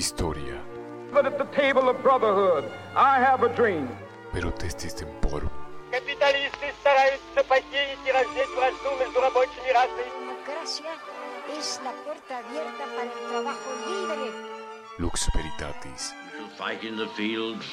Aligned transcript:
Historia. 0.00 0.60
But 1.12 1.26
at 1.26 1.38
the 1.38 1.46
table 1.56 1.88
of 1.88 2.02
brotherhood, 2.02 2.70
I 2.94 3.18
have 3.18 3.42
a 3.42 3.48
dream. 3.54 3.88
Pero 4.32 4.50
testis 4.50 4.94
temporum. 4.94 5.50
Капиталисты 5.90 6.72
стараются 6.80 7.44
посеять 7.48 7.98
и 8.06 8.12
раздеть 8.12 8.50
вражду 8.56 8.90
между 8.98 9.20
рабочими 9.20 9.70
расами. 9.72 10.26
democracia 10.46 10.92
es 11.58 11.80
la 11.84 11.92
puerta 12.04 12.38
abierta 12.38 12.84
para 12.94 13.02
el 13.02 13.28
trabajo 13.30 13.70
libre. 13.86 14.32
Lux 14.98 15.28
veritatis. 15.34 16.12
We 16.12 16.38
shall 16.38 16.48
fight 16.56 16.84
in 16.84 16.96
the 16.96 17.08
fields 17.16 17.66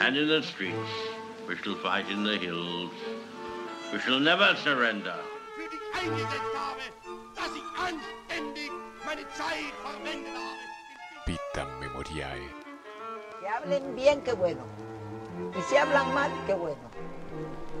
and 0.00 0.16
in 0.16 0.28
the 0.28 0.42
streets. 0.42 0.92
We 1.48 1.56
shall 1.56 1.76
fight 1.76 2.10
in 2.10 2.24
the 2.24 2.36
hills. 2.36 2.90
We 3.92 4.00
shall 4.00 4.20
never 4.20 4.54
surrender. 4.56 5.16
für 5.56 5.68
dich 5.70 5.80
eingesetzt 5.94 6.54
habe, 6.54 6.82
dass 7.34 7.52
ich 7.54 7.68
anständig 7.80 8.70
meine 9.04 9.26
Zeit 9.32 9.72
verwendet 9.82 10.39
habe. 12.07 12.49
Que 13.39 13.47
hablen 13.47 13.95
bien, 13.95 14.21
qué 14.21 14.33
bueno. 14.33 14.61
Y 15.57 15.61
si 15.63 15.77
hablan 15.77 16.13
mal, 16.13 16.31
qué 16.45 16.53
bueno. 16.53 16.81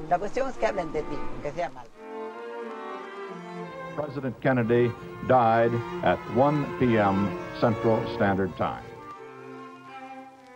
La 0.09 0.17
cuestión 0.17 0.49
es 0.49 0.57
que 0.57 0.65
hablen 0.67 0.91
de 0.91 1.01
ti, 1.03 1.17
que 1.41 1.51
sea 1.51 1.69
mal. 1.69 1.85
President 3.95 4.39
Kennedy 4.41 4.91
died 5.27 5.71
at 6.03 6.19
1 6.35 6.79
p.m. 6.79 7.37
Central 7.59 8.01
Standard 8.15 8.55
Time. 8.57 8.83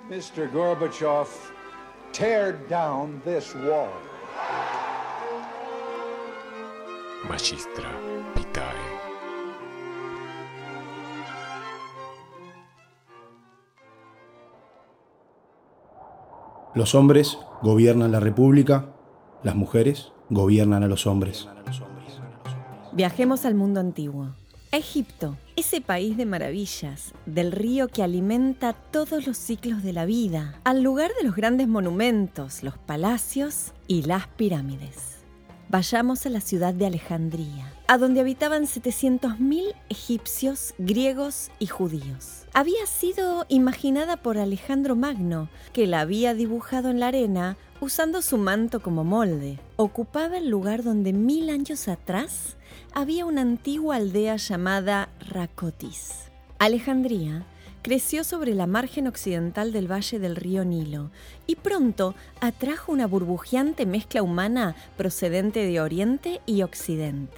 Mr. 0.10 0.50
Gorbachev, 0.52 1.28
tear 2.12 2.54
down 2.70 3.22
this 3.26 3.54
wall. 3.56 3.92
Magistra 7.28 7.92
vitae. 8.36 9.05
Los 16.76 16.94
hombres 16.94 17.38
gobiernan 17.62 18.12
la 18.12 18.20
República, 18.20 18.88
las 19.44 19.56
mujeres 19.56 20.12
gobiernan 20.30 20.84
a 20.84 20.88
los 20.88 21.08
hombres. 21.08 21.48
Viajemos 22.92 23.46
al 23.46 23.56
mundo 23.56 23.80
antiguo. 23.80 24.28
A 24.74 24.78
Egipto, 24.78 25.38
ese 25.56 25.80
país 25.80 26.18
de 26.18 26.26
maravillas, 26.26 27.14
del 27.26 27.54
río 27.54 27.88
que 27.88 28.04
alimenta 28.04 28.74
todos 28.74 29.26
los 29.26 29.38
ciclos 29.38 29.84
de 29.84 29.94
la 29.94 30.06
vida, 30.06 30.60
al 30.66 30.82
lugar 30.82 31.12
de 31.18 31.26
los 31.26 31.38
grandes 31.38 31.70
monumentos, 31.70 32.62
los 32.62 32.78
palacios 32.78 33.72
y 33.88 34.02
las 34.02 34.28
pirámides. 34.28 35.15
Vayamos 35.68 36.26
a 36.26 36.30
la 36.30 36.42
ciudad 36.42 36.76
de 36.76 36.86
Alejandría, 36.86 37.74
a 37.88 37.98
donde 37.98 38.20
habitaban 38.20 38.64
700.000 38.64 39.74
egipcios, 39.90 40.76
griegos 40.78 41.50
y 41.58 41.66
judíos. 41.66 42.46
Había 42.54 42.86
sido 42.86 43.46
imaginada 43.50 44.18
por 44.18 44.38
Alejandro 44.38 44.96
Magno, 44.96 45.50
que 45.74 45.88
la 45.88 46.02
había 46.02 46.36
dibujado 46.36 46.92
en 46.92 47.00
la 47.00 47.08
arena 47.08 47.58
usando 47.82 48.22
su 48.22 48.38
manto 48.38 48.82
como 48.82 49.04
molde. 49.04 49.60
Ocupaba 49.76 50.38
el 50.38 50.50
lugar 50.50 50.84
donde 50.84 51.14
mil 51.14 51.50
años 51.50 51.88
atrás 51.88 52.58
había 52.94 53.26
una 53.26 53.42
antigua 53.42 53.96
aldea 53.96 54.36
llamada 54.36 55.10
Racotis. 55.20 56.30
Alejandría 56.60 57.44
creció 57.86 58.24
sobre 58.24 58.56
la 58.56 58.66
margen 58.66 59.06
occidental 59.06 59.72
del 59.72 59.92
valle 59.92 60.18
del 60.18 60.36
río 60.36 60.66
Nilo 60.66 61.12
y 61.46 61.56
pronto 61.56 62.16
atrajo 62.42 62.92
una 62.92 63.06
burbujeante 63.06 63.86
mezcla 63.86 64.24
humana 64.24 64.76
procedente 64.98 65.68
de 65.68 65.80
Oriente 65.80 66.42
y 66.48 66.64
Occidente. 66.64 67.38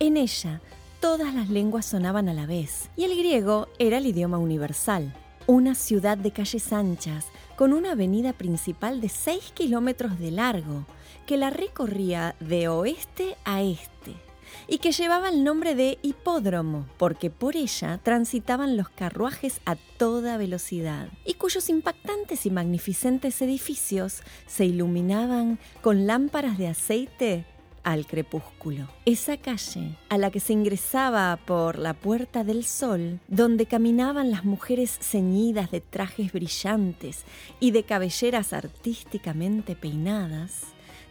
En 0.00 0.16
ella, 0.16 0.60
todas 0.98 1.32
las 1.32 1.48
lenguas 1.48 1.86
sonaban 1.86 2.28
a 2.28 2.34
la 2.34 2.44
vez 2.44 2.90
y 2.96 3.04
el 3.04 3.16
griego 3.16 3.68
era 3.78 3.98
el 3.98 4.06
idioma 4.06 4.38
universal. 4.38 5.14
Una 5.46 5.76
ciudad 5.76 6.18
de 6.18 6.32
calles 6.32 6.72
anchas, 6.72 7.26
con 7.54 7.72
una 7.72 7.92
avenida 7.92 8.32
principal 8.32 9.00
de 9.00 9.08
6 9.08 9.52
kilómetros 9.54 10.18
de 10.18 10.32
largo, 10.32 10.86
que 11.24 11.36
la 11.36 11.50
recorría 11.50 12.34
de 12.40 12.66
oeste 12.66 13.36
a 13.44 13.62
este 13.62 14.23
y 14.68 14.78
que 14.78 14.92
llevaba 14.92 15.28
el 15.28 15.44
nombre 15.44 15.74
de 15.74 15.98
hipódromo, 16.02 16.86
porque 16.96 17.30
por 17.30 17.56
ella 17.56 18.00
transitaban 18.02 18.76
los 18.76 18.88
carruajes 18.88 19.60
a 19.64 19.76
toda 19.76 20.36
velocidad, 20.36 21.08
y 21.24 21.34
cuyos 21.34 21.68
impactantes 21.68 22.46
y 22.46 22.50
magnificentes 22.50 23.40
edificios 23.42 24.22
se 24.46 24.64
iluminaban 24.64 25.58
con 25.82 26.06
lámparas 26.06 26.58
de 26.58 26.68
aceite 26.68 27.44
al 27.84 28.06
crepúsculo. 28.06 28.88
Esa 29.04 29.36
calle, 29.36 29.96
a 30.08 30.18
la 30.18 30.30
que 30.30 30.40
se 30.40 30.54
ingresaba 30.54 31.38
por 31.44 31.78
la 31.78 31.94
Puerta 31.94 32.42
del 32.42 32.64
Sol, 32.64 33.20
donde 33.28 33.66
caminaban 33.66 34.30
las 34.30 34.44
mujeres 34.44 34.98
ceñidas 35.00 35.70
de 35.70 35.80
trajes 35.80 36.32
brillantes 36.32 37.24
y 37.60 37.70
de 37.70 37.84
cabelleras 37.84 38.52
artísticamente 38.52 39.76
peinadas, 39.76 40.62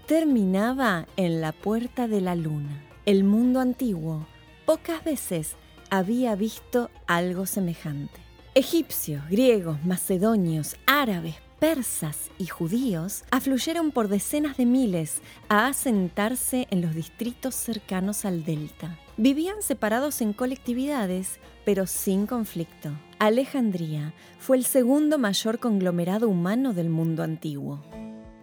terminaba 0.07 1.07
en 1.15 1.39
la 1.39 1.53
Puerta 1.53 2.07
de 2.07 2.21
la 2.21 2.35
Luna. 2.35 2.92
El 3.05 3.25
mundo 3.25 3.59
antiguo 3.59 4.25
pocas 4.65 5.03
veces 5.03 5.57
había 5.89 6.35
visto 6.35 6.89
algo 7.05 7.45
semejante. 7.45 8.21
Egipcios, 8.55 9.27
griegos, 9.29 9.83
macedonios, 9.83 10.77
árabes, 10.85 11.35
persas 11.59 12.31
y 12.37 12.45
judíos 12.45 13.25
afluyeron 13.29 13.91
por 13.91 14.07
decenas 14.07 14.55
de 14.55 14.65
miles 14.65 15.21
a 15.49 15.67
asentarse 15.67 16.65
en 16.71 16.81
los 16.81 16.95
distritos 16.95 17.55
cercanos 17.55 18.23
al 18.23 18.45
delta. 18.45 18.97
Vivían 19.17 19.61
separados 19.61 20.21
en 20.21 20.31
colectividades, 20.31 21.41
pero 21.65 21.87
sin 21.87 22.25
conflicto. 22.25 22.89
Alejandría 23.19 24.13
fue 24.39 24.55
el 24.55 24.63
segundo 24.63 25.17
mayor 25.17 25.59
conglomerado 25.59 26.29
humano 26.29 26.73
del 26.73 26.89
mundo 26.89 27.21
antiguo. 27.21 27.81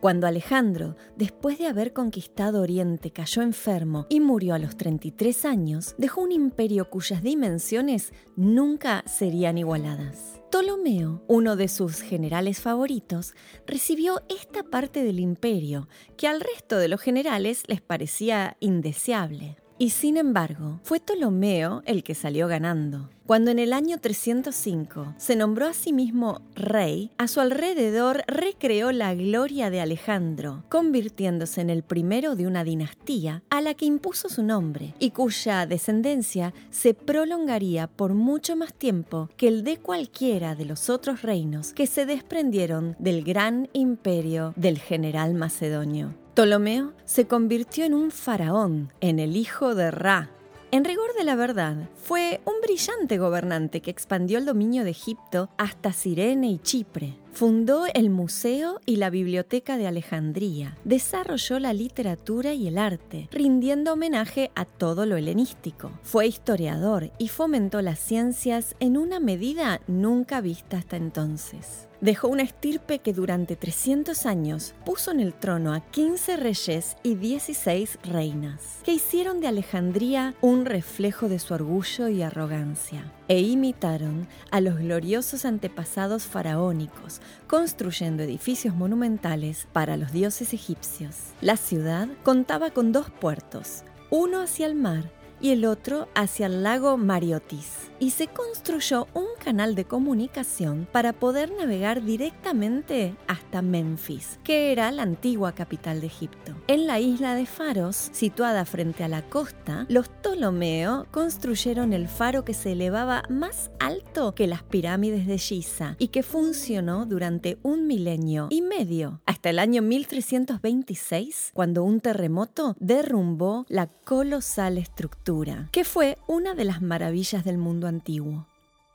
Cuando 0.00 0.26
Alejandro, 0.26 0.96
después 1.16 1.58
de 1.58 1.66
haber 1.66 1.92
conquistado 1.92 2.62
Oriente, 2.62 3.10
cayó 3.10 3.42
enfermo 3.42 4.06
y 4.08 4.20
murió 4.20 4.54
a 4.54 4.58
los 4.58 4.78
33 4.78 5.44
años, 5.44 5.94
dejó 5.98 6.22
un 6.22 6.32
imperio 6.32 6.88
cuyas 6.88 7.22
dimensiones 7.22 8.14
nunca 8.34 9.04
serían 9.06 9.58
igualadas. 9.58 10.40
Ptolomeo, 10.50 11.22
uno 11.28 11.54
de 11.54 11.68
sus 11.68 12.00
generales 12.00 12.60
favoritos, 12.60 13.34
recibió 13.66 14.22
esta 14.30 14.62
parte 14.62 15.04
del 15.04 15.20
imperio 15.20 15.86
que 16.16 16.28
al 16.28 16.40
resto 16.40 16.78
de 16.78 16.88
los 16.88 17.02
generales 17.02 17.64
les 17.68 17.82
parecía 17.82 18.56
indeseable. 18.58 19.58
Y 19.80 19.88
sin 19.88 20.18
embargo, 20.18 20.78
fue 20.82 21.00
Ptolomeo 21.00 21.82
el 21.86 22.04
que 22.04 22.14
salió 22.14 22.48
ganando. 22.48 23.08
Cuando 23.24 23.50
en 23.50 23.58
el 23.58 23.72
año 23.72 23.96
305 23.96 25.14
se 25.16 25.36
nombró 25.36 25.68
a 25.68 25.72
sí 25.72 25.94
mismo 25.94 26.42
rey, 26.54 27.12
a 27.16 27.26
su 27.28 27.40
alrededor 27.40 28.22
recreó 28.26 28.92
la 28.92 29.14
gloria 29.14 29.70
de 29.70 29.80
Alejandro, 29.80 30.64
convirtiéndose 30.68 31.62
en 31.62 31.70
el 31.70 31.82
primero 31.82 32.36
de 32.36 32.46
una 32.46 32.62
dinastía 32.62 33.42
a 33.48 33.62
la 33.62 33.72
que 33.72 33.86
impuso 33.86 34.28
su 34.28 34.42
nombre 34.42 34.92
y 34.98 35.12
cuya 35.12 35.64
descendencia 35.64 36.52
se 36.70 36.92
prolongaría 36.92 37.86
por 37.86 38.12
mucho 38.12 38.56
más 38.56 38.74
tiempo 38.74 39.30
que 39.38 39.48
el 39.48 39.64
de 39.64 39.78
cualquiera 39.78 40.54
de 40.54 40.66
los 40.66 40.90
otros 40.90 41.22
reinos 41.22 41.72
que 41.72 41.86
se 41.86 42.04
desprendieron 42.04 42.96
del 42.98 43.24
gran 43.24 43.70
imperio 43.72 44.52
del 44.56 44.78
general 44.78 45.32
macedonio. 45.32 46.19
Ptolomeo 46.34 46.92
se 47.06 47.26
convirtió 47.26 47.84
en 47.84 47.92
un 47.92 48.12
faraón, 48.12 48.92
en 49.00 49.18
el 49.18 49.36
hijo 49.36 49.74
de 49.74 49.90
Ra. 49.90 50.30
En 50.70 50.84
rigor 50.84 51.12
de 51.18 51.24
la 51.24 51.34
verdad, 51.34 51.88
fue 52.00 52.40
un 52.44 52.54
brillante 52.62 53.18
gobernante 53.18 53.80
que 53.80 53.90
expandió 53.90 54.38
el 54.38 54.46
dominio 54.46 54.84
de 54.84 54.90
Egipto 54.90 55.50
hasta 55.58 55.92
Cirene 55.92 56.48
y 56.48 56.58
Chipre. 56.60 57.14
Fundó 57.32 57.86
el 57.92 58.10
Museo 58.10 58.80
y 58.86 58.96
la 58.96 59.10
Biblioteca 59.10 59.76
de 59.76 59.88
Alejandría. 59.88 60.78
Desarrolló 60.84 61.58
la 61.58 61.72
literatura 61.72 62.54
y 62.54 62.68
el 62.68 62.78
arte, 62.78 63.28
rindiendo 63.32 63.94
homenaje 63.94 64.52
a 64.54 64.64
todo 64.64 65.06
lo 65.06 65.16
helenístico. 65.16 65.90
Fue 66.04 66.28
historiador 66.28 67.10
y 67.18 67.26
fomentó 67.26 67.82
las 67.82 67.98
ciencias 67.98 68.76
en 68.78 68.96
una 68.96 69.18
medida 69.18 69.80
nunca 69.88 70.40
vista 70.40 70.78
hasta 70.78 70.96
entonces. 70.96 71.89
Dejó 72.00 72.28
una 72.28 72.42
estirpe 72.42 73.00
que 73.00 73.12
durante 73.12 73.56
300 73.56 74.24
años 74.24 74.74
puso 74.86 75.10
en 75.10 75.20
el 75.20 75.34
trono 75.34 75.74
a 75.74 75.80
15 75.80 76.38
reyes 76.38 76.96
y 77.02 77.14
16 77.14 77.98
reinas, 78.04 78.78
que 78.84 78.94
hicieron 78.94 79.40
de 79.40 79.48
Alejandría 79.48 80.34
un 80.40 80.64
reflejo 80.64 81.28
de 81.28 81.38
su 81.38 81.52
orgullo 81.52 82.08
y 82.08 82.22
arrogancia, 82.22 83.12
e 83.28 83.40
imitaron 83.40 84.28
a 84.50 84.62
los 84.62 84.78
gloriosos 84.78 85.44
antepasados 85.44 86.22
faraónicos, 86.22 87.20
construyendo 87.46 88.22
edificios 88.22 88.74
monumentales 88.74 89.68
para 89.74 89.98
los 89.98 90.10
dioses 90.10 90.54
egipcios. 90.54 91.16
La 91.42 91.58
ciudad 91.58 92.08
contaba 92.22 92.70
con 92.70 92.92
dos 92.92 93.10
puertos, 93.10 93.84
uno 94.08 94.40
hacia 94.40 94.64
el 94.64 94.74
mar 94.74 95.19
y 95.40 95.50
el 95.50 95.64
otro 95.64 96.08
hacia 96.14 96.46
el 96.46 96.62
lago 96.62 96.96
Mariotis. 96.96 97.90
Y 97.98 98.10
se 98.10 98.28
construyó 98.28 99.08
un 99.12 99.26
canal 99.44 99.74
de 99.74 99.84
comunicación 99.84 100.88
para 100.90 101.12
poder 101.12 101.52
navegar 101.52 102.02
directamente 102.02 103.14
hasta 103.26 103.60
Memphis, 103.60 104.38
que 104.42 104.72
era 104.72 104.90
la 104.90 105.02
antigua 105.02 105.52
capital 105.52 106.00
de 106.00 106.06
Egipto. 106.06 106.54
En 106.66 106.86
la 106.86 106.98
isla 106.98 107.34
de 107.34 107.44
Faros, 107.44 108.08
situada 108.12 108.64
frente 108.64 109.04
a 109.04 109.08
la 109.08 109.20
costa, 109.22 109.84
los 109.90 110.08
Ptolomeo 110.08 111.06
construyeron 111.10 111.92
el 111.92 112.08
faro 112.08 112.42
que 112.42 112.54
se 112.54 112.72
elevaba 112.72 113.22
más 113.28 113.70
alto 113.78 114.34
que 114.34 114.46
las 114.46 114.62
pirámides 114.62 115.26
de 115.26 115.36
Giza 115.36 115.96
y 115.98 116.08
que 116.08 116.22
funcionó 116.22 117.04
durante 117.04 117.58
un 117.62 117.86
milenio 117.86 118.46
y 118.48 118.62
medio, 118.62 119.20
hasta 119.26 119.50
el 119.50 119.58
año 119.58 119.82
1326, 119.82 121.50
cuando 121.52 121.84
un 121.84 122.00
terremoto 122.00 122.76
derrumbó 122.78 123.66
la 123.68 123.86
colosal 123.86 124.78
estructura, 124.78 125.29
que 125.70 125.84
fue 125.84 126.18
una 126.26 126.54
de 126.54 126.64
las 126.64 126.82
maravillas 126.82 127.44
del 127.44 127.56
mundo 127.56 127.86
antiguo. 127.86 128.46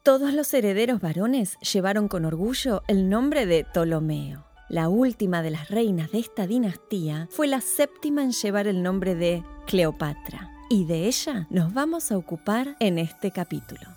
Todos 0.04 0.34
los 0.34 0.54
herederos 0.54 1.00
varones 1.00 1.58
llevaron 1.60 2.08
con 2.08 2.26
orgullo 2.26 2.84
el 2.88 3.10
nombre 3.10 3.46
de 3.46 3.64
Ptolomeo. 3.64 4.44
La 4.68 4.90
última 4.90 5.42
de 5.42 5.52
las 5.52 5.70
reinas 5.70 6.12
de 6.12 6.20
esta 6.20 6.46
dinastía 6.46 7.28
fue 7.32 7.48
la 7.48 7.62
séptima 7.62 8.22
en 8.24 8.32
llevar 8.32 8.68
el 8.68 8.84
nombre 8.84 9.16
de 9.16 9.44
Cleopatra, 9.66 10.52
y 10.70 10.86
de 10.86 11.08
ella 11.08 11.48
nos 11.50 11.74
vamos 11.74 12.12
a 12.12 12.18
ocupar 12.18 12.76
en 12.80 12.98
este 12.98 13.32
capítulo. 13.32 13.95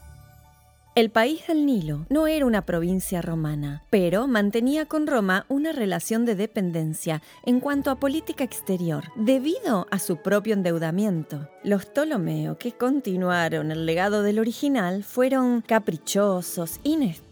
El 0.99 1.11
país 1.11 1.47
del 1.47 1.65
Nilo 1.65 2.07
no 2.09 2.27
era 2.27 2.45
una 2.45 2.63
provincia 2.63 3.23
romana, 3.23 3.85
pero 3.89 4.27
mantenía 4.27 4.87
con 4.87 5.07
Roma 5.07 5.47
una 5.49 5.71
relación 5.71 6.25
de 6.25 6.35
dependencia 6.35 7.23
en 7.45 7.61
cuanto 7.61 7.93
a 7.93 8.01
política 8.01 8.43
exterior, 8.43 9.05
debido 9.15 9.87
a 9.93 10.01
su 10.01 10.17
propio 10.17 10.55
endeudamiento. 10.55 11.49
Los 11.63 11.87
Ptolomeo, 11.87 12.59
que 12.59 12.73
continuaron 12.73 13.71
el 13.71 13.87
legado 13.87 14.25
del 14.25 14.41
original, 14.41 15.05
fueron 15.05 15.61
caprichosos, 15.61 16.81
inestables 16.83 17.28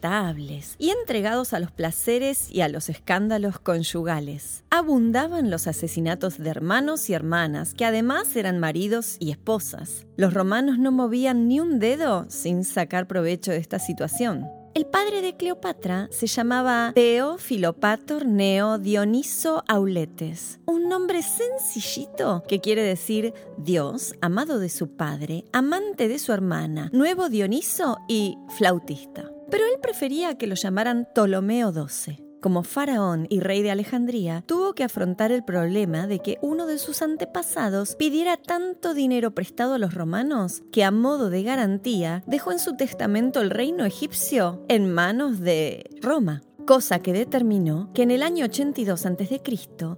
y 0.78 0.90
entregados 0.90 1.52
a 1.52 1.58
los 1.58 1.72
placeres 1.72 2.50
y 2.50 2.60
a 2.60 2.68
los 2.68 2.88
escándalos 2.88 3.58
conyugales. 3.58 4.64
Abundaban 4.70 5.50
los 5.50 5.66
asesinatos 5.66 6.38
de 6.38 6.50
hermanos 6.50 7.10
y 7.10 7.14
hermanas, 7.14 7.74
que 7.74 7.84
además 7.84 8.36
eran 8.36 8.58
maridos 8.58 9.16
y 9.18 9.30
esposas. 9.30 10.06
Los 10.16 10.32
romanos 10.32 10.78
no 10.78 10.92
movían 10.92 11.48
ni 11.48 11.60
un 11.60 11.78
dedo 11.78 12.26
sin 12.28 12.64
sacar 12.64 13.08
provecho 13.08 13.50
de 13.50 13.58
esta 13.58 13.78
situación. 13.78 14.46
El 14.74 14.86
padre 14.86 15.22
de 15.22 15.36
Cleopatra 15.36 16.08
se 16.12 16.26
llamaba 16.26 16.92
Teo 16.94 17.38
Filopator 17.38 18.26
Neo 18.26 18.78
Dioniso 18.78 19.64
Auletes, 19.66 20.60
un 20.66 20.88
nombre 20.88 21.22
sencillito 21.22 22.44
que 22.46 22.60
quiere 22.60 22.82
decir 22.82 23.32
Dios, 23.56 24.14
amado 24.20 24.58
de 24.58 24.68
su 24.68 24.94
padre, 24.94 25.46
amante 25.52 26.08
de 26.08 26.18
su 26.18 26.32
hermana, 26.32 26.90
nuevo 26.92 27.30
Dioniso 27.30 27.96
y 28.06 28.36
flautista. 28.58 29.30
Pero 29.50 29.64
él 29.64 29.80
prefería 29.80 30.36
que 30.36 30.46
lo 30.46 30.54
llamaran 30.54 31.06
Ptolomeo 31.12 31.72
XII 31.72 32.26
como 32.46 32.62
faraón 32.62 33.26
y 33.28 33.40
rey 33.40 33.60
de 33.62 33.72
Alejandría, 33.72 34.44
tuvo 34.46 34.72
que 34.72 34.84
afrontar 34.84 35.32
el 35.32 35.42
problema 35.42 36.06
de 36.06 36.20
que 36.20 36.38
uno 36.42 36.66
de 36.66 36.78
sus 36.78 37.02
antepasados 37.02 37.96
pidiera 37.96 38.36
tanto 38.36 38.94
dinero 38.94 39.32
prestado 39.32 39.74
a 39.74 39.78
los 39.78 39.94
romanos 39.94 40.62
que 40.70 40.84
a 40.84 40.92
modo 40.92 41.28
de 41.28 41.42
garantía 41.42 42.22
dejó 42.28 42.52
en 42.52 42.60
su 42.60 42.76
testamento 42.76 43.40
el 43.40 43.50
reino 43.50 43.84
egipcio 43.84 44.64
en 44.68 44.92
manos 44.92 45.40
de 45.40 45.90
Roma 46.00 46.44
cosa 46.66 46.98
que 46.98 47.12
determinó 47.12 47.92
que 47.94 48.02
en 48.02 48.10
el 48.10 48.22
año 48.24 48.44
82 48.44 49.06
a.C., 49.06 49.40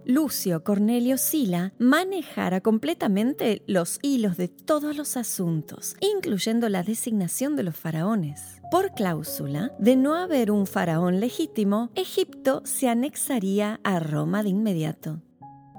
Lucio 0.04 0.62
Cornelio 0.62 1.16
Sila 1.16 1.72
manejara 1.78 2.60
completamente 2.60 3.62
los 3.66 3.98
hilos 4.02 4.36
de 4.36 4.48
todos 4.48 4.94
los 4.94 5.16
asuntos, 5.16 5.96
incluyendo 6.00 6.68
la 6.68 6.82
designación 6.82 7.56
de 7.56 7.62
los 7.62 7.74
faraones. 7.74 8.57
Por 8.70 8.92
cláusula, 8.92 9.72
de 9.78 9.96
no 9.96 10.14
haber 10.14 10.50
un 10.50 10.66
faraón 10.66 11.20
legítimo, 11.20 11.90
Egipto 11.94 12.60
se 12.66 12.90
anexaría 12.90 13.80
a 13.82 13.98
Roma 13.98 14.42
de 14.42 14.50
inmediato. 14.50 15.22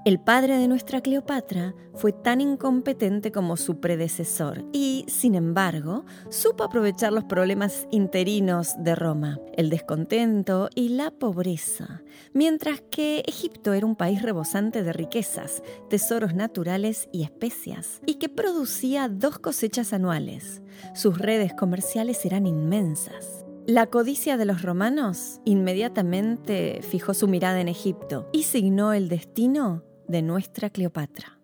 El 0.09 0.19
padre 0.19 0.57
de 0.57 0.67
nuestra 0.67 1.01
Cleopatra 1.01 1.75
fue 1.93 2.11
tan 2.11 2.41
incompetente 2.41 3.31
como 3.31 3.57
su 3.57 3.79
predecesor 3.79 4.65
y, 4.73 5.05
sin 5.07 5.35
embargo, 5.35 6.03
supo 6.29 6.63
aprovechar 6.63 7.13
los 7.13 7.25
problemas 7.25 7.87
interinos 7.91 8.73
de 8.79 8.95
Roma, 8.95 9.39
el 9.55 9.69
descontento 9.69 10.67
y 10.73 10.89
la 10.89 11.11
pobreza, 11.11 12.01
mientras 12.33 12.81
que 12.89 13.23
Egipto 13.27 13.73
era 13.73 13.85
un 13.85 13.95
país 13.95 14.23
rebosante 14.23 14.81
de 14.81 14.93
riquezas, 14.93 15.61
tesoros 15.91 16.33
naturales 16.33 17.07
y 17.11 17.21
especias, 17.21 18.01
y 18.07 18.15
que 18.15 18.29
producía 18.29 19.09
dos 19.09 19.37
cosechas 19.37 19.93
anuales. 19.93 20.63
Sus 20.95 21.19
redes 21.19 21.53
comerciales 21.53 22.25
eran 22.25 22.47
inmensas. 22.47 23.45
La 23.67 23.85
codicia 23.85 24.37
de 24.37 24.45
los 24.45 24.63
romanos 24.63 25.39
inmediatamente 25.45 26.79
fijó 26.81 27.13
su 27.13 27.27
mirada 27.27 27.61
en 27.61 27.67
Egipto 27.67 28.27
y 28.31 28.41
signó 28.41 28.93
el 28.93 29.07
destino 29.07 29.83
de 30.09 30.23
nuestra 30.23 30.69
Cleopatra. 30.69 31.39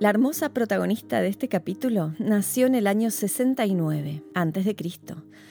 La 0.00 0.10
hermosa 0.10 0.48
protagonista 0.48 1.20
de 1.20 1.28
este 1.28 1.48
capítulo 1.48 2.14
nació 2.18 2.66
en 2.66 2.74
el 2.74 2.86
año 2.86 3.10
69 3.10 4.24
a.C. 4.34 4.76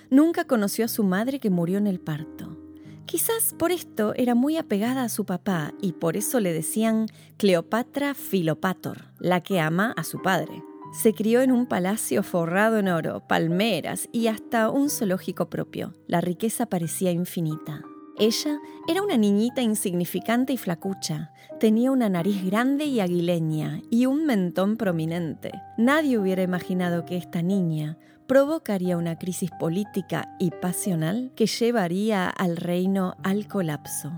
Nunca 0.10 0.45
conoció 0.45 0.86
a 0.86 0.89
su 0.89 1.04
madre 1.04 1.39
que 1.39 1.50
murió 1.50 1.77
en 1.77 1.88
el 1.88 2.00
parto. 2.00 2.57
Quizás 3.06 3.54
por 3.57 3.71
esto 3.71 4.13
era 4.15 4.33
muy 4.33 4.57
apegada 4.57 5.04
a 5.04 5.10
su 5.10 5.25
papá 5.25 5.74
y 5.81 5.94
por 5.94 6.18
eso 6.18 6.39
le 6.39 6.51
decían 6.51 7.06
Cleopatra 7.38 8.16
Filopator, 8.16 9.13
la 9.19 9.42
que 9.42 9.59
ama 9.59 9.94
a 9.95 10.04
su 10.04 10.21
padre. 10.21 10.63
Se 10.94 11.13
crió 11.13 11.42
en 11.42 11.51
un 11.51 11.68
palacio 11.68 12.24
forrado 12.24 12.80
en 12.80 12.88
oro, 12.88 13.27
palmeras 13.27 14.09
y 14.12 14.27
hasta 14.27 14.69
un 14.69 14.89
zoológico 14.89 15.50
propio. 15.50 15.94
La 16.07 16.21
riqueza 16.21 16.66
parecía 16.66 17.12
infinita. 17.12 17.83
Ella 18.18 18.60
era 18.88 19.01
una 19.01 19.18
niñita 19.18 19.62
insignificante 19.62 20.54
y 20.54 20.57
flacucha. 20.57 21.31
Tenía 21.60 21.92
una 21.92 22.10
nariz 22.10 22.45
grande 22.45 22.86
y 22.86 23.00
aguileña 23.00 23.81
y 23.89 24.06
un 24.06 24.25
mentón 24.25 24.77
prominente. 24.77 25.51
Nadie 25.77 26.19
hubiera 26.19 26.44
imaginado 26.44 27.06
que 27.06 27.18
esta 27.18 27.42
niña 27.42 27.98
provocaría 28.27 28.98
una 28.98 29.18
crisis 29.18 29.50
política 29.60 30.36
y 30.39 30.51
pasional 30.51 31.31
que 31.36 31.48
llevaría 31.48 32.30
al 32.30 32.57
reino 32.57 33.15
al 33.24 33.48
colapso. 33.48 34.12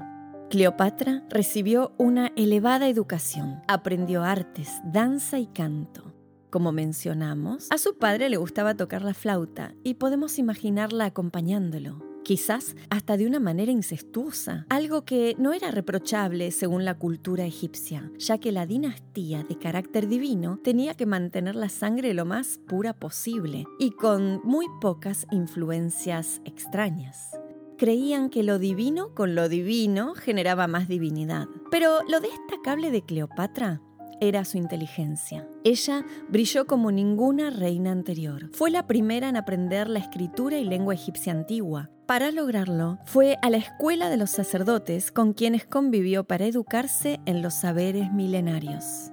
Cleopatra 0.49 1.23
recibió 1.29 1.93
una 1.97 2.31
elevada 2.35 2.89
educación, 2.89 3.61
aprendió 3.67 4.23
artes, 4.23 4.81
danza 4.83 5.39
y 5.39 5.47
canto. 5.47 6.13
Como 6.49 6.71
mencionamos, 6.71 7.67
a 7.71 7.77
su 7.77 7.97
padre 7.97 8.29
le 8.29 8.37
gustaba 8.37 8.75
tocar 8.75 9.01
la 9.01 9.13
flauta 9.13 9.73
y 9.83 9.95
podemos 9.95 10.37
imaginarla 10.37 11.05
acompañándolo 11.05 12.14
quizás 12.25 12.75
hasta 12.89 13.15
de 13.15 13.25
una 13.25 13.39
manera 13.39 13.71
incestuosa, 13.71 14.65
algo 14.69 15.05
que 15.05 15.35
no 15.37 15.53
era 15.53 15.71
reprochable 15.71 16.51
según 16.51 16.83
la 16.83 16.95
cultura 16.95 17.45
egipcia, 17.45 18.11
ya 18.17 18.39
que 18.39 18.51
la 18.51 18.65
dinastía 18.65 19.43
de 19.43 19.57
carácter 19.57 20.09
divino 20.09 20.59
tenía 20.61 20.95
que 20.95 21.05
mantener 21.05 21.55
la 21.55 21.69
sangre 21.69 22.13
lo 22.13 22.25
más 22.25 22.59
pura 22.67 22.93
posible 22.93 23.65
y 23.79 23.91
con 23.91 24.41
muy 24.43 24.65
pocas 24.81 25.27
influencias 25.31 26.41
extrañas. 26.43 27.29
Creían 27.77 28.29
que 28.29 28.41
lo 28.41 28.57
divino 28.57 29.13
con 29.13 29.35
lo 29.35 29.47
divino 29.47 30.15
generaba 30.15 30.67
más 30.67 30.87
divinidad. 30.87 31.47
Pero 31.69 31.99
lo 32.09 32.21
destacable 32.21 32.89
de 32.89 33.01
Cleopatra 33.03 33.81
era 34.21 34.45
su 34.45 34.57
inteligencia. 34.57 35.47
Ella 35.63 36.05
brilló 36.29 36.65
como 36.67 36.91
ninguna 36.91 37.49
reina 37.49 37.91
anterior. 37.91 38.49
Fue 38.53 38.71
la 38.71 38.87
primera 38.87 39.27
en 39.27 39.35
aprender 39.35 39.89
la 39.89 39.99
escritura 39.99 40.57
y 40.57 40.63
lengua 40.63 40.93
egipcia 40.93 41.33
antigua. 41.33 41.89
Para 42.05 42.29
lograrlo, 42.29 42.99
fue 43.05 43.39
a 43.41 43.49
la 43.49 43.57
escuela 43.57 44.11
de 44.11 44.17
los 44.17 44.29
sacerdotes 44.29 45.11
con 45.11 45.33
quienes 45.33 45.65
convivió 45.65 46.23
para 46.23 46.45
educarse 46.45 47.19
en 47.25 47.41
los 47.41 47.55
saberes 47.55 48.13
milenarios. 48.13 49.11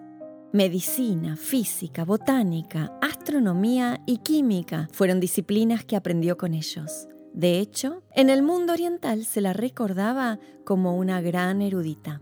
Medicina, 0.53 1.37
física, 1.37 2.05
botánica, 2.05 2.93
astronomía 3.01 4.03
y 4.05 4.19
química 4.19 4.91
fueron 4.93 5.21
disciplinas 5.21 5.87
que 5.87 5.97
aprendió 5.97 6.37
con 6.37 6.53
ellos. 6.53 7.09
De 7.33 7.61
hecho, 7.61 8.03
en 8.15 8.29
el 8.29 8.43
mundo 8.43 8.75
oriental 8.75 9.25
se 9.25 9.41
la 9.41 9.55
recordaba 9.55 10.39
como 10.67 10.95
una 10.99 11.23
gran 11.23 11.63
erudita. 11.63 12.21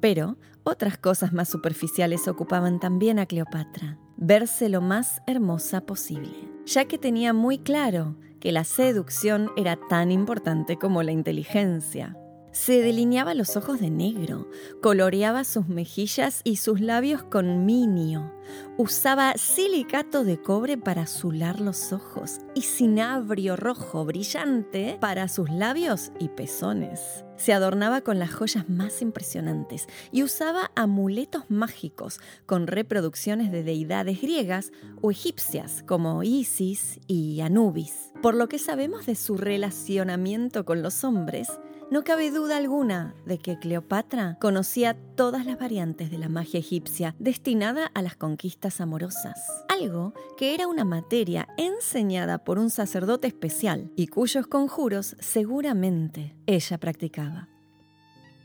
Pero 0.00 0.36
otras 0.64 0.98
cosas 0.98 1.32
más 1.32 1.48
superficiales 1.48 2.28
ocupaban 2.28 2.78
también 2.78 3.18
a 3.18 3.24
Cleopatra, 3.24 3.98
verse 4.18 4.68
lo 4.68 4.82
más 4.82 5.22
hermosa 5.26 5.80
posible, 5.80 6.50
ya 6.66 6.84
que 6.84 6.98
tenía 6.98 7.32
muy 7.32 7.56
claro 7.56 8.16
que 8.40 8.52
la 8.52 8.64
seducción 8.64 9.50
era 9.56 9.76
tan 9.88 10.10
importante 10.10 10.76
como 10.76 11.02
la 11.02 11.12
inteligencia. 11.12 12.16
Se 12.52 12.82
delineaba 12.82 13.34
los 13.34 13.56
ojos 13.56 13.78
de 13.78 13.90
negro, 13.90 14.48
coloreaba 14.82 15.44
sus 15.44 15.68
mejillas 15.68 16.40
y 16.42 16.56
sus 16.56 16.80
labios 16.80 17.22
con 17.22 17.64
minio, 17.64 18.34
usaba 18.76 19.34
silicato 19.36 20.24
de 20.24 20.42
cobre 20.42 20.76
para 20.76 21.02
azular 21.02 21.60
los 21.60 21.92
ojos 21.92 22.40
y 22.56 22.62
cinabrio 22.62 23.54
rojo 23.54 24.04
brillante 24.04 24.98
para 25.00 25.28
sus 25.28 25.48
labios 25.48 26.10
y 26.18 26.28
pezones. 26.28 27.24
Se 27.36 27.52
adornaba 27.52 28.00
con 28.00 28.18
las 28.18 28.34
joyas 28.34 28.68
más 28.68 29.00
impresionantes 29.00 29.86
y 30.10 30.24
usaba 30.24 30.72
amuletos 30.74 31.44
mágicos 31.48 32.20
con 32.46 32.66
reproducciones 32.66 33.52
de 33.52 33.62
deidades 33.62 34.20
griegas 34.20 34.72
o 35.00 35.12
egipcias 35.12 35.84
como 35.86 36.24
Isis 36.24 36.98
y 37.06 37.40
Anubis. 37.42 38.09
Por 38.22 38.34
lo 38.34 38.50
que 38.50 38.58
sabemos 38.58 39.06
de 39.06 39.14
su 39.14 39.38
relacionamiento 39.38 40.66
con 40.66 40.82
los 40.82 41.04
hombres, 41.04 41.48
no 41.90 42.04
cabe 42.04 42.30
duda 42.30 42.58
alguna 42.58 43.14
de 43.24 43.38
que 43.38 43.58
Cleopatra 43.58 44.36
conocía 44.38 44.94
todas 45.16 45.46
las 45.46 45.58
variantes 45.58 46.10
de 46.10 46.18
la 46.18 46.28
magia 46.28 46.60
egipcia 46.60 47.16
destinada 47.18 47.90
a 47.94 48.02
las 48.02 48.16
conquistas 48.16 48.82
amorosas, 48.82 49.40
algo 49.70 50.12
que 50.36 50.54
era 50.54 50.66
una 50.66 50.84
materia 50.84 51.48
enseñada 51.56 52.44
por 52.44 52.58
un 52.58 52.68
sacerdote 52.68 53.26
especial 53.26 53.90
y 53.96 54.08
cuyos 54.08 54.46
conjuros 54.46 55.16
seguramente 55.18 56.36
ella 56.46 56.76
practicaba. 56.76 57.48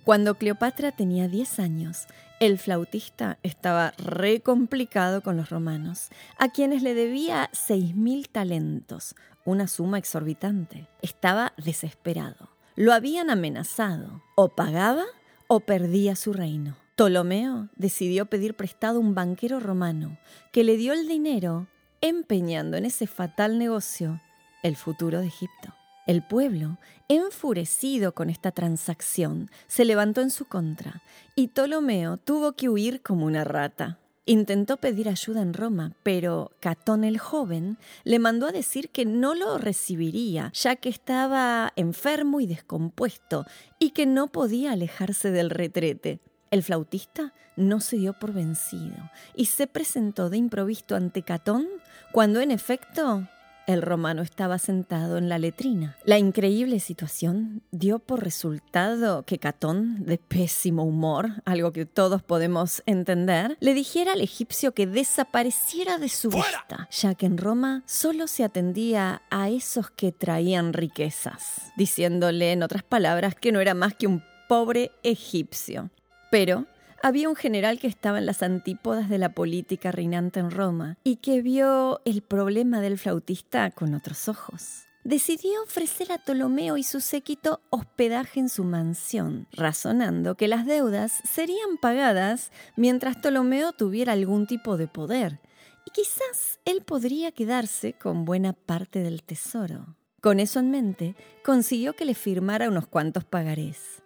Cuando 0.06 0.36
Cleopatra 0.36 0.94
tenía 0.94 1.28
10 1.28 1.60
años, 1.60 2.08
el 2.40 2.60
flautista 2.60 3.38
estaba 3.44 3.94
re 3.98 4.42
complicado 4.42 5.22
con 5.22 5.38
los 5.38 5.50
romanos, 5.50 6.10
a 6.38 6.50
quienes 6.50 6.84
le 6.84 6.94
debía 6.94 7.50
6.000 7.54 8.28
talentos, 8.30 9.16
una 9.46 9.68
suma 9.68 9.98
exorbitante. 9.98 10.88
Estaba 11.02 11.54
desesperado. 11.58 12.50
Lo 12.76 12.94
habían 12.94 13.30
amenazado. 13.30 14.22
O 14.36 14.50
pagaba 14.50 15.06
o 15.48 15.62
perdía 15.62 16.16
su 16.16 16.34
reino. 16.34 16.76
Ptolomeo 16.96 17.70
decidió 17.76 18.26
pedir 18.26 18.56
prestado 18.56 19.00
un 19.00 19.16
banquero 19.16 19.60
romano 19.60 20.18
que 20.52 20.64
le 20.64 20.78
dio 20.78 20.94
el 20.94 21.08
dinero 21.08 21.68
empeñando 22.02 22.78
en 22.78 22.86
ese 22.86 23.08
fatal 23.08 23.58
negocio 23.58 24.22
el 24.64 24.76
futuro 24.76 25.22
de 25.22 25.28
Egipto. 25.28 25.74
El 26.06 26.22
pueblo, 26.22 26.78
enfurecido 27.08 28.14
con 28.14 28.30
esta 28.30 28.52
transacción, 28.52 29.50
se 29.68 29.86
levantó 29.86 30.22
en 30.22 30.30
su 30.30 30.46
contra 30.46 31.02
y 31.36 31.48
Ptolomeo 31.48 32.18
tuvo 32.18 32.54
que 32.54 32.70
huir 32.70 33.02
como 33.02 33.26
una 33.26 33.44
rata. 33.44 33.98
Intentó 34.28 34.78
pedir 34.78 35.10
ayuda 35.10 35.42
en 35.42 35.54
Roma, 35.54 35.94
pero 36.04 36.52
Catón 36.60 37.04
el 37.04 37.18
joven 37.18 37.78
le 38.04 38.20
mandó 38.20 38.48
a 38.48 38.52
decir 38.52 38.90
que 38.90 39.06
no 39.06 39.34
lo 39.34 39.58
recibiría, 39.58 40.52
ya 40.54 40.76
que 40.76 40.90
estaba 40.90 41.74
enfermo 41.76 42.40
y 42.40 42.46
descompuesto 42.46 43.46
y 43.80 43.92
que 43.92 44.06
no 44.06 44.28
podía 44.28 44.74
alejarse 44.74 45.32
del 45.32 45.50
retrete. 45.50 46.20
El 46.52 46.62
flautista 46.62 47.34
no 47.56 47.80
se 47.80 47.98
dio 47.98 48.14
por 48.14 48.32
vencido 48.32 48.96
y 49.36 49.46
se 49.46 49.68
presentó 49.68 50.30
de 50.30 50.38
improviso 50.38 50.96
ante 50.96 51.24
Catón 51.24 51.68
cuando 52.12 52.42
en 52.42 52.52
efecto 52.52 53.28
el 53.68 53.82
romano 53.82 54.22
estaba 54.22 54.60
sentado 54.60 55.18
en 55.18 55.30
la 55.30 55.40
letrina. 55.40 55.98
La 56.06 56.18
increíble 56.18 56.80
situación 56.80 57.62
dio 57.72 58.00
por 58.00 58.24
resultado 58.24 59.24
que 59.24 59.40
Catón, 59.40 60.06
de 60.06 60.18
pésimo 60.18 60.84
humor, 60.84 61.42
algo 61.46 61.72
que 61.72 61.86
todos 61.86 62.22
podemos 62.24 62.84
entender, 62.86 63.58
le 63.60 63.74
dijera 63.74 64.14
al 64.14 64.22
egipcio 64.22 64.74
que 64.74 64.88
desapareciera 64.88 65.98
de 65.98 66.10
su 66.10 66.30
vista, 66.30 66.88
ya 66.92 67.16
que 67.16 67.26
en 67.26 67.38
Roma 67.38 67.84
solo 67.86 68.28
se 68.28 68.44
atendía 68.44 69.22
a 69.30 69.50
esos 69.50 69.90
que 69.92 70.12
traían 70.12 70.74
riquezas, 70.74 71.72
diciéndole 71.76 72.52
en 72.52 72.64
otras 72.64 72.84
palabras 72.84 73.36
que 73.36 73.52
no 73.52 73.60
era 73.60 73.74
más 73.74 73.96
que 73.96 74.08
un 74.08 74.24
pobre 74.48 74.92
egipcio. 75.04 75.90
Pero 76.32 76.66
había 77.06 77.30
un 77.30 77.36
general 77.36 77.78
que 77.78 77.86
estaba 77.86 78.18
en 78.18 78.26
las 78.26 78.42
antípodas 78.42 79.10
de 79.10 79.20
la 79.20 79.30
política 79.30 79.92
reinante 79.92 80.40
en 80.40 80.50
Roma 80.50 80.98
y 81.04 81.18
que 81.18 81.44
vio 81.44 82.02
el 82.04 82.24
problema 82.24 82.82
del 82.82 82.98
flautista 82.98 83.70
con 83.70 83.94
otros 83.94 84.28
ojos. 84.28 84.88
Decidió 85.04 85.62
ofrecer 85.62 86.12
a 86.12 86.18
Ptolomeo 86.18 86.78
y 86.78 86.84
su 86.84 87.02
séquito 87.02 87.62
hospedaje 87.70 88.40
en 88.40 88.50
su 88.50 88.64
mansión, 88.64 89.48
razonando 89.52 90.34
que 90.34 90.48
las 90.48 90.66
deudas 90.66 91.12
serían 91.32 91.78
pagadas 91.80 92.52
mientras 92.76 93.18
Ptolomeo 93.18 93.72
tuviera 93.72 94.14
algún 94.14 94.48
tipo 94.48 94.76
de 94.76 94.88
poder, 94.88 95.40
y 95.86 95.92
quizás 95.92 96.60
él 96.66 96.82
podría 96.82 97.32
quedarse 97.32 97.94
con 97.94 98.26
buena 98.26 98.54
parte 98.54 99.04
del 99.04 99.22
tesoro. 99.22 99.96
Con 100.22 100.40
eso 100.40 100.60
en 100.60 100.72
mente, 100.72 101.16
consiguió 101.44 101.94
que 101.94 102.06
le 102.06 102.16
firmara 102.16 102.68
unos 102.68 102.88
cuantos 102.88 103.26
pagarés. 103.26 104.02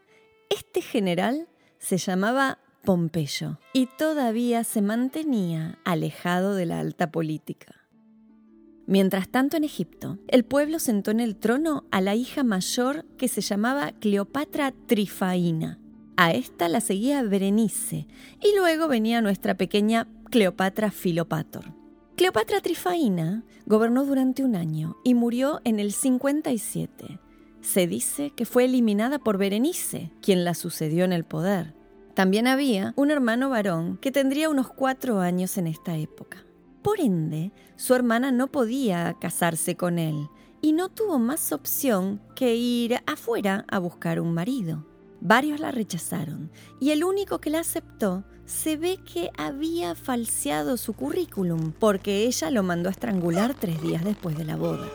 Este 0.50 0.82
general 0.82 1.48
se 1.78 1.98
llamaba 1.98 2.60
Pompeyo 2.84 3.60
y 3.74 3.88
todavía 3.98 4.64
se 4.64 4.82
mantenía 4.82 5.78
alejado 5.84 6.56
de 6.56 6.66
la 6.66 6.80
alta 6.80 7.12
política. 7.12 7.76
Mientras 8.88 9.30
tanto 9.30 9.56
en 9.56 9.64
Egipto, 9.64 10.18
el 10.28 10.44
pueblo 10.44 10.80
sentó 10.80 11.12
en 11.12 11.20
el 11.20 11.36
trono 11.36 11.84
a 11.92 12.02
la 12.02 12.16
hija 12.16 12.44
mayor 12.44 13.06
que 13.18 13.28
se 13.28 13.42
llamaba 13.42 13.92
Cleopatra 13.92 14.74
Trifaina. 14.88 15.80
A 16.18 16.32
esta 16.32 16.68
la 16.68 16.82
seguía 16.82 17.22
Berenice 17.22 18.08
y 18.42 18.56
luego 18.58 18.88
venía 18.88 19.22
nuestra 19.22 19.56
pequeña 19.56 20.08
Cleopatra 20.32 20.90
Filopator. 20.90 21.74
Cleopatra 22.16 22.62
Trifaina 22.62 23.44
gobernó 23.66 24.06
durante 24.06 24.44
un 24.44 24.56
año 24.56 24.98
y 25.04 25.14
murió 25.14 25.62
en 25.64 25.80
el 25.80 25.94
57. 25.94 27.20
Se 27.62 27.88
dice 27.88 28.32
que 28.32 28.46
fue 28.46 28.66
eliminada 28.66 29.20
por 29.20 29.38
Berenice, 29.38 30.12
quien 30.22 30.44
la 30.44 30.56
sucedió 30.56 31.06
en 31.06 31.14
el 31.14 31.26
poder. 31.26 31.79
También 32.20 32.48
había 32.48 32.94
un 32.98 33.12
hermano 33.12 33.50
varón 33.50 33.96
que 33.96 34.12
tendría 34.12 34.50
unos 34.50 34.68
cuatro 34.68 35.22
años 35.22 35.58
en 35.58 35.68
esta 35.68 35.96
época. 35.96 36.44
Por 36.82 37.00
ende, 37.00 37.54
su 37.78 37.96
hermana 37.96 38.30
no 38.34 38.48
podía 38.48 39.16
casarse 39.22 39.78
con 39.78 39.98
él 39.98 40.28
y 40.62 40.74
no 40.74 40.90
tuvo 40.90 41.18
más 41.18 41.54
opción 41.54 42.22
que 42.36 42.58
ir 42.58 42.98
afuera 43.08 43.64
a 43.70 43.80
buscar 43.80 44.20
un 44.20 44.34
marido. 44.34 44.86
Varios 45.22 45.62
la 45.62 45.72
rechazaron 45.72 46.52
y 46.82 46.90
el 46.90 47.06
único 47.06 47.40
que 47.40 47.52
la 47.52 47.62
aceptó 47.62 48.26
se 48.44 48.76
ve 48.76 48.98
que 48.98 49.32
había 49.38 49.96
falseado 49.96 50.76
su 50.76 50.92
currículum 50.92 51.72
porque 51.72 52.26
ella 52.26 52.52
lo 52.52 52.64
mandó 52.64 52.90
a 52.90 52.92
estrangular 52.92 53.54
tres 53.54 53.82
días 53.82 54.04
después 54.04 54.38
de 54.38 54.44
la 54.44 54.58
boda. 54.58 54.90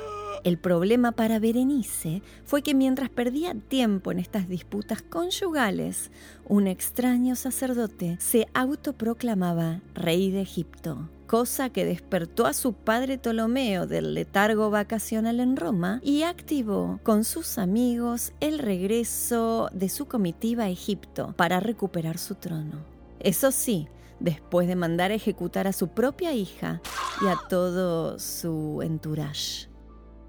El 0.44 0.58
problema 0.58 1.12
para 1.12 1.38
Berenice 1.38 2.20
fue 2.44 2.60
que 2.60 2.74
mientras 2.74 3.08
perdía 3.08 3.54
tiempo 3.54 4.12
en 4.12 4.18
estas 4.18 4.46
disputas 4.46 5.00
conyugales, 5.00 6.10
un 6.46 6.66
extraño 6.66 7.34
sacerdote 7.34 8.18
se 8.20 8.46
autoproclamaba 8.52 9.80
rey 9.94 10.30
de 10.30 10.42
Egipto, 10.42 11.08
cosa 11.26 11.70
que 11.70 11.86
despertó 11.86 12.44
a 12.44 12.52
su 12.52 12.74
padre 12.74 13.16
Ptolomeo 13.16 13.86
del 13.86 14.12
letargo 14.12 14.68
vacacional 14.68 15.40
en 15.40 15.56
Roma 15.56 16.00
y 16.04 16.24
activó 16.24 17.00
con 17.02 17.24
sus 17.24 17.56
amigos 17.56 18.34
el 18.40 18.58
regreso 18.58 19.70
de 19.72 19.88
su 19.88 20.04
comitiva 20.04 20.64
a 20.64 20.68
Egipto 20.68 21.32
para 21.38 21.58
recuperar 21.58 22.18
su 22.18 22.34
trono. 22.34 22.84
Eso 23.18 23.50
sí, 23.50 23.88
después 24.20 24.68
de 24.68 24.76
mandar 24.76 25.10
a 25.10 25.14
ejecutar 25.14 25.66
a 25.66 25.72
su 25.72 25.88
propia 25.88 26.34
hija 26.34 26.82
y 27.22 27.28
a 27.28 27.38
todo 27.48 28.18
su 28.18 28.82
entourage. 28.82 29.73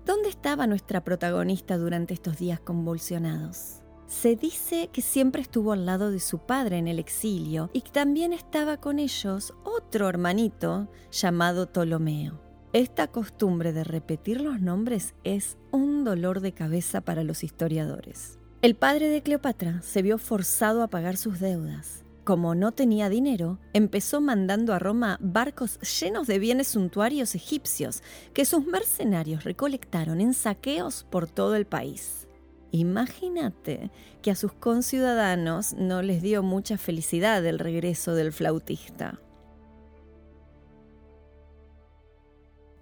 ¿Dónde 0.06 0.30
estaba 0.30 0.68
nuestra 0.68 1.04
protagonista 1.04 1.80
durante 1.80 2.14
estos 2.14 2.38
días 2.38 2.60
convulsionados? 2.60 3.82
Se 4.06 4.36
dice 4.36 4.92
que 4.94 5.02
siempre 5.02 5.42
estuvo 5.42 5.72
al 5.72 5.88
lado 5.88 6.12
de 6.12 6.20
su 6.20 6.38
padre 6.38 6.78
en 6.78 6.88
el 6.88 7.00
exilio 7.00 7.72
y 7.74 7.82
que 7.82 7.90
también 7.90 8.32
estaba 8.32 8.78
con 8.78 9.00
ellos 9.00 9.56
otro 9.64 10.08
hermanito 10.08 10.92
llamado 11.12 11.70
Ptolomeo. 11.70 12.40
Esta 12.72 13.08
costumbre 13.08 13.74
de 13.74 13.84
repetir 13.84 14.42
los 14.42 14.62
nombres 14.62 15.16
es 15.24 15.58
un 15.72 16.04
dolor 16.04 16.40
de 16.40 16.54
cabeza 16.54 17.02
para 17.02 17.24
los 17.24 17.44
historiadores. 17.44 18.38
El 18.62 18.76
padre 18.76 19.10
de 19.10 19.24
Cleopatra 19.24 19.82
se 19.82 20.04
vio 20.04 20.20
forzado 20.20 20.84
a 20.84 20.88
pagar 20.88 21.18
sus 21.18 21.40
deudas 21.40 22.05
como 22.26 22.56
no 22.56 22.74
tenía 22.74 23.08
dinero, 23.08 23.60
empezó 23.72 24.20
mandando 24.20 24.74
a 24.74 24.80
Roma 24.80 25.18
barcos 25.22 25.80
llenos 26.02 26.28
de 26.28 26.40
bienes 26.40 26.68
suntuarios 26.68 27.36
egipcios 27.36 28.02
que 28.34 28.46
sus 28.46 28.66
mercenarios 28.66 29.44
recolectaron 29.44 30.20
en 30.20 30.34
saqueos 30.34 31.06
por 31.10 31.30
todo 31.30 31.56
el 31.56 31.66
país. 31.66 32.28
Imagínate 32.72 33.92
que 34.24 34.32
a 34.32 34.36
sus 34.36 34.52
conciudadanos 34.52 35.74
no 35.76 36.02
les 36.02 36.22
dio 36.24 36.42
mucha 36.42 36.78
felicidad 36.78 37.46
el 37.46 37.60
regreso 37.60 38.16
del 38.16 38.34
flautista. 38.34 39.22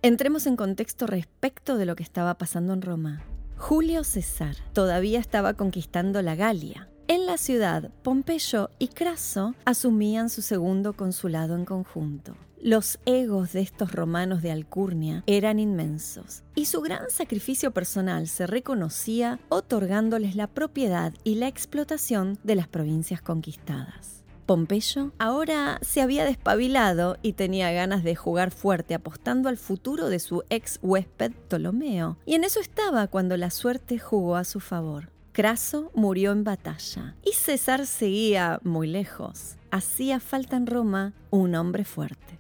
Entremos 0.02 0.48
en 0.48 0.56
contexto 0.56 1.06
respecto 1.06 1.78
de 1.78 1.86
lo 1.86 1.96
que 1.96 2.04
estaba 2.04 2.38
pasando 2.38 2.74
en 2.74 2.82
Roma. 2.82 3.24
Julio 3.58 4.04
César 4.04 4.56
todavía 4.74 5.20
estaba 5.20 5.54
conquistando 5.54 6.22
la 6.22 6.36
Galia 6.36 6.90
En 7.10 7.26
la 7.26 7.38
ciudad, 7.38 7.92
Pompeyo 8.02 8.70
y 8.80 8.88
Craso 8.88 9.56
asumían 9.66 10.30
su 10.30 10.42
segundo 10.42 10.94
consulado 10.94 11.56
en 11.56 11.66
conjunto. 11.66 12.36
Los 12.62 12.98
egos 13.06 13.52
de 13.52 13.60
estos 13.60 13.92
romanos 13.92 14.42
de 14.42 14.52
Alcurnia 14.52 15.22
eran 15.28 15.60
inmensos 15.60 16.44
y 16.56 16.66
su 16.66 16.80
gran 16.80 17.10
sacrificio 17.10 17.72
personal 17.72 18.30
se 18.30 18.48
reconocía 18.48 19.42
otorgándoles 19.50 20.38
la 20.38 20.48
propiedad 20.48 21.14
y 21.26 21.36
la 21.36 21.50
explotación 21.50 22.40
de 22.44 22.56
las 22.56 22.70
provincias 22.70 23.22
conquistadas. 23.22 24.24
Pompeyo 24.46 25.12
ahora 25.20 25.80
se 25.82 26.02
había 26.02 26.24
despabilado 26.24 27.18
y 27.22 27.34
tenía 27.34 27.72
ganas 27.72 28.04
de 28.04 28.16
jugar 28.16 28.52
fuerte 28.52 28.94
apostando 28.94 29.50
al 29.50 29.58
futuro 29.58 30.08
de 30.08 30.20
su 30.20 30.44
ex 30.50 30.80
huésped 30.82 31.34
Ptolomeo, 31.48 32.18
y 32.26 32.36
en 32.36 32.46
eso 32.46 32.62
estaba 32.62 33.08
cuando 33.08 33.36
la 33.36 33.50
suerte 33.50 34.00
jugó 34.00 34.38
a 34.38 34.44
su 34.46 34.62
favor. 34.62 35.13
Craso 35.34 35.90
murió 35.96 36.32
en 36.32 36.44
batalla 36.44 37.16
y 37.26 37.34
César 37.34 37.88
seguía 37.88 38.60
muy 38.64 38.86
lejos. 38.88 39.56
Hacía 39.72 40.20
falta 40.20 40.58
en 40.58 40.68
Roma 40.68 41.14
un 41.32 41.56
hombre 41.56 41.86
fuerte. 41.86 42.38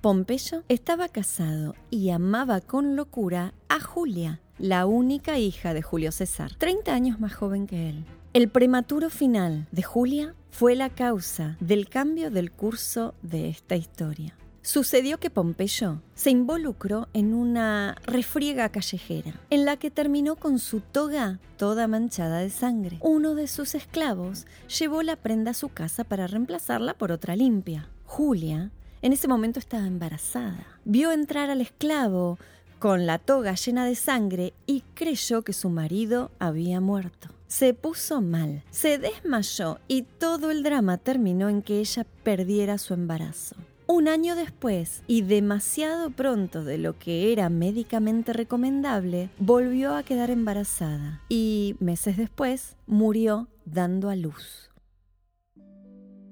Pompeyo 0.00 0.64
estaba 0.68 1.08
casado 1.08 1.74
y 1.90 2.08
amaba 2.08 2.62
con 2.62 2.96
locura 2.96 3.52
a 3.68 3.78
Julia, 3.78 4.40
la 4.58 4.86
única 4.86 5.38
hija 5.38 5.74
de 5.74 5.82
Julio 5.82 6.12
César, 6.12 6.54
30 6.56 6.94
años 6.94 7.20
más 7.20 7.34
joven 7.34 7.66
que 7.66 7.90
él. 7.90 8.06
El 8.32 8.48
prematuro 8.48 9.10
final 9.10 9.66
de 9.70 9.82
Julia 9.82 10.34
fue 10.50 10.74
la 10.76 10.88
causa 10.88 11.58
del 11.60 11.90
cambio 11.90 12.30
del 12.30 12.52
curso 12.52 13.12
de 13.20 13.50
esta 13.50 13.76
historia. 13.76 14.34
Sucedió 14.62 15.18
que 15.18 15.30
Pompeyo 15.30 16.02
se 16.14 16.30
involucró 16.30 17.08
en 17.14 17.32
una 17.32 17.96
refriega 18.04 18.68
callejera, 18.68 19.40
en 19.48 19.64
la 19.64 19.78
que 19.78 19.90
terminó 19.90 20.36
con 20.36 20.58
su 20.58 20.80
toga 20.80 21.38
toda 21.56 21.88
manchada 21.88 22.40
de 22.40 22.50
sangre. 22.50 22.98
Uno 23.00 23.34
de 23.34 23.48
sus 23.48 23.74
esclavos 23.74 24.46
llevó 24.78 25.02
la 25.02 25.16
prenda 25.16 25.52
a 25.52 25.54
su 25.54 25.70
casa 25.70 26.04
para 26.04 26.26
reemplazarla 26.26 26.94
por 26.94 27.10
otra 27.10 27.36
limpia. 27.36 27.88
Julia 28.04 28.70
en 29.02 29.14
ese 29.14 29.28
momento 29.28 29.58
estaba 29.58 29.86
embarazada. 29.86 30.66
Vio 30.84 31.10
entrar 31.10 31.48
al 31.48 31.62
esclavo 31.62 32.38
con 32.78 33.06
la 33.06 33.18
toga 33.18 33.54
llena 33.54 33.86
de 33.86 33.94
sangre 33.94 34.52
y 34.66 34.82
creyó 34.94 35.42
que 35.42 35.54
su 35.54 35.70
marido 35.70 36.30
había 36.38 36.80
muerto. 36.80 37.28
Se 37.46 37.74
puso 37.74 38.20
mal, 38.20 38.62
se 38.70 38.98
desmayó 38.98 39.80
y 39.88 40.02
todo 40.02 40.50
el 40.50 40.62
drama 40.62 40.98
terminó 40.98 41.48
en 41.48 41.62
que 41.62 41.80
ella 41.80 42.06
perdiera 42.22 42.78
su 42.78 42.94
embarazo. 42.94 43.56
Un 43.92 44.06
año 44.06 44.36
después, 44.36 45.02
y 45.08 45.22
demasiado 45.22 46.10
pronto 46.10 46.62
de 46.62 46.78
lo 46.78 46.96
que 46.96 47.32
era 47.32 47.50
médicamente 47.50 48.32
recomendable, 48.32 49.30
volvió 49.40 49.96
a 49.96 50.04
quedar 50.04 50.30
embarazada 50.30 51.22
y 51.28 51.74
meses 51.80 52.16
después 52.16 52.76
murió 52.86 53.48
dando 53.64 54.08
a 54.08 54.14
luz. 54.14 54.70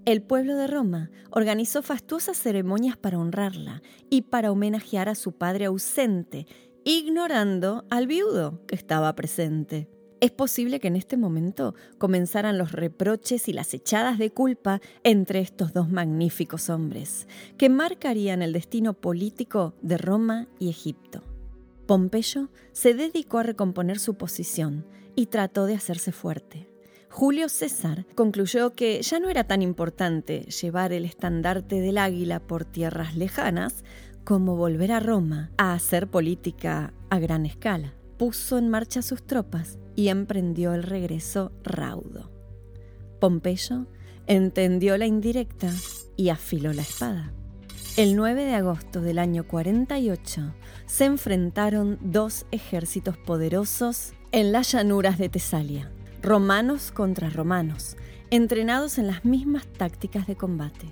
El 0.05 0.23
pueblo 0.23 0.55
de 0.55 0.69
Roma 0.69 1.11
organizó 1.33 1.83
fastuosas 1.83 2.37
ceremonias 2.37 2.97
para 2.97 3.19
honrarla 3.19 3.83
y 4.09 4.23
para 4.23 4.53
homenajear 4.53 5.09
a 5.09 5.17
su 5.17 5.33
padre 5.33 5.65
ausente, 5.65 6.47
ignorando 6.85 7.87
al 7.91 8.07
viudo 8.07 8.65
que 8.69 8.77
estaba 8.77 9.13
presente. 9.17 9.91
Es 10.21 10.33
posible 10.33 10.81
que 10.81 10.89
en 10.89 10.97
este 10.97 11.17
momento 11.17 11.77
comenzaran 11.99 12.59
los 12.59 12.73
reproches 12.73 13.49
y 13.49 13.53
las 13.53 13.73
echadas 13.73 14.19
de 14.19 14.31
culpa 14.31 14.81
entre 15.05 15.39
estos 15.39 15.73
dos 15.73 15.91
magníficos 15.91 16.71
hombres, 16.71 17.29
que 17.57 17.69
marcarían 17.69 18.43
el 18.43 18.53
destino 18.53 18.95
político 18.95 19.75
de 19.81 19.97
Roma 19.97 20.49
y 20.59 20.71
Egipto. 20.71 21.23
Pompeyo 21.87 22.51
se 22.73 22.95
dedicó 22.95 23.39
a 23.39 23.45
recomponer 23.45 24.01
su 24.01 24.15
posición 24.15 24.85
y 25.15 25.27
trató 25.27 25.67
de 25.67 25.75
hacerse 25.75 26.11
fuerte. 26.11 26.69
Julio 27.11 27.49
César 27.49 28.05
concluyó 28.15 28.75
que 28.75 29.01
ya 29.03 29.21
no 29.21 29.31
era 29.31 29.45
tan 29.45 29.63
importante 29.63 30.43
llevar 30.43 30.93
el 30.93 31.05
estandarte 31.05 31.81
del 31.81 31.97
águila 31.97 32.41
por 32.41 32.65
tierras 32.65 33.17
lejanas 33.17 33.85
como 34.25 34.57
volver 34.57 34.93
a 34.93 35.01
Roma 35.01 35.51
a 35.57 35.73
hacer 35.73 36.09
política 36.09 36.93
a 37.09 37.19
gran 37.19 37.47
escala. 37.47 37.98
Puso 38.19 38.59
en 38.59 38.69
marcha 38.69 39.03
sus 39.03 39.23
tropas 39.23 39.79
y 39.97 40.09
emprendió 40.09 40.75
el 40.75 40.83
regreso 40.83 41.53
raudo. 41.63 42.31
Pompeyo 43.21 43.87
entendió 44.27 44.97
la 44.99 45.07
indirecta 45.07 45.71
y 46.17 46.29
afiló 46.29 46.73
la 46.73 46.83
espada. 46.83 47.33
El 47.97 48.17
9 48.17 48.45
de 48.45 48.55
agosto 48.55 49.01
del 49.01 49.19
año 49.19 49.47
48 49.47 50.55
se 50.87 51.05
enfrentaron 51.05 51.99
dos 52.01 52.47
ejércitos 52.51 53.17
poderosos 53.17 54.13
en 54.33 54.53
las 54.53 54.73
llanuras 54.73 55.19
de 55.19 55.29
Tesalia 55.29 55.91
romanos 56.23 56.91
contra 56.91 57.31
romanos, 57.31 57.97
entrenados 58.31 58.99
en 58.99 59.07
las 59.07 59.25
mismas 59.25 59.67
tácticas 59.67 60.27
de 60.27 60.37
combate. 60.37 60.87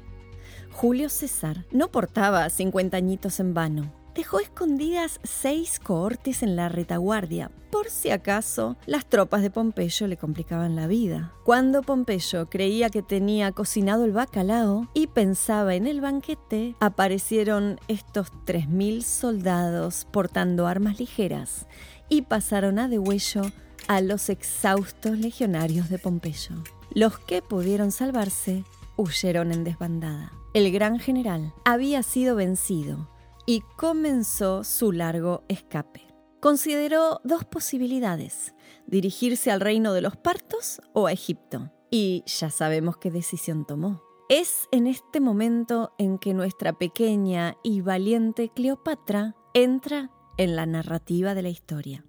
Julio 0.70 1.08
César 1.08 1.64
no 1.70 1.90
portaba 1.90 2.48
50 2.48 2.96
añitos 2.96 3.40
en 3.40 3.54
vano. 3.54 3.92
Dejó 4.16 4.40
escondidas 4.40 5.20
seis 5.24 5.78
cohortes 5.78 6.42
en 6.42 6.56
la 6.56 6.70
retaguardia, 6.70 7.50
por 7.70 7.90
si 7.90 8.08
acaso 8.08 8.78
las 8.86 9.04
tropas 9.04 9.42
de 9.42 9.50
Pompeyo 9.50 10.06
le 10.06 10.16
complicaban 10.16 10.74
la 10.74 10.86
vida. 10.86 11.34
Cuando 11.44 11.82
Pompeyo 11.82 12.48
creía 12.48 12.88
que 12.88 13.02
tenía 13.02 13.52
cocinado 13.52 14.06
el 14.06 14.12
bacalao 14.12 14.88
y 14.94 15.08
pensaba 15.08 15.74
en 15.74 15.86
el 15.86 16.00
banquete, 16.00 16.76
aparecieron 16.80 17.78
estos 17.88 18.32
3.000 18.46 19.02
soldados 19.02 20.06
portando 20.10 20.66
armas 20.66 20.98
ligeras 20.98 21.66
y 22.08 22.22
pasaron 22.22 22.78
a 22.78 22.88
degüello 22.88 23.42
a 23.86 24.00
los 24.00 24.30
exhaustos 24.30 25.18
legionarios 25.18 25.90
de 25.90 25.98
Pompeyo. 25.98 26.54
Los 26.90 27.18
que 27.18 27.42
pudieron 27.42 27.92
salvarse 27.92 28.64
huyeron 28.96 29.52
en 29.52 29.62
desbandada. 29.62 30.32
El 30.54 30.72
gran 30.72 30.98
general 30.98 31.52
había 31.66 32.02
sido 32.02 32.34
vencido 32.34 33.10
y 33.46 33.62
comenzó 33.76 34.64
su 34.64 34.92
largo 34.92 35.44
escape. 35.48 36.06
Consideró 36.40 37.20
dos 37.24 37.44
posibilidades, 37.44 38.54
dirigirse 38.86 39.50
al 39.50 39.60
reino 39.60 39.94
de 39.94 40.02
los 40.02 40.16
partos 40.16 40.80
o 40.92 41.06
a 41.06 41.12
Egipto. 41.12 41.72
Y 41.90 42.24
ya 42.26 42.50
sabemos 42.50 42.98
qué 42.98 43.10
decisión 43.10 43.64
tomó. 43.64 44.02
Es 44.28 44.68
en 44.72 44.88
este 44.88 45.20
momento 45.20 45.92
en 45.98 46.18
que 46.18 46.34
nuestra 46.34 46.72
pequeña 46.72 47.56
y 47.62 47.80
valiente 47.80 48.50
Cleopatra 48.54 49.36
entra 49.54 50.10
en 50.36 50.56
la 50.56 50.66
narrativa 50.66 51.34
de 51.34 51.42
la 51.42 51.48
historia. 51.48 52.04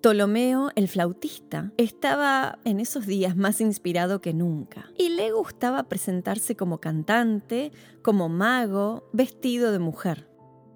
Ptolomeo, 0.00 0.70
el 0.76 0.88
flautista, 0.88 1.72
estaba 1.76 2.58
en 2.64 2.80
esos 2.80 3.06
días 3.06 3.36
más 3.36 3.60
inspirado 3.60 4.22
que 4.22 4.32
nunca 4.32 4.90
y 4.96 5.10
le 5.10 5.32
gustaba 5.32 5.88
presentarse 5.88 6.56
como 6.56 6.78
cantante, 6.78 7.70
como 8.00 8.30
mago, 8.30 9.10
vestido 9.12 9.72
de 9.72 9.78
mujer. 9.78 10.29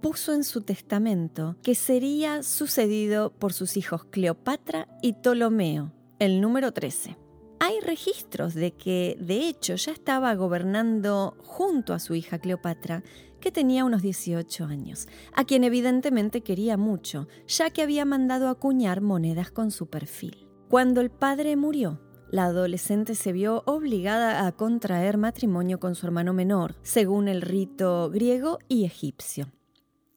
Puso 0.04 0.34
en 0.34 0.44
su 0.44 0.60
testamento 0.60 1.56
que 1.62 1.74
sería 1.74 2.42
sucedido 2.42 3.32
por 3.32 3.54
sus 3.54 3.78
hijos 3.78 4.04
Cleopatra 4.04 4.86
y 5.00 5.14
Ptolomeo, 5.14 5.92
el 6.18 6.42
número 6.42 6.72
13. 6.72 7.16
Hay 7.58 7.80
registros 7.80 8.52
de 8.52 8.72
que, 8.72 9.16
de 9.18 9.48
hecho, 9.48 9.76
ya 9.76 9.92
estaba 9.92 10.34
gobernando 10.34 11.38
junto 11.42 11.94
a 11.94 11.98
su 12.00 12.14
hija 12.14 12.38
Cleopatra 12.38 13.02
que 13.40 13.50
tenía 13.50 13.86
unos 13.86 14.02
18 14.02 14.66
años, 14.66 15.08
a 15.32 15.46
quien 15.46 15.64
evidentemente 15.64 16.42
quería 16.42 16.76
mucho, 16.76 17.26
ya 17.46 17.70
que 17.70 17.80
había 17.80 18.04
mandado 18.04 18.50
acuñar 18.50 19.00
monedas 19.00 19.50
con 19.50 19.70
su 19.70 19.86
perfil. 19.86 20.46
Cuando 20.68 21.00
el 21.00 21.10
padre 21.10 21.56
murió, 21.56 22.02
la 22.30 22.44
adolescente 22.44 23.14
se 23.14 23.32
vio 23.32 23.62
obligada 23.64 24.46
a 24.46 24.52
contraer 24.52 25.16
matrimonio 25.16 25.80
con 25.80 25.94
su 25.94 26.04
hermano 26.04 26.34
menor, 26.34 26.74
según 26.82 27.26
el 27.26 27.40
rito 27.40 28.10
griego 28.10 28.58
y 28.68 28.84
egipcio. 28.84 29.50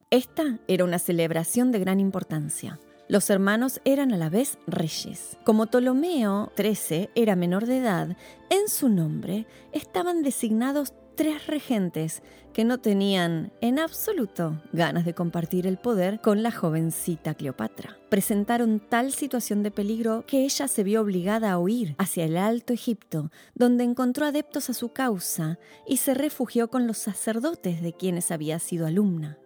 Esta 0.09 0.57
era 0.69 0.85
una 0.85 0.99
celebración 0.99 1.73
de 1.73 1.79
gran 1.79 1.99
importancia. 1.99 2.79
Los 3.09 3.29
hermanos 3.29 3.81
eran 3.83 4.13
a 4.13 4.17
la 4.17 4.29
vez 4.29 4.57
reyes. 4.65 5.37
Como 5.43 5.65
Ptolomeo 5.65 6.53
XIII 6.55 7.09
era 7.13 7.35
menor 7.35 7.65
de 7.65 7.79
edad, 7.79 8.15
en 8.49 8.69
su 8.69 8.87
nombre 8.87 9.47
estaban 9.73 10.23
designados 10.23 10.93
tres 11.15 11.47
regentes 11.47 12.23
que 12.53 12.63
no 12.63 12.77
tenían 12.77 13.51
en 13.59 13.79
absoluto 13.79 14.61
ganas 14.71 15.03
de 15.03 15.13
compartir 15.13 15.67
el 15.67 15.77
poder 15.77 16.21
con 16.21 16.41
la 16.41 16.51
jovencita 16.53 17.33
Cleopatra. 17.33 17.97
Presentaron 18.09 18.79
tal 18.79 19.11
situación 19.11 19.61
de 19.61 19.71
peligro 19.71 20.23
que 20.25 20.45
ella 20.45 20.69
se 20.69 20.85
vio 20.85 21.01
obligada 21.01 21.51
a 21.51 21.59
huir 21.59 21.95
hacia 21.97 22.23
el 22.23 22.37
Alto 22.37 22.71
Egipto, 22.71 23.29
donde 23.55 23.83
encontró 23.83 24.25
adeptos 24.25 24.69
a 24.69 24.73
su 24.73 24.93
causa 24.93 25.59
y 25.85 25.97
se 25.97 26.13
refugió 26.13 26.69
con 26.69 26.87
los 26.87 26.97
sacerdotes 26.97 27.81
de 27.81 27.91
quienes 27.91 28.31
había 28.31 28.57
sido 28.59 28.87
alumna. 28.87 29.37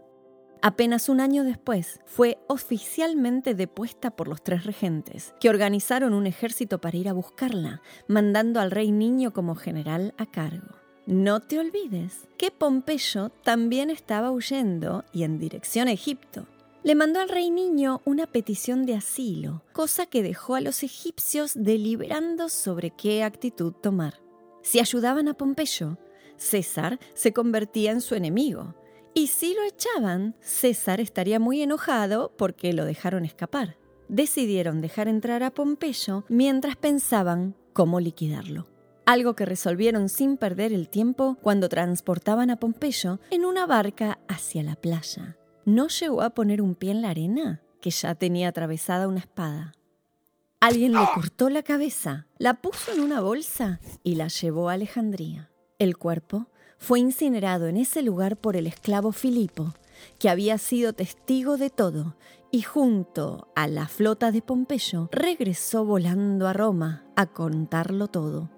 Apenas 0.63 1.09
un 1.09 1.21
año 1.21 1.43
después, 1.43 1.99
fue 2.05 2.37
oficialmente 2.47 3.55
depuesta 3.55 4.11
por 4.11 4.27
los 4.27 4.43
tres 4.43 4.63
regentes, 4.63 5.33
que 5.39 5.49
organizaron 5.49 6.13
un 6.13 6.27
ejército 6.27 6.79
para 6.79 6.97
ir 6.97 7.09
a 7.09 7.13
buscarla, 7.13 7.81
mandando 8.07 8.59
al 8.59 8.69
rey 8.69 8.91
niño 8.91 9.33
como 9.33 9.55
general 9.55 10.13
a 10.19 10.27
cargo. 10.27 10.75
No 11.07 11.39
te 11.39 11.57
olvides 11.57 12.27
que 12.37 12.51
Pompeyo 12.51 13.29
también 13.43 13.89
estaba 13.89 14.29
huyendo 14.29 15.03
y 15.11 15.23
en 15.23 15.39
dirección 15.39 15.87
a 15.87 15.93
Egipto. 15.93 16.45
le 16.83 16.95
mandó 16.95 17.19
al 17.19 17.29
rey 17.29 17.51
niño 17.51 18.01
una 18.05 18.25
petición 18.25 18.85
de 18.87 18.95
asilo, 18.95 19.63
cosa 19.71 20.07
que 20.07 20.23
dejó 20.23 20.55
a 20.55 20.61
los 20.61 20.81
egipcios 20.81 21.53
deliberando 21.55 22.49
sobre 22.49 22.89
qué 22.89 23.23
actitud 23.23 23.73
tomar. 23.73 24.19
Si 24.63 24.79
ayudaban 24.79 25.27
a 25.27 25.35
Pompeyo, 25.35 25.97
César 26.37 26.99
se 27.13 27.33
convertía 27.33 27.91
en 27.91 28.01
su 28.01 28.15
enemigo, 28.15 28.73
y 29.13 29.27
si 29.27 29.53
lo 29.53 29.63
echaban, 29.63 30.35
César 30.41 30.99
estaría 31.01 31.39
muy 31.39 31.61
enojado 31.61 32.33
porque 32.37 32.73
lo 32.73 32.85
dejaron 32.85 33.25
escapar. 33.25 33.77
Decidieron 34.07 34.81
dejar 34.81 35.07
entrar 35.07 35.43
a 35.43 35.51
Pompeyo 35.51 36.25
mientras 36.27 36.75
pensaban 36.75 37.55
cómo 37.73 37.99
liquidarlo. 37.99 38.67
Algo 39.05 39.35
que 39.35 39.45
resolvieron 39.45 40.09
sin 40.09 40.37
perder 40.37 40.73
el 40.73 40.89
tiempo 40.89 41.37
cuando 41.41 41.69
transportaban 41.69 42.49
a 42.49 42.57
Pompeyo 42.57 43.19
en 43.29 43.45
una 43.45 43.65
barca 43.65 44.19
hacia 44.27 44.63
la 44.63 44.75
playa 44.75 45.37
no 45.65 45.87
llegó 45.87 46.21
a 46.21 46.31
poner 46.31 46.61
un 46.61 46.75
pie 46.75 46.91
en 46.91 47.01
la 47.01 47.09
arena, 47.09 47.61
que 47.81 47.91
ya 47.91 48.15
tenía 48.15 48.49
atravesada 48.49 49.07
una 49.07 49.19
espada. 49.19 49.73
Alguien 50.59 50.93
le 50.93 51.05
cortó 51.15 51.49
la 51.49 51.63
cabeza, 51.63 52.27
la 52.37 52.61
puso 52.61 52.91
en 52.91 52.99
una 52.99 53.21
bolsa 53.21 53.79
y 54.03 54.15
la 54.15 54.27
llevó 54.27 54.69
a 54.69 54.73
Alejandría. 54.73 55.51
El 55.79 55.97
cuerpo 55.97 56.47
fue 56.81 56.99
incinerado 56.99 57.67
en 57.67 57.77
ese 57.77 58.01
lugar 58.01 58.37
por 58.37 58.55
el 58.55 58.65
esclavo 58.65 59.11
Filipo, 59.11 59.75
que 60.17 60.29
había 60.29 60.57
sido 60.57 60.93
testigo 60.93 61.57
de 61.57 61.69
todo, 61.69 62.15
y 62.49 62.63
junto 62.63 63.47
a 63.55 63.67
la 63.67 63.87
flota 63.87 64.31
de 64.31 64.41
Pompeyo 64.41 65.07
regresó 65.11 65.85
volando 65.85 66.47
a 66.47 66.53
Roma 66.53 67.05
a 67.15 67.27
contarlo 67.27 68.07
todo. 68.07 68.49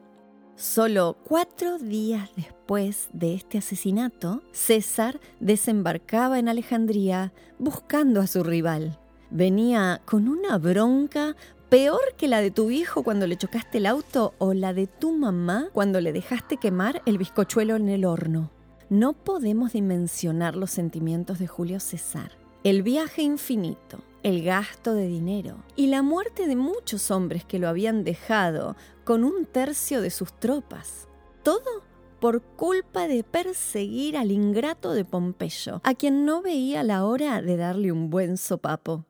Solo 0.55 1.17
cuatro 1.25 1.77
días 1.77 2.29
después 2.38 3.09
de 3.12 3.33
este 3.33 3.57
asesinato, 3.57 4.41
César 4.53 5.19
desembarcaba 5.41 6.39
en 6.39 6.47
Alejandría 6.47 7.33
buscando 7.59 8.21
a 8.21 8.27
su 8.27 8.41
rival. 8.41 8.99
Venía 9.31 10.01
con 10.05 10.29
una 10.29 10.57
bronca 10.59 11.36
peor 11.73 12.13
que 12.17 12.27
la 12.27 12.39
de 12.39 12.51
tu 12.51 12.69
hijo 12.69 13.01
cuando 13.01 13.25
le 13.25 13.36
chocaste 13.36 13.79
el 13.79 13.88
auto 13.88 14.36
o 14.38 14.53
la 14.53 14.75
de 14.75 14.86
tu 14.86 15.12
mamá 15.12 15.69
cuando 15.73 16.01
le 16.01 16.13
dejaste 16.13 16.57
quemar 16.57 17.01
el 17.07 17.17
bizcochuelo 17.17 17.75
en 17.77 17.89
el 17.89 18.05
horno. 18.05 18.51
No 18.91 19.13
podemos 19.13 19.73
dimensionar 19.73 20.55
los 20.55 20.69
sentimientos 20.69 21.39
de 21.39 21.47
Julio 21.47 21.79
César. 21.79 22.33
El 22.63 22.83
viaje 22.83 23.23
infinito, 23.23 24.03
el 24.21 24.43
gasto 24.43 24.93
de 24.93 25.07
dinero 25.07 25.63
y 25.75 25.88
la 25.88 26.03
muerte 26.03 26.45
de 26.45 26.55
muchos 26.55 27.09
hombres 27.09 27.43
que 27.43 27.57
lo 27.57 27.67
habían 27.67 28.03
dejado 28.03 28.75
con 29.03 29.23
un 29.23 29.47
tercio 29.47 29.99
de 30.01 30.12
sus 30.12 30.31
tropas. 30.31 31.07
Todo 31.41 31.81
por 32.19 32.43
culpa 32.43 33.07
de 33.07 33.23
perseguir 33.23 34.15
al 34.15 34.31
ingrato 34.31 34.93
de 34.93 35.05
Pompeyo, 35.05 35.81
a 35.83 35.95
quien 35.95 36.23
no 36.23 36.43
veía 36.43 36.83
la 36.83 37.03
hora 37.03 37.41
de 37.41 37.57
darle 37.57 37.91
un 37.91 38.12
buen 38.12 38.38
sopapo. 38.38 39.07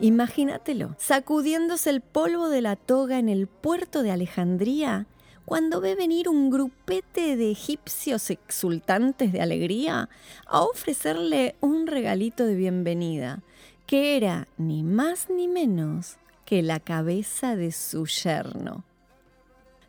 Imagínatelo, 0.00 0.96
sacudiéndose 0.98 1.90
el 1.90 2.00
polvo 2.00 2.48
de 2.48 2.60
la 2.60 2.76
toga 2.76 3.18
en 3.18 3.28
el 3.28 3.46
puerto 3.46 4.02
de 4.02 4.10
Alejandría, 4.10 5.06
cuando 5.44 5.80
ve 5.80 5.94
venir 5.94 6.28
un 6.28 6.50
grupete 6.50 7.36
de 7.36 7.50
egipcios 7.50 8.30
exultantes 8.30 9.32
de 9.32 9.40
alegría 9.40 10.08
a 10.46 10.62
ofrecerle 10.62 11.54
un 11.60 11.86
regalito 11.86 12.46
de 12.46 12.54
bienvenida, 12.54 13.42
que 13.86 14.16
era 14.16 14.48
ni 14.56 14.82
más 14.82 15.28
ni 15.30 15.48
menos 15.48 16.16
que 16.44 16.62
la 16.62 16.80
cabeza 16.80 17.56
de 17.56 17.72
su 17.72 18.06
yerno. 18.06 18.84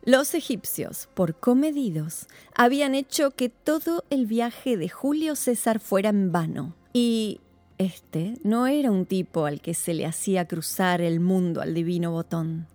Los 0.04 0.34
egipcios, 0.34 1.08
por 1.14 1.34
comedidos, 1.34 2.28
habían 2.54 2.94
hecho 2.94 3.32
que 3.32 3.48
todo 3.48 4.04
el 4.08 4.26
viaje 4.26 4.76
de 4.76 4.88
Julio 4.88 5.34
César 5.34 5.80
fuera 5.80 6.10
en 6.10 6.30
vano. 6.30 6.76
Y 6.92 7.40
este 7.78 8.34
no 8.42 8.66
era 8.66 8.90
un 8.90 9.06
tipo 9.06 9.46
al 9.46 9.60
que 9.60 9.74
se 9.74 9.94
le 9.94 10.06
hacía 10.06 10.46
cruzar 10.46 11.00
el 11.00 11.20
mundo 11.20 11.60
al 11.60 11.74
divino 11.74 12.10
botón. 12.10 12.66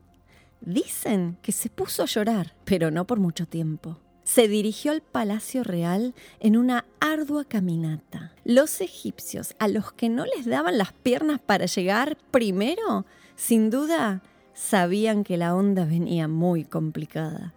Dicen 0.61 1.37
que 1.41 1.51
se 1.51 1.69
puso 1.69 2.03
a 2.03 2.05
llorar, 2.05 2.53
pero 2.65 2.91
no 2.91 3.07
por 3.07 3.19
mucho 3.19 3.47
tiempo. 3.47 3.97
Se 4.23 4.47
dirigió 4.47 4.91
al 4.91 5.01
Palacio 5.01 5.63
Real 5.63 6.13
en 6.39 6.55
una 6.55 6.85
ardua 6.99 7.45
caminata. 7.45 8.33
Los 8.45 8.79
egipcios, 8.79 9.55
a 9.57 9.67
los 9.67 9.91
que 9.91 10.09
no 10.09 10.25
les 10.25 10.45
daban 10.45 10.77
las 10.77 10.93
piernas 10.93 11.39
para 11.39 11.65
llegar 11.65 12.17
primero, 12.29 13.05
sin 13.35 13.71
duda, 13.71 14.21
sabían 14.53 15.23
que 15.23 15.37
la 15.37 15.55
onda 15.55 15.85
venía 15.85 16.27
muy 16.27 16.63
complicada. 16.63 17.55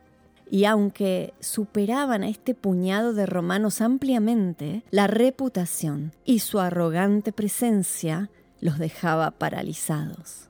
Y 0.50 0.64
aunque 0.66 1.34
superaban 1.40 2.22
a 2.22 2.28
este 2.28 2.54
puñado 2.54 3.12
de 3.12 3.26
romanos 3.26 3.80
ampliamente, 3.80 4.84
la 4.90 5.06
reputación 5.06 6.12
y 6.24 6.40
su 6.40 6.60
arrogante 6.60 7.32
presencia 7.32 8.30
los 8.60 8.78
dejaba 8.78 9.32
paralizados. 9.32 10.48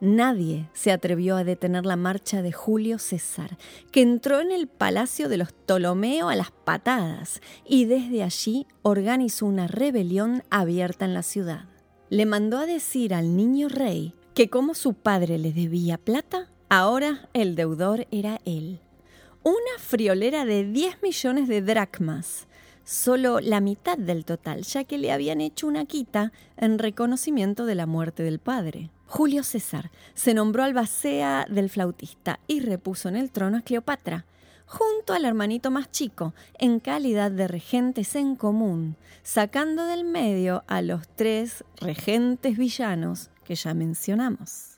Nadie 0.00 0.68
se 0.74 0.92
atrevió 0.92 1.36
a 1.36 1.44
detener 1.44 1.86
la 1.86 1.96
marcha 1.96 2.42
de 2.42 2.52
Julio 2.52 2.98
César, 2.98 3.56
que 3.90 4.02
entró 4.02 4.40
en 4.40 4.52
el 4.52 4.66
palacio 4.66 5.30
de 5.30 5.38
los 5.38 5.52
Ptolomeo 5.52 6.28
a 6.28 6.36
las 6.36 6.50
patadas 6.50 7.40
y 7.64 7.86
desde 7.86 8.22
allí 8.22 8.66
organizó 8.82 9.46
una 9.46 9.68
rebelión 9.68 10.42
abierta 10.50 11.06
en 11.06 11.14
la 11.14 11.22
ciudad. 11.22 11.64
Le 12.10 12.26
mandó 12.26 12.58
a 12.58 12.66
decir 12.66 13.14
al 13.14 13.36
niño 13.36 13.68
rey 13.68 14.14
que 14.34 14.50
como 14.50 14.74
su 14.74 14.92
padre 14.92 15.38
le 15.38 15.52
debía 15.52 15.96
plata, 15.96 16.50
ahora 16.68 17.30
el 17.32 17.56
deudor 17.56 18.06
era 18.10 18.38
él. 18.44 18.80
Una 19.46 19.78
friolera 19.78 20.44
de 20.44 20.64
10 20.64 21.04
millones 21.04 21.46
de 21.46 21.62
dracmas, 21.62 22.48
solo 22.82 23.38
la 23.38 23.60
mitad 23.60 23.96
del 23.96 24.24
total, 24.24 24.64
ya 24.64 24.82
que 24.82 24.98
le 24.98 25.12
habían 25.12 25.40
hecho 25.40 25.68
una 25.68 25.84
quita 25.84 26.32
en 26.56 26.80
reconocimiento 26.80 27.64
de 27.64 27.76
la 27.76 27.86
muerte 27.86 28.24
del 28.24 28.40
padre. 28.40 28.90
Julio 29.06 29.44
César 29.44 29.92
se 30.14 30.34
nombró 30.34 30.64
albacea 30.64 31.46
del 31.48 31.70
flautista 31.70 32.40
y 32.48 32.58
repuso 32.58 33.08
en 33.08 33.14
el 33.14 33.30
trono 33.30 33.58
a 33.58 33.60
Cleopatra, 33.60 34.26
junto 34.66 35.12
al 35.12 35.24
hermanito 35.24 35.70
más 35.70 35.92
chico, 35.92 36.34
en 36.58 36.80
calidad 36.80 37.30
de 37.30 37.46
regentes 37.46 38.16
en 38.16 38.34
común, 38.34 38.96
sacando 39.22 39.84
del 39.84 40.02
medio 40.02 40.64
a 40.66 40.82
los 40.82 41.06
tres 41.06 41.62
regentes 41.76 42.58
villanos 42.58 43.30
que 43.44 43.54
ya 43.54 43.74
mencionamos. 43.74 44.75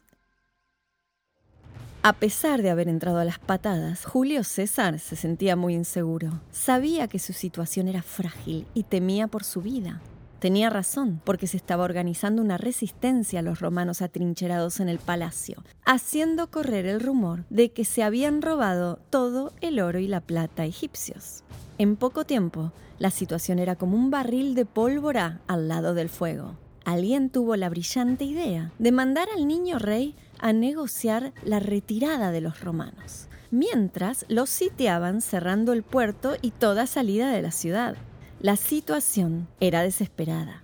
A 2.09 2.14
pesar 2.14 2.62
de 2.62 2.71
haber 2.71 2.88
entrado 2.88 3.18
a 3.18 3.25
las 3.27 3.38
patadas, 3.38 4.07
Julio 4.07 4.42
César 4.42 4.99
se 4.99 5.14
sentía 5.14 5.57
muy 5.57 5.75
inseguro. 5.75 6.40
Sabía 6.51 7.07
que 7.07 7.18
su 7.18 7.35
situación 7.35 7.87
era 7.87 8.01
frágil 8.01 8.66
y 8.73 8.85
temía 8.85 9.27
por 9.27 9.44
su 9.44 9.61
vida. 9.61 10.01
Tenía 10.38 10.71
razón, 10.71 11.21
porque 11.23 11.47
se 11.47 11.59
estaba 11.59 11.85
organizando 11.85 12.40
una 12.40 12.57
resistencia 12.57 13.40
a 13.40 13.42
los 13.42 13.61
romanos 13.61 14.01
atrincherados 14.01 14.81
en 14.81 14.88
el 14.88 15.01
palacio, 15.01 15.62
haciendo 15.85 16.51
correr 16.51 16.87
el 16.87 17.01
rumor 17.01 17.44
de 17.51 17.73
que 17.73 17.85
se 17.85 18.03
habían 18.03 18.40
robado 18.40 19.01
todo 19.11 19.53
el 19.61 19.79
oro 19.79 19.99
y 19.99 20.09
la 20.09 20.23
plata 20.23 20.64
egipcios. 20.64 21.44
En 21.77 21.97
poco 21.97 22.25
tiempo, 22.25 22.73
la 22.99 23.11
situación 23.11 23.59
era 23.59 23.77
como 23.77 23.99
un 23.99 24.11
barril 24.11 24.55
de 24.55 24.64
pólvora 24.64 25.42
al 25.47 25.68
lado 25.68 25.92
del 25.92 26.09
fuego 26.09 26.57
alguien 26.88 27.29
tuvo 27.29 27.55
la 27.57 27.68
brillante 27.68 28.25
idea 28.25 28.73
de 28.79 28.92
mandar 28.92 29.29
al 29.37 29.47
niño 29.47 29.79
rey 29.79 30.14
a 30.38 30.53
negociar 30.53 31.33
la 31.44 31.61
retirada 31.61 32.31
de 32.31 32.40
los 32.40 32.61
romanos, 32.61 33.29
mientras 33.51 34.24
los 34.29 34.51
sitiaban 34.51 35.20
cerrando 35.20 35.72
el 35.72 35.83
puerto 35.83 36.37
y 36.40 36.51
toda 36.51 36.87
salida 36.87 37.31
de 37.31 37.42
la 37.42 37.51
ciudad. 37.51 37.96
La 38.40 38.57
situación 38.57 39.48
era 39.61 39.83
desesperada. 39.83 40.62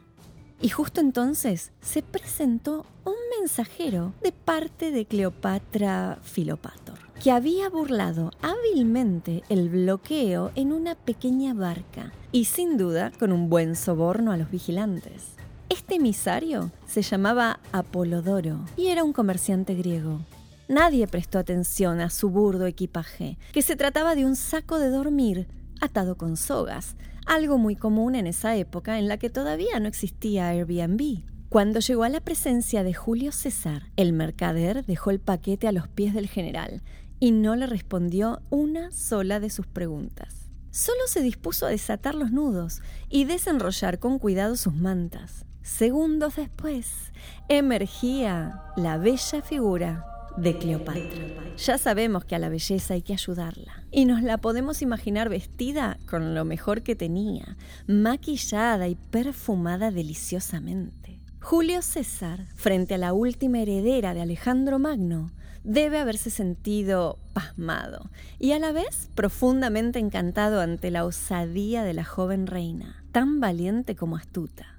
Y 0.61 0.69
justo 0.69 1.01
entonces 1.01 1.73
se 1.81 2.03
presentó 2.03 2.87
un 3.05 3.15
mensajero 3.39 4.15
de 4.23 4.33
parte 4.33 4.93
de 4.93 5.05
Cleopatra 5.05 6.19
Filopator, 6.23 6.99
que 7.23 7.33
había 7.33 7.69
burlado 7.69 8.31
hábilmente 8.41 9.43
el 9.49 9.69
bloqueo 9.69 10.53
en 10.55 10.73
una 10.73 10.95
pequeña 10.95 11.53
barca 11.53 12.13
y 12.33 12.47
sin 12.47 12.79
duda 12.79 13.13
con 13.19 13.33
un 13.33 13.51
buen 13.51 13.77
soborno 13.77 14.33
a 14.33 14.37
los 14.37 14.51
vigilantes. 14.51 15.34
Este 15.75 15.97
emisario 15.97 16.71
se 16.87 17.03
llamaba 17.03 17.59
Apolodoro 17.73 18.65
y 18.77 18.91
era 18.91 19.03
un 19.03 19.13
comerciante 19.13 19.75
griego. 19.75 20.21
Nadie 20.69 21.09
prestó 21.09 21.41
atención 21.41 22.01
a 22.01 22.11
su 22.11 22.31
burdo 22.31 22.67
equipaje, 22.67 23.39
que 23.51 23.61
se 23.61 23.75
trataba 23.75 24.15
de 24.15 24.25
un 24.25 24.37
saco 24.37 24.79
de 24.79 24.89
dormir 24.89 25.49
atado 25.81 26.17
con 26.17 26.37
sogas, 26.37 26.95
algo 27.27 27.59
muy 27.59 27.75
común 27.75 28.15
en 28.15 28.29
esa 28.29 28.55
época 28.55 29.01
en 29.01 29.09
la 29.09 29.19
que 29.19 29.31
todavía 29.31 29.81
no 29.81 29.89
existía 29.89 30.47
Airbnb. 30.47 31.25
Cuando 31.49 31.81
llegó 31.81 32.05
a 32.05 32.09
la 32.09 32.21
presencia 32.21 32.85
de 32.85 32.95
Julio 32.95 33.33
César, 33.33 33.91
el 33.97 34.13
mercader 34.13 34.85
dejó 34.85 35.11
el 35.11 35.19
paquete 35.19 35.67
a 35.67 35.73
los 35.73 35.89
pies 35.89 36.15
del 36.15 36.29
general 36.29 36.83
y 37.19 37.33
no 37.33 37.57
le 37.57 37.67
respondió 37.67 38.43
una 38.49 38.93
sola 38.93 39.41
de 39.41 39.51
sus 39.51 39.67
preguntas. 39.67 40.49
Solo 40.71 41.01
se 41.09 41.21
dispuso 41.21 41.67
a 41.67 41.71
desatar 41.71 42.15
los 42.15 42.31
nudos 42.31 42.81
y 43.09 43.25
desenrollar 43.25 43.99
con 43.99 44.21
cuidado 44.21 44.55
sus 44.55 44.75
mantas. 44.75 45.45
Segundos 45.65 46.37
después, 46.37 47.11
emergía 47.49 48.61
la 48.77 48.99
bella 48.99 49.41
figura 49.41 50.05
de 50.37 50.59
Cleopatra. 50.59 51.57
Ya 51.57 51.79
sabemos 51.79 52.27
que 52.27 52.35
a 52.35 52.39
la 52.39 52.51
belleza 52.51 52.93
hay 52.93 53.01
que 53.01 53.15
ayudarla. 53.15 53.83
Y 53.91 54.05
nos 54.05 54.23
la 54.23 54.37
podemos 54.37 54.83
imaginar 54.83 55.31
vestida 55.31 55.97
con 56.07 56.35
lo 56.35 56.45
mejor 56.45 56.83
que 56.83 56.97
tenía, 56.97 57.57
maquillada 57.87 58.89
y 58.89 58.95
perfumada 58.95 59.91
deliciosamente. 59.91 61.23
Julio 61.41 61.81
César, 61.81 62.47
frente 62.57 62.97
a 62.97 62.99
la 62.99 63.15
última 63.15 63.61
heredera 63.61 64.13
de 64.13 64.21
Alejandro 64.21 64.79
Magno, 64.79 65.31
debe 65.63 65.99
haberse 65.99 66.29
sentido 66.29 67.19
pasmado 67.33 68.11
y 68.39 68.53
a 68.53 68.59
la 68.59 68.73
vez 68.73 69.09
profundamente 69.15 69.99
encantado 69.99 70.61
ante 70.61 70.91
la 70.91 71.07
osadía 71.07 71.85
de 71.85 71.95
la 71.95 72.05
joven 72.05 72.47
reina, 72.47 73.03
tan 73.13 73.41
valiente 73.41 73.97
como 73.97 74.19
astuta. 74.19 74.74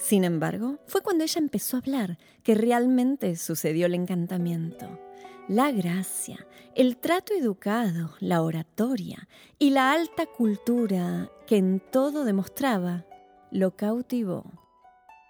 Sin 0.00 0.24
embargo, 0.24 0.78
fue 0.86 1.02
cuando 1.02 1.24
ella 1.24 1.38
empezó 1.38 1.76
a 1.76 1.80
hablar 1.80 2.18
que 2.42 2.54
realmente 2.54 3.36
sucedió 3.36 3.84
el 3.84 3.94
encantamiento. 3.94 4.98
La 5.46 5.70
gracia, 5.72 6.46
el 6.74 6.96
trato 6.96 7.34
educado, 7.34 8.14
la 8.18 8.40
oratoria 8.40 9.28
y 9.58 9.70
la 9.70 9.92
alta 9.92 10.24
cultura 10.24 11.30
que 11.46 11.58
en 11.58 11.80
todo 11.80 12.24
demostraba, 12.24 13.04
lo 13.50 13.76
cautivó. 13.76 14.44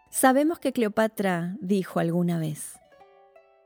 Sabemos 0.09 0.61
que 0.61 0.73
Cleopatra 0.73 1.57
dijo 1.61 1.99
alguna 1.99 2.39
vez, 2.39 2.79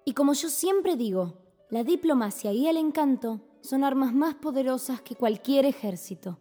Y 0.06 0.14
como 0.14 0.32
yo 0.32 0.48
siempre 0.48 0.96
digo, 0.96 1.34
la 1.68 1.84
diplomacia 1.84 2.52
y 2.52 2.66
el 2.66 2.78
encanto 2.78 3.42
son 3.60 3.84
armas 3.84 4.14
más 4.14 4.36
poderosas 4.36 5.02
que 5.02 5.16
cualquier 5.16 5.66
ejército. 5.66 6.38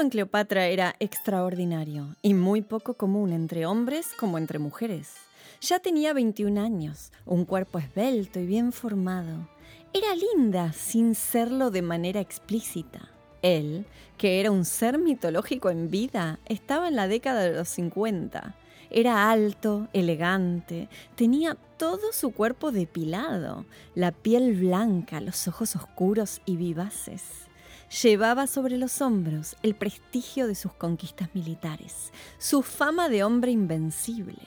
En 0.00 0.10
Cleopatra 0.10 0.68
era 0.68 0.94
extraordinario 1.00 2.14
y 2.22 2.32
muy 2.32 2.62
poco 2.62 2.94
común 2.94 3.32
entre 3.32 3.66
hombres 3.66 4.06
como 4.16 4.38
entre 4.38 4.60
mujeres. 4.60 5.14
Ya 5.60 5.80
tenía 5.80 6.12
21 6.12 6.60
años, 6.60 7.10
un 7.26 7.44
cuerpo 7.44 7.80
esbelto 7.80 8.38
y 8.38 8.46
bien 8.46 8.70
formado. 8.70 9.48
Era 9.92 10.14
linda 10.14 10.72
sin 10.72 11.16
serlo 11.16 11.72
de 11.72 11.82
manera 11.82 12.20
explícita. 12.20 13.08
Él, 13.42 13.86
que 14.18 14.38
era 14.38 14.52
un 14.52 14.64
ser 14.64 14.98
mitológico 14.98 15.68
en 15.68 15.90
vida, 15.90 16.38
estaba 16.46 16.86
en 16.86 16.94
la 16.94 17.08
década 17.08 17.42
de 17.42 17.56
los 17.56 17.68
50. 17.68 18.54
Era 18.90 19.32
alto, 19.32 19.88
elegante, 19.92 20.88
tenía 21.16 21.56
todo 21.76 22.12
su 22.12 22.30
cuerpo 22.30 22.70
depilado, 22.70 23.64
la 23.96 24.12
piel 24.12 24.54
blanca, 24.54 25.20
los 25.20 25.48
ojos 25.48 25.74
oscuros 25.74 26.40
y 26.46 26.56
vivaces. 26.56 27.47
Llevaba 27.90 28.46
sobre 28.46 28.76
los 28.76 29.00
hombros 29.00 29.56
el 29.62 29.74
prestigio 29.74 30.46
de 30.46 30.54
sus 30.54 30.74
conquistas 30.74 31.30
militares, 31.34 32.12
su 32.36 32.62
fama 32.62 33.08
de 33.08 33.24
hombre 33.24 33.50
invencible. 33.50 34.42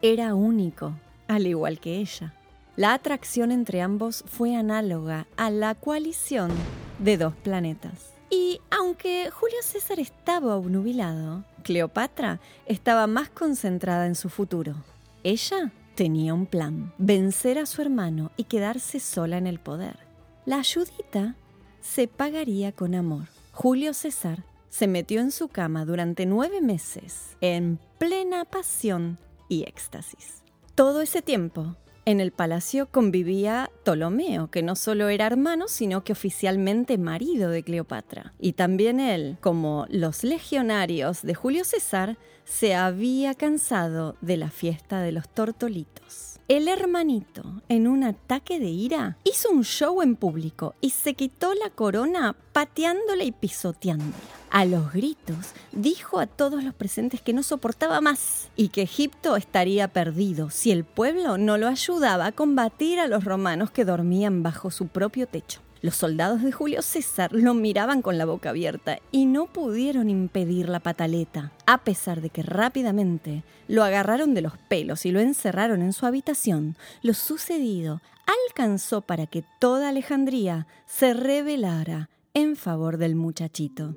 Era 0.00 0.34
único, 0.34 0.94
al 1.28 1.46
igual 1.46 1.78
que 1.78 1.96
ella. 1.98 2.32
La 2.76 2.94
atracción 2.94 3.52
entre 3.52 3.82
ambos 3.82 4.24
fue 4.26 4.56
análoga 4.56 5.26
a 5.36 5.50
la 5.50 5.74
coalición 5.74 6.50
de 6.98 7.18
dos 7.18 7.34
planetas. 7.34 8.14
Y 8.30 8.60
aunque 8.70 9.28
Julio 9.30 9.58
César 9.60 10.00
estaba 10.00 10.56
obnubilado, 10.56 11.44
Cleopatra 11.62 12.40
estaba 12.64 13.06
más 13.06 13.28
concentrada 13.28 14.06
en 14.06 14.14
su 14.14 14.30
futuro. 14.30 14.76
Ella 15.22 15.70
tenía 15.96 16.32
un 16.32 16.46
plan, 16.46 16.94
vencer 16.96 17.58
a 17.58 17.66
su 17.66 17.82
hermano 17.82 18.30
y 18.38 18.44
quedarse 18.44 19.00
sola 19.00 19.36
en 19.36 19.46
el 19.46 19.60
poder. 19.60 19.98
La 20.46 20.60
ayudita 20.60 21.36
se 21.80 22.08
pagaría 22.08 22.72
con 22.72 22.94
amor. 22.94 23.28
Julio 23.52 23.94
César 23.94 24.44
se 24.68 24.86
metió 24.86 25.20
en 25.20 25.30
su 25.32 25.48
cama 25.48 25.84
durante 25.84 26.26
nueve 26.26 26.60
meses 26.60 27.36
en 27.40 27.78
plena 27.98 28.44
pasión 28.44 29.18
y 29.48 29.64
éxtasis. 29.64 30.42
Todo 30.74 31.02
ese 31.02 31.22
tiempo, 31.22 31.76
en 32.06 32.20
el 32.20 32.32
palacio 32.32 32.86
convivía 32.90 33.70
Ptolomeo, 33.82 34.50
que 34.50 34.62
no 34.62 34.76
solo 34.76 35.08
era 35.08 35.26
hermano, 35.26 35.68
sino 35.68 36.02
que 36.02 36.12
oficialmente 36.12 36.96
marido 36.96 37.50
de 37.50 37.62
Cleopatra. 37.62 38.32
Y 38.38 38.54
también 38.54 39.00
él, 39.00 39.36
como 39.40 39.86
los 39.90 40.24
legionarios 40.24 41.22
de 41.22 41.34
Julio 41.34 41.64
César, 41.64 42.16
se 42.44 42.74
había 42.74 43.34
cansado 43.34 44.16
de 44.20 44.36
la 44.36 44.50
fiesta 44.50 45.02
de 45.02 45.12
los 45.12 45.28
tortolitos. 45.28 46.29
El 46.50 46.66
hermanito, 46.66 47.44
en 47.68 47.86
un 47.86 48.02
ataque 48.02 48.58
de 48.58 48.66
ira, 48.66 49.16
hizo 49.22 49.52
un 49.52 49.62
show 49.62 50.02
en 50.02 50.16
público 50.16 50.74
y 50.80 50.90
se 50.90 51.14
quitó 51.14 51.54
la 51.54 51.70
corona 51.70 52.34
pateándola 52.52 53.22
y 53.22 53.30
pisoteándola. 53.30 54.16
A 54.50 54.64
los 54.64 54.92
gritos 54.92 55.52
dijo 55.70 56.18
a 56.18 56.26
todos 56.26 56.64
los 56.64 56.74
presentes 56.74 57.22
que 57.22 57.32
no 57.32 57.44
soportaba 57.44 58.00
más 58.00 58.48
y 58.56 58.70
que 58.70 58.82
Egipto 58.82 59.36
estaría 59.36 59.86
perdido 59.86 60.50
si 60.50 60.72
el 60.72 60.82
pueblo 60.82 61.38
no 61.38 61.56
lo 61.56 61.68
ayudaba 61.68 62.26
a 62.26 62.32
combatir 62.32 62.98
a 62.98 63.06
los 63.06 63.24
romanos 63.24 63.70
que 63.70 63.84
dormían 63.84 64.42
bajo 64.42 64.72
su 64.72 64.88
propio 64.88 65.28
techo. 65.28 65.60
Los 65.82 65.96
soldados 65.96 66.42
de 66.42 66.52
Julio 66.52 66.82
César 66.82 67.32
lo 67.32 67.54
miraban 67.54 68.02
con 68.02 68.18
la 68.18 68.26
boca 68.26 68.50
abierta 68.50 68.98
y 69.10 69.24
no 69.24 69.46
pudieron 69.46 70.10
impedir 70.10 70.68
la 70.68 70.80
pataleta, 70.80 71.52
a 71.66 71.84
pesar 71.84 72.20
de 72.20 72.28
que 72.28 72.42
rápidamente 72.42 73.44
lo 73.66 73.82
agarraron 73.82 74.34
de 74.34 74.42
los 74.42 74.58
pelos 74.58 75.06
y 75.06 75.10
lo 75.10 75.20
encerraron 75.20 75.80
en 75.80 75.94
su 75.94 76.04
habitación. 76.04 76.76
Lo 77.02 77.14
sucedido 77.14 78.02
alcanzó 78.46 79.00
para 79.00 79.26
que 79.26 79.42
toda 79.58 79.88
Alejandría 79.88 80.66
se 80.86 81.14
rebelara 81.14 82.10
en 82.34 82.56
favor 82.56 82.98
del 82.98 83.14
muchachito. 83.14 83.96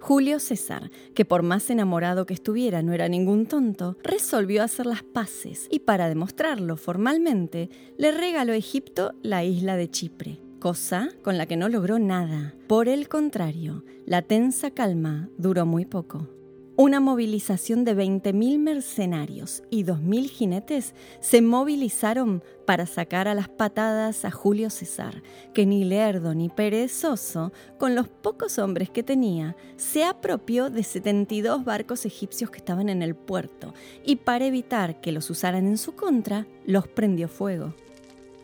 Julio 0.00 0.38
César, 0.38 0.90
que 1.14 1.26
por 1.26 1.42
más 1.42 1.68
enamorado 1.68 2.24
que 2.24 2.34
estuviera 2.34 2.82
no 2.82 2.94
era 2.94 3.08
ningún 3.08 3.46
tonto, 3.46 3.98
resolvió 4.02 4.62
hacer 4.62 4.86
las 4.86 5.02
paces 5.02 5.66
y 5.70 5.80
para 5.80 6.08
demostrarlo 6.08 6.76
formalmente 6.76 7.68
le 7.98 8.10
regaló 8.10 8.54
a 8.54 8.56
Egipto 8.56 9.12
la 9.22 9.44
isla 9.44 9.76
de 9.76 9.90
Chipre 9.90 10.43
cosa 10.64 11.10
con 11.22 11.36
la 11.36 11.44
que 11.44 11.58
no 11.58 11.68
logró 11.68 11.98
nada. 11.98 12.54
Por 12.68 12.88
el 12.88 13.10
contrario, 13.10 13.84
la 14.06 14.22
tensa 14.22 14.70
calma 14.70 15.28
duró 15.36 15.66
muy 15.66 15.84
poco. 15.84 16.30
Una 16.76 17.00
movilización 17.00 17.84
de 17.84 17.94
20.000 17.94 18.58
mercenarios 18.60 19.62
y 19.68 19.84
2.000 19.84 20.30
jinetes 20.30 20.94
se 21.20 21.42
movilizaron 21.42 22.42
para 22.66 22.86
sacar 22.86 23.28
a 23.28 23.34
las 23.34 23.50
patadas 23.50 24.24
a 24.24 24.30
Julio 24.30 24.70
César, 24.70 25.22
que 25.52 25.66
ni 25.66 25.84
lerdo 25.84 26.34
ni 26.34 26.48
perezoso, 26.48 27.52
con 27.78 27.94
los 27.94 28.08
pocos 28.08 28.58
hombres 28.58 28.88
que 28.88 29.02
tenía, 29.02 29.56
se 29.76 30.02
apropió 30.02 30.70
de 30.70 30.82
72 30.82 31.62
barcos 31.62 32.06
egipcios 32.06 32.50
que 32.50 32.56
estaban 32.56 32.88
en 32.88 33.02
el 33.02 33.14
puerto 33.14 33.74
y 34.02 34.16
para 34.16 34.46
evitar 34.46 35.02
que 35.02 35.12
los 35.12 35.28
usaran 35.28 35.66
en 35.66 35.76
su 35.76 35.94
contra, 35.94 36.46
los 36.64 36.88
prendió 36.88 37.28
fuego. 37.28 37.74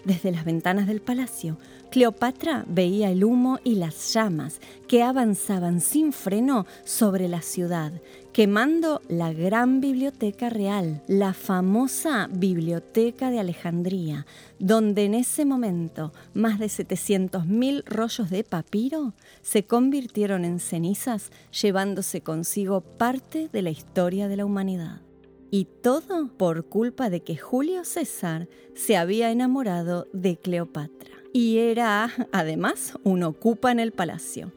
Desde 0.04 0.30
las 0.30 0.44
ventanas 0.46 0.86
del 0.86 1.02
palacio, 1.02 1.58
Cleopatra 1.90 2.64
veía 2.68 3.10
el 3.10 3.24
humo 3.24 3.58
y 3.64 3.74
las 3.74 4.14
llamas 4.14 4.60
que 4.86 5.02
avanzaban 5.02 5.80
sin 5.80 6.12
freno 6.12 6.64
sobre 6.84 7.26
la 7.26 7.42
ciudad, 7.42 7.92
quemando 8.32 9.02
la 9.08 9.32
gran 9.32 9.80
biblioteca 9.80 10.50
real, 10.50 11.02
la 11.08 11.34
famosa 11.34 12.28
Biblioteca 12.32 13.30
de 13.30 13.40
Alejandría, 13.40 14.24
donde 14.60 15.04
en 15.04 15.14
ese 15.14 15.44
momento 15.44 16.12
más 16.32 16.60
de 16.60 16.66
700.000 16.66 17.84
rollos 17.86 18.30
de 18.30 18.44
papiro 18.44 19.14
se 19.42 19.64
convirtieron 19.64 20.44
en 20.44 20.60
cenizas, 20.60 21.32
llevándose 21.60 22.20
consigo 22.20 22.82
parte 22.82 23.48
de 23.52 23.62
la 23.62 23.70
historia 23.70 24.28
de 24.28 24.36
la 24.36 24.44
humanidad. 24.44 25.00
Y 25.50 25.64
todo 25.64 26.28
por 26.36 26.66
culpa 26.66 27.10
de 27.10 27.24
que 27.24 27.36
Julio 27.36 27.84
César 27.84 28.48
se 28.76 28.96
había 28.96 29.32
enamorado 29.32 30.06
de 30.12 30.36
Cleopatra. 30.36 31.19
Y 31.32 31.58
era, 31.58 32.10
además, 32.32 32.94
un 33.04 33.22
ocupa 33.22 33.70
en 33.70 33.80
el 33.80 33.92
palacio. 33.92 34.52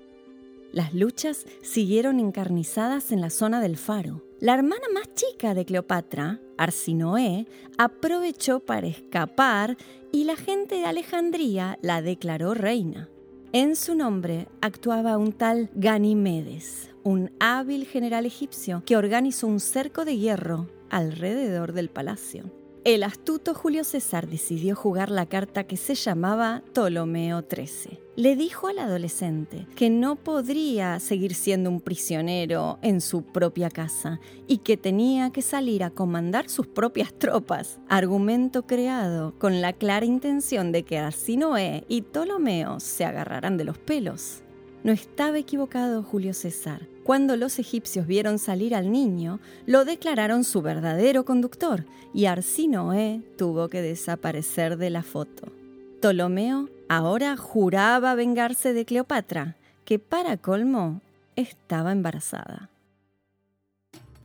Las 0.71 0.93
luchas 0.93 1.45
siguieron 1.61 2.19
encarnizadas 2.19 3.11
en 3.11 3.21
la 3.21 3.29
zona 3.29 3.61
del 3.61 3.77
faro. 3.77 4.23
La 4.39 4.55
hermana 4.55 4.85
más 4.91 5.13
chica 5.13 5.53
de 5.53 5.65
Cleopatra, 5.65 6.41
Arsinoe, 6.57 7.47
aprovechó 7.77 8.59
para 8.59 8.87
escapar 8.87 9.77
y 10.11 10.23
la 10.23 10.35
gente 10.35 10.75
de 10.75 10.85
Alejandría 10.85 11.77
la 11.83 12.01
declaró 12.01 12.55
reina. 12.55 13.07
En 13.51 13.75
su 13.75 13.93
nombre 13.93 14.47
actuaba 14.61 15.19
un 15.19 15.31
tal 15.31 15.69
Ganimedes, 15.75 16.89
un 17.03 17.31
hábil 17.39 17.85
general 17.85 18.25
egipcio 18.25 18.81
que 18.83 18.97
organizó 18.97 19.45
un 19.45 19.59
cerco 19.59 20.05
de 20.05 20.17
hierro 20.17 20.69
alrededor 20.89 21.73
del 21.73 21.89
palacio. 21.89 22.62
El 22.85 23.03
astuto 23.03 23.53
Julio 23.53 23.85
César 23.85 24.27
decidió 24.27 24.75
jugar 24.75 25.09
la 25.09 25.25
carta 25.25 25.63
que 25.63 25.77
se 25.77 25.95
llamaba 25.95 26.63
Ptolomeo 26.73 27.41
XIII. 27.49 27.97
Le 28.17 28.35
dijo 28.35 28.67
al 28.67 28.77
adolescente 28.77 29.67
que 29.77 29.89
no 29.89 30.17
podría 30.17 30.99
seguir 30.99 31.33
siendo 31.33 31.69
un 31.69 31.79
prisionero 31.79 32.79
en 32.81 32.99
su 32.99 33.23
propia 33.23 33.69
casa 33.69 34.19
y 34.47 34.57
que 34.57 34.75
tenía 34.75 35.29
que 35.29 35.41
salir 35.41 35.81
a 35.81 35.91
comandar 35.91 36.49
sus 36.49 36.67
propias 36.67 37.13
tropas, 37.13 37.79
argumento 37.87 38.67
creado 38.67 39.33
con 39.39 39.61
la 39.61 39.71
clara 39.71 40.05
intención 40.05 40.73
de 40.73 40.83
que 40.83 40.97
Arsinoe 40.97 41.85
y 41.87 42.01
Ptolomeo 42.01 42.81
se 42.81 43.05
agarraran 43.05 43.55
de 43.55 43.63
los 43.63 43.77
pelos. 43.77 44.42
No 44.83 44.91
estaba 44.91 45.37
equivocado 45.37 46.03
Julio 46.03 46.33
César. 46.33 46.81
Cuando 47.05 47.37
los 47.37 47.57
egipcios 47.57 48.05
vieron 48.05 48.37
salir 48.37 48.75
al 48.75 48.91
niño, 48.91 49.39
lo 49.65 49.85
declararon 49.85 50.43
su 50.43 50.61
verdadero 50.61 51.23
conductor 51.23 51.85
y 52.13 52.25
Arsinoe 52.25 53.21
tuvo 53.37 53.69
que 53.69 53.81
desaparecer 53.81 54.77
de 54.77 54.89
la 54.89 55.03
foto. 55.03 55.51
Ptolomeo 55.99 56.69
ahora 56.89 57.37
juraba 57.37 58.13
vengarse 58.15 58.73
de 58.73 58.83
Cleopatra, 58.83 59.55
que 59.85 59.99
para 59.99 60.35
colmo 60.35 61.01
estaba 61.37 61.93
embarazada. 61.93 62.69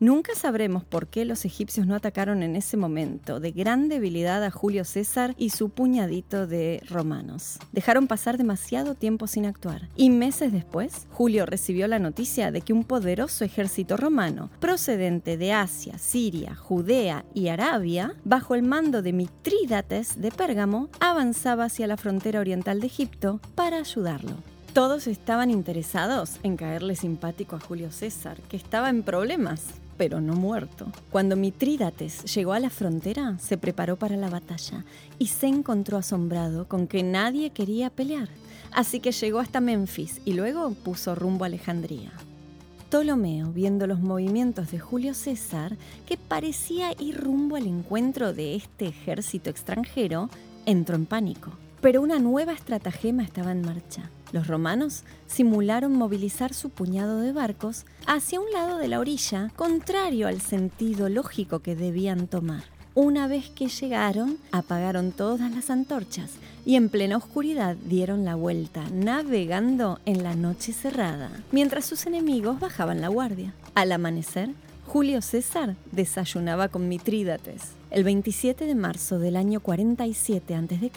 Nunca 0.01 0.37
sabremos 0.37 0.85
por 0.85 1.09
qué 1.09 1.25
los 1.25 1.45
egipcios 1.45 1.89
no 1.89 1.97
atacaron 1.97 2.45
en 2.45 2.55
ese 2.55 2.77
momento 2.77 3.41
de 3.41 3.51
gran 3.51 3.89
debilidad 3.89 4.45
a 4.45 4.53
Julio 4.53 4.85
César 4.85 5.35
y 5.37 5.51
su 5.51 5.71
puñadito 5.71 6.47
de 6.47 6.81
romanos. 6.89 7.59
Dejaron 7.73 8.07
pasar 8.07 8.39
demasiado 8.39 8.95
tiempo 8.95 9.27
sin 9.27 9.45
actuar. 9.45 9.89
Y 9.97 10.11
meses 10.11 10.53
después, 10.53 11.09
Julio 11.11 11.47
recibió 11.47 11.89
la 11.89 11.99
noticia 11.99 12.53
de 12.53 12.61
que 12.61 12.73
un 12.73 12.85
poderoso 12.85 13.45
ejército 13.45 13.97
romano, 13.97 14.51
procedente 14.61 15.37
de 15.37 15.53
Asia, 15.53 15.99
Siria, 15.99 16.55
Judea 16.55 17.25
y 17.35 17.49
Arabia, 17.49 18.15
bajo 18.25 18.55
el 18.55 18.63
mando 18.63 19.03
de 19.03 19.13
Mitrídates 19.13 20.21
de 20.21 20.31
Pérgamo, 20.31 20.91
avanzaba 21.01 21.65
hacia 21.65 21.89
la 21.89 21.97
frontera 21.97 22.39
oriental 22.39 22.81
de 22.81 22.87
Egipto 22.87 23.41
para 23.57 23.79
ayudarlo. 23.79 24.35
Todos 24.75 25.09
estaban 25.09 25.51
interesados 25.51 26.37
en 26.45 26.57
caerle 26.57 26.95
simpático 26.95 27.57
a 27.57 27.61
Julio 27.61 27.91
César, 27.91 28.37
que 28.49 28.57
estaba 28.57 28.91
en 28.91 29.03
problemas 29.03 29.65
pero 29.99 30.23
no 30.23 30.35
muerto. 30.35 30.87
Cuando 31.11 31.37
Mitrídates 31.37 32.25
llegó 32.33 32.55
a 32.55 32.61
la 32.61 32.71
frontera, 32.71 33.37
se 33.39 33.59
preparó 33.59 33.97
para 33.97 34.17
la 34.17 34.31
batalla 34.31 34.85
y 35.19 35.27
se 35.27 35.49
encontró 35.49 35.99
asombrado 35.99 36.67
con 36.67 36.87
que 36.87 37.03
nadie 37.03 37.51
quería 37.51 37.91
pelear. 37.91 38.29
Así 38.71 39.01
que 39.01 39.13
llegó 39.13 39.41
hasta 39.41 39.61
Memphis 39.61 40.21
y 40.25 40.35
luego 40.35 40.71
puso 40.71 41.15
rumbo 41.15 41.45
a 41.45 41.49
Alejandría. 41.49 42.13
Ptolomeo, 42.89 43.53
viendo 43.53 43.87
los 43.87 44.01
movimientos 44.01 44.71
de 44.71 44.79
Julio 44.79 45.13
César, 45.13 45.77
que 46.07 46.17
parecía 46.17 46.93
ir 46.99 47.19
rumbo 47.19 47.57
al 47.57 47.67
encuentro 47.67 48.33
de 48.33 48.55
este 48.55 48.87
ejército 48.87 49.51
extranjero, 49.51 50.31
entró 50.65 50.97
en 50.97 51.05
pánico. 51.05 51.53
Pero 51.83 52.01
una 52.01 52.19
nueva 52.19 52.53
estratagema 52.53 53.23
estaba 53.23 53.53
en 53.53 53.61
marcha. 53.61 54.11
Los 54.33 54.47
romanos 54.47 55.05
simularon 55.27 55.93
movilizar 55.93 56.53
su 56.53 56.71
puñado 56.71 57.21
de 57.21 57.33
barcos 57.33 57.87
hacia 58.07 58.41
un 58.41 58.51
lado 58.53 58.79
de 58.79 58.89
la 58.89 59.01
orilla, 59.01 59.51
contrario 59.57 60.29
al 60.29 60.41
sentido 60.41 61.09
lógico 61.09 61.61
que 61.61 61.77
debían 61.77 62.27
tomar. 62.27 62.65
Una 62.95 63.29
vez 63.29 63.49
que 63.51 63.69
llegaron, 63.69 64.39
apagaron 64.51 65.13
todas 65.13 65.53
las 65.53 65.71
antorchas 65.71 66.33
y 66.67 66.75
en 66.75 66.89
plena 66.89 67.17
oscuridad 67.17 67.77
dieron 67.77 68.25
la 68.25 68.35
vuelta, 68.35 68.83
navegando 68.93 70.01
en 70.05 70.25
la 70.25 70.35
noche 70.35 70.73
cerrada, 70.73 71.31
mientras 71.53 71.85
sus 71.87 72.07
enemigos 72.07 72.59
bajaban 72.59 73.01
la 73.01 73.09
guardia. 73.09 73.55
Al 73.75 73.93
amanecer, 73.93 74.51
Julio 74.87 75.23
César 75.23 75.77
desayunaba 75.93 76.69
con 76.69 76.89
Mitrídates. 76.89 77.78
El 77.91 78.05
27 78.05 78.67
de 78.67 78.75
marzo 78.75 79.19
del 79.19 79.35
año 79.35 79.61
47 79.61 80.55
a.C., 80.55 80.91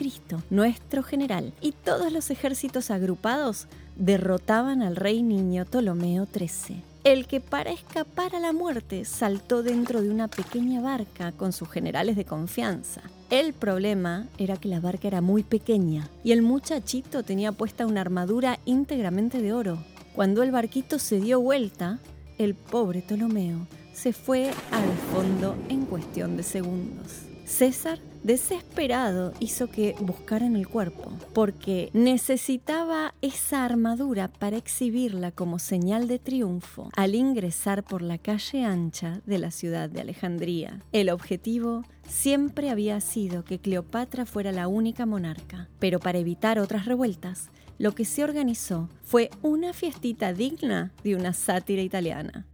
nuestro 0.50 1.04
general 1.04 1.54
y 1.62 1.72
todos 1.72 2.12
los 2.12 2.30
ejércitos 2.30 2.92
agrupados 2.92 3.68
derrotaban 3.96 4.82
al 4.82 4.98
rey 4.98 5.24
niño 5.24 5.64
Ptolomeo 5.66 6.28
XIII, 6.34 6.84
el 7.06 7.28
que 7.28 7.40
para 7.40 7.72
escapar 7.72 8.36
a 8.36 8.42
la 8.42 8.52
muerte 8.52 9.06
saltó 9.06 9.64
dentro 9.64 10.02
de 10.02 10.10
una 10.10 10.28
pequeña 10.28 10.82
barca 10.82 11.32
con 11.32 11.54
sus 11.54 11.70
generales 11.70 12.18
de 12.18 12.26
confianza. 12.26 13.02
El 13.30 13.54
problema 13.54 14.28
era 14.38 14.58
que 14.58 14.68
la 14.68 14.82
barca 14.82 15.08
era 15.08 15.22
muy 15.22 15.44
pequeña 15.44 16.10
y 16.26 16.34
el 16.34 16.42
muchachito 16.42 17.24
tenía 17.24 17.54
puesta 17.54 17.86
una 17.86 18.02
armadura 18.02 18.60
íntegramente 18.66 19.42
de 19.42 19.54
oro. 19.54 19.82
Cuando 20.14 20.44
el 20.44 20.52
barquito 20.52 21.00
se 21.00 21.22
dio 21.22 21.40
vuelta, 21.40 22.00
el 22.38 22.54
pobre 22.54 23.02
Ptolomeo 23.02 23.66
se 23.94 24.14
fue 24.14 24.52
al 24.72 24.92
fondo 25.14 25.56
en 25.70 25.86
cuestión 25.86 26.38
de 26.38 26.44
segundos. 26.44 27.32
César, 27.46 28.00
desesperado, 28.24 29.34
hizo 29.42 29.68
que 29.68 29.96
buscaran 30.00 30.56
el 30.56 30.70
cuerpo, 30.70 31.12
porque 31.34 31.90
necesitaba 31.92 33.14
esa 33.22 33.66
armadura 33.66 34.30
para 34.30 34.56
exhibirla 34.56 35.32
como 35.32 35.60
señal 35.60 36.08
de 36.08 36.18
triunfo 36.18 36.90
al 36.96 37.14
ingresar 37.14 37.84
por 37.84 38.02
la 38.02 38.18
calle 38.18 38.64
ancha 38.64 39.22
de 39.26 39.38
la 39.38 39.52
ciudad 39.52 39.90
de 39.90 40.00
Alejandría. 40.00 40.82
El 40.94 41.10
objetivo 41.10 41.84
siempre 42.08 42.70
había 42.70 43.02
sido 43.02 43.44
que 43.44 43.60
Cleopatra 43.60 44.26
fuera 44.26 44.54
la 44.54 44.70
única 44.70 45.06
monarca, 45.06 45.68
pero 45.80 46.00
para 46.00 46.20
evitar 46.20 46.58
otras 46.58 46.86
revueltas, 46.86 47.50
lo 47.78 47.94
que 47.96 48.06
se 48.06 48.24
organizó 48.24 48.90
fue 49.04 49.30
una 49.42 49.74
fiestita 49.74 50.34
digna 50.34 50.94
de 51.04 51.16
una 51.16 51.34
sátira 51.34 51.82
italiana. 51.82 52.46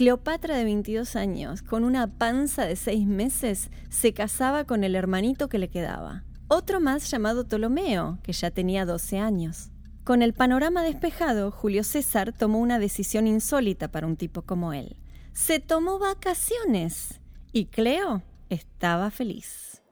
Cleopatra 0.00 0.56
de 0.56 0.64
22 0.64 1.14
años, 1.14 1.60
con 1.60 1.84
una 1.84 2.06
panza 2.06 2.64
de 2.64 2.74
6 2.74 3.06
meses, 3.06 3.68
se 3.90 4.14
casaba 4.14 4.64
con 4.64 4.82
el 4.82 4.96
hermanito 4.96 5.50
que 5.50 5.58
le 5.58 5.68
quedaba. 5.68 6.24
Otro 6.48 6.80
más 6.80 7.10
llamado 7.10 7.44
Ptolomeo, 7.44 8.18
que 8.22 8.32
ya 8.32 8.50
tenía 8.50 8.86
12 8.86 9.18
años. 9.18 9.68
Con 10.02 10.22
el 10.22 10.32
panorama 10.32 10.82
despejado, 10.82 11.50
Julio 11.50 11.84
César 11.84 12.32
tomó 12.32 12.60
una 12.60 12.78
decisión 12.78 13.26
insólita 13.26 13.88
para 13.88 14.06
un 14.06 14.16
tipo 14.16 14.40
como 14.40 14.72
él. 14.72 14.96
Se 15.34 15.60
tomó 15.60 15.98
vacaciones 15.98 17.20
y 17.52 17.66
Cleo 17.66 18.22
estaba 18.48 19.10
feliz. 19.10 19.82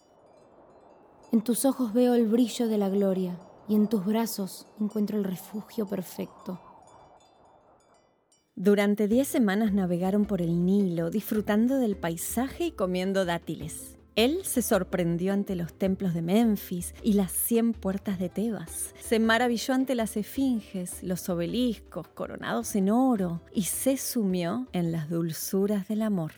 En 1.32 1.42
tus 1.42 1.66
ojos 1.66 1.92
veo 1.92 2.14
el 2.14 2.26
brillo 2.28 2.66
de 2.68 2.78
la 2.78 2.88
gloria 2.88 3.38
y 3.68 3.74
en 3.74 3.88
tus 3.88 4.06
brazos 4.06 4.68
encuentro 4.80 5.18
el 5.18 5.24
refugio 5.24 5.86
perfecto. 5.86 6.62
Durante 8.60 9.06
diez 9.06 9.28
semanas 9.28 9.72
navegaron 9.72 10.24
por 10.24 10.42
el 10.42 10.66
Nilo, 10.66 11.10
disfrutando 11.10 11.78
del 11.78 11.96
paisaje 11.96 12.64
y 12.64 12.70
comiendo 12.72 13.24
dátiles. 13.24 13.96
Él 14.16 14.40
se 14.42 14.62
sorprendió 14.62 15.32
ante 15.32 15.54
los 15.54 15.72
templos 15.72 16.12
de 16.12 16.22
Memphis 16.22 16.92
y 17.04 17.12
las 17.12 17.30
cien 17.30 17.72
puertas 17.72 18.18
de 18.18 18.28
Tebas. 18.28 18.96
Se 18.98 19.20
maravilló 19.20 19.74
ante 19.74 19.94
las 19.94 20.16
esfinges, 20.16 21.04
los 21.04 21.28
obeliscos 21.28 22.08
coronados 22.08 22.74
en 22.74 22.90
oro 22.90 23.42
y 23.54 23.62
se 23.62 23.96
sumió 23.96 24.66
en 24.72 24.90
las 24.90 25.08
dulzuras 25.08 25.86
del 25.86 26.02
amor. 26.02 26.32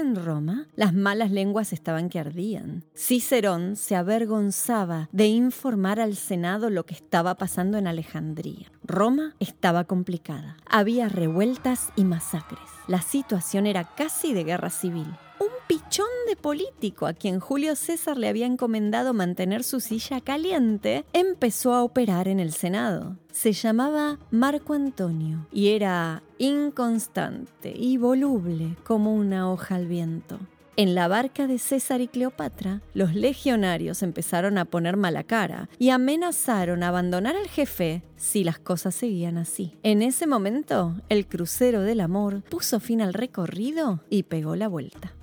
En 0.00 0.16
Roma, 0.16 0.66
las 0.74 0.92
malas 0.92 1.30
lenguas 1.30 1.72
estaban 1.72 2.08
que 2.08 2.18
ardían. 2.18 2.82
Cicerón 2.96 3.76
se 3.76 3.94
avergonzaba 3.94 5.08
de 5.12 5.28
informar 5.28 6.00
al 6.00 6.16
Senado 6.16 6.68
lo 6.68 6.84
que 6.84 6.94
estaba 6.94 7.36
pasando 7.36 7.78
en 7.78 7.86
Alejandría. 7.86 8.72
Roma 8.82 9.36
estaba 9.38 9.84
complicada. 9.84 10.56
Había 10.68 11.08
revueltas 11.08 11.92
y 11.94 12.02
masacres. 12.02 12.58
La 12.88 13.02
situación 13.02 13.66
era 13.68 13.84
casi 13.94 14.34
de 14.34 14.42
guerra 14.42 14.70
civil 14.70 15.06
un 15.40 15.48
pichón 15.66 16.06
de 16.28 16.36
político 16.36 17.06
a 17.06 17.12
quien 17.12 17.40
Julio 17.40 17.76
César 17.76 18.16
le 18.16 18.28
había 18.28 18.46
encomendado 18.46 19.14
mantener 19.14 19.64
su 19.64 19.80
silla 19.80 20.20
caliente, 20.20 21.04
empezó 21.12 21.74
a 21.74 21.82
operar 21.82 22.28
en 22.28 22.40
el 22.40 22.52
Senado. 22.52 23.16
Se 23.32 23.52
llamaba 23.52 24.18
Marco 24.30 24.74
Antonio 24.74 25.46
y 25.52 25.68
era 25.68 26.22
inconstante 26.38 27.72
y 27.76 27.96
voluble 27.96 28.76
como 28.84 29.14
una 29.14 29.50
hoja 29.50 29.74
al 29.74 29.86
viento. 29.86 30.38
En 30.76 30.96
la 30.96 31.06
barca 31.06 31.46
de 31.46 31.58
César 31.58 32.00
y 32.00 32.08
Cleopatra, 32.08 32.80
los 32.94 33.14
legionarios 33.14 34.02
empezaron 34.02 34.58
a 34.58 34.64
poner 34.64 34.96
mala 34.96 35.22
cara 35.22 35.68
y 35.78 35.90
amenazaron 35.90 36.82
a 36.82 36.88
abandonar 36.88 37.36
al 37.36 37.46
jefe 37.46 38.02
si 38.16 38.42
las 38.42 38.58
cosas 38.58 38.96
seguían 38.96 39.38
así. 39.38 39.76
En 39.84 40.02
ese 40.02 40.26
momento, 40.26 40.96
el 41.08 41.28
crucero 41.28 41.82
del 41.82 42.00
amor 42.00 42.42
puso 42.42 42.80
fin 42.80 43.02
al 43.02 43.14
recorrido 43.14 44.00
y 44.10 44.24
pegó 44.24 44.56
la 44.56 44.66
vuelta. 44.66 45.14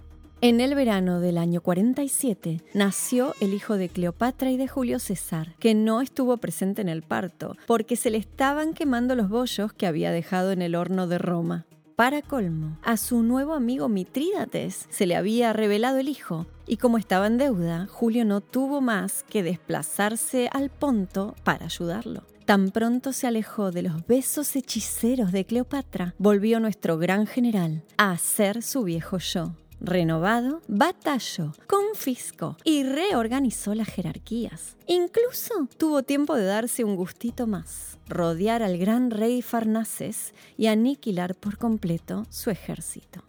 En 0.44 0.60
el 0.60 0.74
verano 0.74 1.20
del 1.20 1.38
año 1.38 1.62
47 1.62 2.64
nació 2.74 3.36
el 3.42 3.54
hijo 3.54 3.78
de 3.78 3.90
Cleopatra 3.90 4.50
y 4.50 4.58
de 4.58 4.68
Julio 4.68 4.98
César, 4.98 5.54
que 5.60 5.76
no 5.76 6.02
estuvo 6.02 6.36
presente 6.38 6.82
en 6.82 6.90
el 6.90 7.04
parto, 7.04 7.56
porque 7.68 7.96
se 7.96 8.10
le 8.10 8.18
estaban 8.18 8.74
quemando 8.74 9.14
los 9.14 9.30
bollos 9.30 9.72
que 9.72 9.86
había 9.86 10.12
dejado 10.12 10.52
en 10.52 10.64
el 10.64 10.74
horno 10.74 11.06
de 11.06 11.20
Roma. 11.20 11.68
Para 11.96 12.24
colmo, 12.24 12.80
a 12.82 12.98
su 12.98 13.22
nuevo 13.22 13.54
amigo 13.54 13.88
Mitrídates 13.88 14.88
se 14.90 15.06
le 15.06 15.16
había 15.16 15.54
revelado 15.54 16.00
el 16.00 16.10
hijo, 16.10 16.48
y 16.66 16.78
como 16.78 16.98
estaba 16.98 17.28
en 17.28 17.38
deuda, 17.38 17.86
Julio 17.86 18.26
no 18.26 18.42
tuvo 18.42 18.82
más 18.82 19.24
que 19.30 19.44
desplazarse 19.44 20.50
al 20.52 20.72
Ponto 20.72 21.36
para 21.44 21.66
ayudarlo. 21.66 22.24
Tan 22.46 22.72
pronto 22.72 23.14
se 23.14 23.28
alejó 23.28 23.70
de 23.70 23.84
los 23.84 24.08
besos 24.08 24.56
hechiceros 24.56 25.32
de 25.32 25.46
Cleopatra, 25.46 26.16
volvió 26.18 26.60
nuestro 26.60 26.98
gran 26.98 27.28
general 27.28 27.84
a 27.98 28.18
ser 28.18 28.64
su 28.64 28.84
viejo 28.84 29.20
yo 29.20 29.54
renovado, 29.82 30.62
batalló, 30.68 31.52
confiscó 31.68 32.56
y 32.64 32.84
reorganizó 32.84 33.74
las 33.74 33.88
jerarquías. 33.88 34.78
Incluso 34.88 35.68
tuvo 35.78 36.04
tiempo 36.04 36.36
de 36.36 36.46
darse 36.46 36.84
un 36.84 36.96
gustito 36.96 37.48
más, 37.48 37.98
rodear 38.08 38.64
al 38.64 38.78
gran 38.78 39.12
rey 39.12 39.42
Farnaces 39.42 40.34
y 40.58 40.68
aniquilar 40.68 41.36
por 41.36 41.58
completo 41.58 42.26
su 42.30 42.50
ejército. 42.52 43.24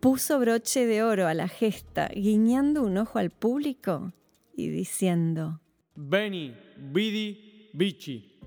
Puso 0.00 0.38
broche 0.40 0.86
de 0.86 1.02
oro 1.04 1.28
a 1.28 1.34
la 1.34 1.46
gesta, 1.46 2.08
guiñando 2.08 2.82
un 2.82 2.98
ojo 2.98 3.18
al 3.18 3.30
público 3.30 4.12
y 4.56 4.68
diciendo: 4.68 5.60
Beni, 5.94 6.56
Vidi, 6.76 7.70
Vici. 7.72 8.40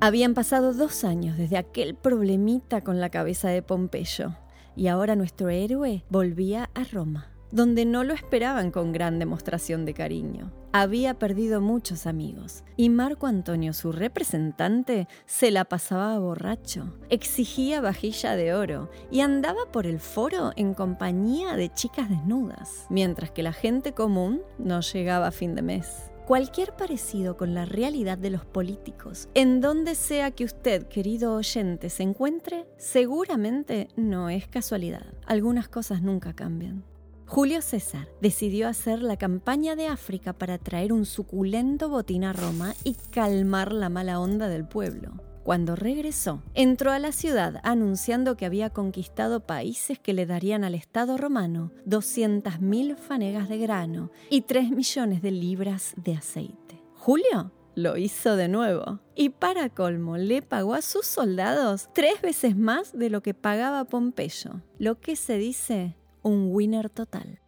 Habían 0.00 0.34
pasado 0.34 0.72
dos 0.72 1.04
años 1.04 1.36
desde 1.36 1.58
aquel 1.58 1.94
problemita 1.94 2.80
con 2.80 3.00
la 3.00 3.10
cabeza 3.10 3.50
de 3.50 3.62
Pompeyo, 3.62 4.34
y 4.76 4.88
ahora 4.88 5.16
nuestro 5.16 5.48
héroe 5.48 6.04
volvía 6.10 6.70
a 6.74 6.84
Roma, 6.84 7.30
donde 7.50 7.84
no 7.84 8.04
lo 8.04 8.14
esperaban 8.14 8.70
con 8.70 8.92
gran 8.92 9.18
demostración 9.18 9.84
de 9.84 9.94
cariño. 9.94 10.52
Había 10.72 11.18
perdido 11.18 11.60
muchos 11.60 12.06
amigos 12.06 12.62
y 12.76 12.90
Marco 12.90 13.26
Antonio, 13.26 13.72
su 13.72 13.90
representante, 13.90 15.08
se 15.26 15.50
la 15.50 15.64
pasaba 15.64 16.18
borracho, 16.20 16.96
exigía 17.08 17.80
vajilla 17.80 18.36
de 18.36 18.54
oro 18.54 18.88
y 19.10 19.20
andaba 19.20 19.70
por 19.72 19.86
el 19.86 19.98
foro 19.98 20.52
en 20.54 20.74
compañía 20.74 21.56
de 21.56 21.72
chicas 21.72 22.08
desnudas, 22.08 22.86
mientras 22.88 23.32
que 23.32 23.42
la 23.42 23.52
gente 23.52 23.94
común 23.94 24.42
no 24.58 24.80
llegaba 24.80 25.26
a 25.26 25.32
fin 25.32 25.56
de 25.56 25.62
mes 25.62 26.10
cualquier 26.26 26.74
parecido 26.76 27.36
con 27.36 27.54
la 27.54 27.64
realidad 27.64 28.18
de 28.18 28.30
los 28.30 28.44
políticos, 28.44 29.28
en 29.34 29.60
donde 29.60 29.94
sea 29.94 30.30
que 30.30 30.44
usted, 30.44 30.86
querido 30.88 31.34
oyente, 31.34 31.90
se 31.90 32.02
encuentre, 32.02 32.66
seguramente 32.76 33.88
no 33.96 34.30
es 34.30 34.46
casualidad. 34.46 35.06
Algunas 35.26 35.68
cosas 35.68 36.02
nunca 36.02 36.34
cambian. 36.34 36.84
Julio 37.26 37.62
César 37.62 38.08
decidió 38.20 38.66
hacer 38.66 39.02
la 39.02 39.16
campaña 39.16 39.76
de 39.76 39.86
África 39.86 40.32
para 40.32 40.58
traer 40.58 40.92
un 40.92 41.06
suculento 41.06 41.88
botín 41.88 42.24
a 42.24 42.32
Roma 42.32 42.74
y 42.82 42.94
calmar 43.12 43.72
la 43.72 43.88
mala 43.88 44.18
onda 44.18 44.48
del 44.48 44.66
pueblo. 44.66 45.29
Cuando 45.50 45.74
regresó, 45.74 46.44
entró 46.54 46.92
a 46.92 47.00
la 47.00 47.10
ciudad 47.10 47.60
anunciando 47.64 48.36
que 48.36 48.46
había 48.46 48.70
conquistado 48.70 49.40
países 49.48 49.98
que 49.98 50.14
le 50.14 50.24
darían 50.24 50.62
al 50.62 50.76
Estado 50.76 51.16
romano 51.16 51.72
200.000 51.86 52.96
fanegas 52.96 53.48
de 53.48 53.58
grano 53.58 54.12
y 54.28 54.42
3 54.42 54.70
millones 54.70 55.22
de 55.22 55.32
libras 55.32 55.94
de 55.96 56.14
aceite. 56.14 56.80
Julio 56.94 57.50
lo 57.74 57.96
hizo 57.96 58.36
de 58.36 58.46
nuevo 58.46 59.00
y 59.16 59.30
para 59.30 59.70
colmo 59.70 60.18
le 60.18 60.40
pagó 60.40 60.74
a 60.74 60.82
sus 60.82 61.04
soldados 61.06 61.88
tres 61.94 62.22
veces 62.22 62.56
más 62.56 62.96
de 62.96 63.10
lo 63.10 63.20
que 63.20 63.34
pagaba 63.34 63.84
Pompeyo, 63.86 64.62
lo 64.78 65.00
que 65.00 65.16
se 65.16 65.36
dice 65.36 65.96
un 66.22 66.50
winner 66.52 66.90
total. 66.90 67.40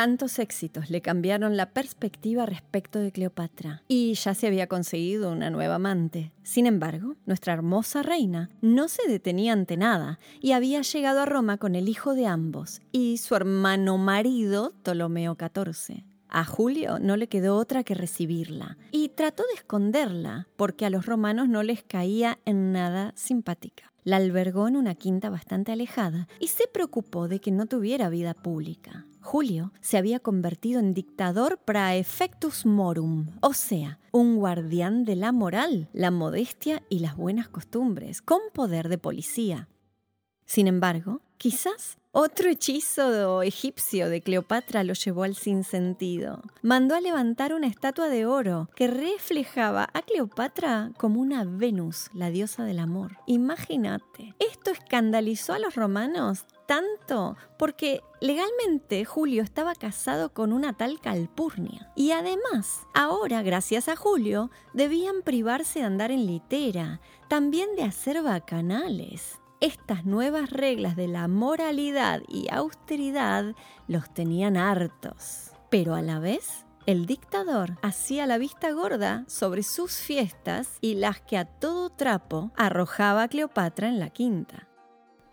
Tantos 0.00 0.38
éxitos 0.38 0.88
le 0.88 1.02
cambiaron 1.02 1.58
la 1.58 1.74
perspectiva 1.74 2.46
respecto 2.46 3.00
de 3.00 3.12
Cleopatra 3.12 3.82
y 3.86 4.14
ya 4.14 4.32
se 4.32 4.46
había 4.46 4.66
conseguido 4.66 5.30
una 5.30 5.50
nueva 5.50 5.74
amante. 5.74 6.32
Sin 6.42 6.64
embargo, 6.64 7.16
nuestra 7.26 7.52
hermosa 7.52 8.02
reina 8.02 8.48
no 8.62 8.88
se 8.88 9.06
detenía 9.06 9.52
ante 9.52 9.76
nada 9.76 10.18
y 10.40 10.52
había 10.52 10.80
llegado 10.80 11.20
a 11.20 11.26
Roma 11.26 11.58
con 11.58 11.74
el 11.74 11.86
hijo 11.86 12.14
de 12.14 12.26
ambos 12.26 12.80
y 12.92 13.18
su 13.18 13.34
hermano 13.34 13.98
marido 13.98 14.72
Ptolomeo 14.82 15.36
XIV. 15.38 16.02
A 16.30 16.46
Julio 16.46 16.98
no 16.98 17.18
le 17.18 17.28
quedó 17.28 17.56
otra 17.56 17.84
que 17.84 17.94
recibirla 17.94 18.78
y 18.92 19.10
trató 19.10 19.42
de 19.48 19.56
esconderla 19.56 20.48
porque 20.56 20.86
a 20.86 20.90
los 20.90 21.04
romanos 21.04 21.50
no 21.50 21.62
les 21.62 21.82
caía 21.82 22.38
en 22.46 22.72
nada 22.72 23.12
simpática. 23.16 23.92
La 24.04 24.16
albergó 24.16 24.66
en 24.66 24.76
una 24.76 24.94
quinta 24.94 25.28
bastante 25.28 25.72
alejada 25.72 26.26
y 26.38 26.46
se 26.46 26.66
preocupó 26.68 27.28
de 27.28 27.38
que 27.38 27.50
no 27.50 27.66
tuviera 27.66 28.08
vida 28.08 28.32
pública. 28.32 29.04
Julio 29.20 29.72
se 29.80 29.98
había 29.98 30.18
convertido 30.18 30.80
en 30.80 30.94
dictador 30.94 31.58
praefectus 31.58 32.66
morum, 32.66 33.28
o 33.40 33.52
sea, 33.52 33.98
un 34.12 34.36
guardián 34.36 35.04
de 35.04 35.16
la 35.16 35.30
moral, 35.30 35.88
la 35.92 36.10
modestia 36.10 36.82
y 36.88 37.00
las 37.00 37.16
buenas 37.16 37.48
costumbres, 37.48 38.22
con 38.22 38.40
poder 38.52 38.88
de 38.88 38.98
policía. 38.98 39.68
Sin 40.46 40.66
embargo, 40.66 41.20
quizás 41.36 41.99
otro 42.12 42.50
hechizo 42.50 43.42
egipcio 43.42 44.08
de 44.08 44.20
Cleopatra 44.20 44.82
lo 44.84 44.94
llevó 44.94 45.22
al 45.22 45.36
sinsentido. 45.36 46.42
Mandó 46.62 46.94
a 46.94 47.00
levantar 47.00 47.54
una 47.54 47.68
estatua 47.68 48.08
de 48.08 48.26
oro 48.26 48.68
que 48.74 48.88
reflejaba 48.88 49.88
a 49.92 50.02
Cleopatra 50.02 50.90
como 50.98 51.20
una 51.20 51.44
Venus, 51.44 52.10
la 52.12 52.30
diosa 52.30 52.64
del 52.64 52.80
amor. 52.80 53.16
Imagínate, 53.26 54.34
esto 54.38 54.70
escandalizó 54.70 55.52
a 55.52 55.58
los 55.58 55.76
romanos 55.76 56.46
tanto 56.66 57.36
porque 57.58 58.00
legalmente 58.20 59.04
Julio 59.04 59.42
estaba 59.42 59.74
casado 59.74 60.32
con 60.32 60.52
una 60.52 60.72
tal 60.72 61.00
Calpurnia. 61.00 61.90
Y 61.96 62.12
además, 62.12 62.86
ahora, 62.94 63.42
gracias 63.42 63.88
a 63.88 63.96
Julio, 63.96 64.50
debían 64.72 65.22
privarse 65.22 65.80
de 65.80 65.84
andar 65.86 66.12
en 66.12 66.26
litera, 66.26 67.00
también 67.28 67.74
de 67.74 67.82
hacer 67.82 68.22
bacanales. 68.22 69.40
Estas 69.60 70.06
nuevas 70.06 70.48
reglas 70.48 70.96
de 70.96 71.06
la 71.06 71.28
moralidad 71.28 72.22
y 72.28 72.46
austeridad 72.50 73.54
los 73.88 74.08
tenían 74.14 74.56
hartos. 74.56 75.50
Pero 75.68 75.94
a 75.94 76.00
la 76.00 76.18
vez 76.18 76.64
el 76.86 77.04
dictador 77.04 77.76
hacía 77.82 78.26
la 78.26 78.38
vista 78.38 78.70
gorda 78.70 79.24
sobre 79.28 79.62
sus 79.62 79.98
fiestas 79.98 80.78
y 80.80 80.94
las 80.94 81.20
que 81.20 81.36
a 81.36 81.44
todo 81.44 81.90
trapo 81.90 82.52
arrojaba 82.56 83.24
a 83.24 83.28
Cleopatra 83.28 83.88
en 83.88 84.00
la 84.00 84.08
quinta. 84.08 84.69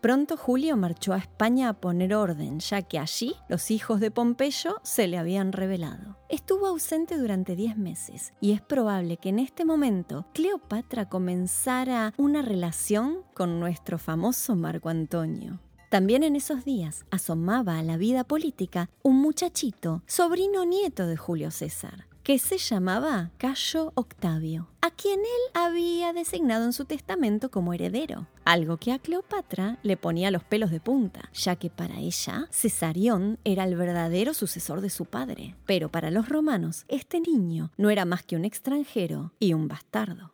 Pronto 0.08 0.38
Julio 0.38 0.78
marchó 0.78 1.12
a 1.12 1.18
España 1.18 1.68
a 1.68 1.74
poner 1.74 2.16
orden, 2.16 2.62
ya 2.62 2.82
que 2.82 2.98
allí 2.98 3.36
los 3.50 3.72
hijos 3.72 4.00
de 4.00 4.10
Pompeyo 4.10 4.78
se 4.82 5.06
le 5.06 5.18
habían 5.18 5.52
revelado. 5.52 6.16
Estuvo 6.30 6.66
ausente 6.68 7.18
durante 7.18 7.58
10 7.58 7.76
meses 7.76 8.32
y 8.40 8.54
es 8.54 8.62
probable 8.62 9.18
que 9.18 9.28
en 9.28 9.40
este 9.40 9.66
momento 9.66 10.26
Cleopatra 10.34 11.10
comenzara 11.10 12.14
una 12.16 12.42
relación 12.42 13.18
con 13.34 13.60
nuestro 13.60 13.98
famoso 13.98 14.56
Marco 14.56 14.88
Antonio. 14.88 15.60
También 15.90 16.24
en 16.24 16.38
esos 16.38 16.64
días 16.64 17.06
asomaba 17.12 17.78
a 17.78 17.84
la 17.84 17.98
vida 17.98 18.24
política 18.24 18.90
un 19.04 19.18
muchachito, 19.18 20.04
sobrino 20.06 20.64
nieto 20.64 21.06
de 21.06 21.18
Julio 21.18 21.52
César, 21.52 22.07
que 22.28 22.40
se 22.40 22.58
llamaba 22.58 23.32
Cayo 23.38 23.94
Octavio, 23.96 24.68
a 24.82 24.92
quien 24.92 25.22
él 25.22 25.52
había 25.54 26.12
designado 26.12 26.66
en 26.66 26.74
su 26.74 26.84
testamento 26.84 27.50
como 27.50 27.72
heredero, 27.72 28.28
algo 28.44 28.76
que 28.76 28.92
a 28.92 29.00
Cleopatra 29.00 29.80
le 29.82 29.96
ponía 29.96 30.30
los 30.30 30.44
pelos 30.44 30.70
de 30.70 30.82
punta, 30.82 31.30
ya 31.34 31.56
que 31.56 31.70
para 31.70 32.00
ella 32.00 32.50
Cesarión 32.52 33.40
era 33.46 33.64
el 33.64 33.78
verdadero 33.78 34.34
sucesor 34.34 34.82
de 34.82 34.90
su 34.90 35.06
padre, 35.06 35.56
pero 35.66 35.90
para 35.90 36.12
los 36.12 36.28
romanos 36.28 36.84
este 36.90 37.22
niño 37.22 37.72
no 37.78 37.92
era 37.92 38.04
más 38.04 38.24
que 38.24 38.36
un 38.36 38.44
extranjero 38.44 39.32
y 39.40 39.54
un 39.54 39.70
bastardo. 39.70 40.34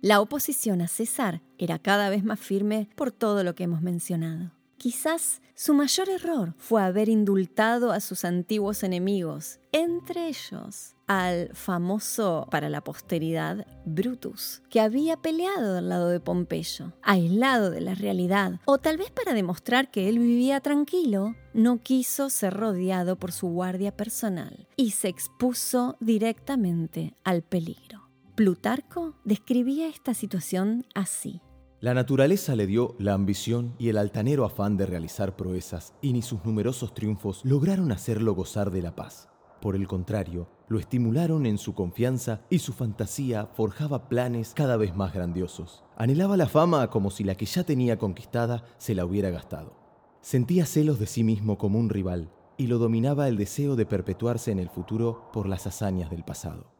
La 0.00 0.22
oposición 0.22 0.80
a 0.80 0.88
César 0.88 1.42
era 1.58 1.78
cada 1.78 2.08
vez 2.08 2.24
más 2.24 2.40
firme 2.40 2.88
por 2.96 3.12
todo 3.12 3.44
lo 3.44 3.54
que 3.54 3.64
hemos 3.64 3.82
mencionado. 3.82 4.55
Quizás 4.76 5.40
su 5.54 5.72
mayor 5.72 6.10
error 6.10 6.54
fue 6.58 6.82
haber 6.82 7.08
indultado 7.08 7.92
a 7.92 8.00
sus 8.00 8.24
antiguos 8.24 8.82
enemigos, 8.82 9.58
entre 9.72 10.28
ellos 10.28 10.96
al 11.06 11.50
famoso 11.54 12.46
para 12.50 12.68
la 12.68 12.82
posteridad 12.82 13.66
Brutus, 13.84 14.62
que 14.68 14.80
había 14.80 15.16
peleado 15.16 15.78
al 15.78 15.88
lado 15.88 16.08
de 16.08 16.20
Pompeyo, 16.20 16.92
aislado 17.02 17.70
de 17.70 17.80
la 17.80 17.94
realidad, 17.94 18.60
o 18.64 18.78
tal 18.78 18.98
vez 18.98 19.10
para 19.10 19.32
demostrar 19.32 19.90
que 19.90 20.08
él 20.08 20.18
vivía 20.18 20.60
tranquilo, 20.60 21.36
no 21.54 21.80
quiso 21.82 22.28
ser 22.28 22.54
rodeado 22.54 23.16
por 23.16 23.32
su 23.32 23.48
guardia 23.48 23.96
personal 23.96 24.66
y 24.76 24.90
se 24.90 25.08
expuso 25.08 25.96
directamente 26.00 27.14
al 27.24 27.42
peligro. 27.42 28.10
Plutarco 28.34 29.14
describía 29.24 29.88
esta 29.88 30.12
situación 30.12 30.84
así. 30.94 31.40
La 31.86 31.94
naturaleza 31.94 32.56
le 32.56 32.66
dio 32.66 32.96
la 32.98 33.14
ambición 33.14 33.76
y 33.78 33.90
el 33.90 33.98
altanero 33.98 34.44
afán 34.44 34.76
de 34.76 34.86
realizar 34.86 35.36
proezas, 35.36 35.94
y 36.02 36.12
ni 36.14 36.20
sus 36.20 36.44
numerosos 36.44 36.94
triunfos 36.94 37.42
lograron 37.44 37.92
hacerlo 37.92 38.34
gozar 38.34 38.72
de 38.72 38.82
la 38.82 38.96
paz. 38.96 39.28
Por 39.60 39.76
el 39.76 39.86
contrario, 39.86 40.48
lo 40.66 40.80
estimularon 40.80 41.46
en 41.46 41.58
su 41.58 41.74
confianza 41.74 42.40
y 42.50 42.58
su 42.58 42.72
fantasía 42.72 43.46
forjaba 43.54 44.08
planes 44.08 44.52
cada 44.52 44.76
vez 44.76 44.96
más 44.96 45.14
grandiosos. 45.14 45.84
Anhelaba 45.96 46.36
la 46.36 46.48
fama 46.48 46.90
como 46.90 47.12
si 47.12 47.22
la 47.22 47.36
que 47.36 47.46
ya 47.46 47.62
tenía 47.62 47.98
conquistada 47.98 48.64
se 48.78 48.96
la 48.96 49.04
hubiera 49.04 49.30
gastado. 49.30 49.76
Sentía 50.22 50.66
celos 50.66 50.98
de 50.98 51.06
sí 51.06 51.22
mismo 51.22 51.56
como 51.56 51.78
un 51.78 51.88
rival 51.88 52.32
y 52.56 52.66
lo 52.66 52.78
dominaba 52.78 53.28
el 53.28 53.36
deseo 53.36 53.76
de 53.76 53.86
perpetuarse 53.86 54.50
en 54.50 54.58
el 54.58 54.70
futuro 54.70 55.30
por 55.32 55.46
las 55.46 55.68
hazañas 55.68 56.10
del 56.10 56.24
pasado. 56.24 56.75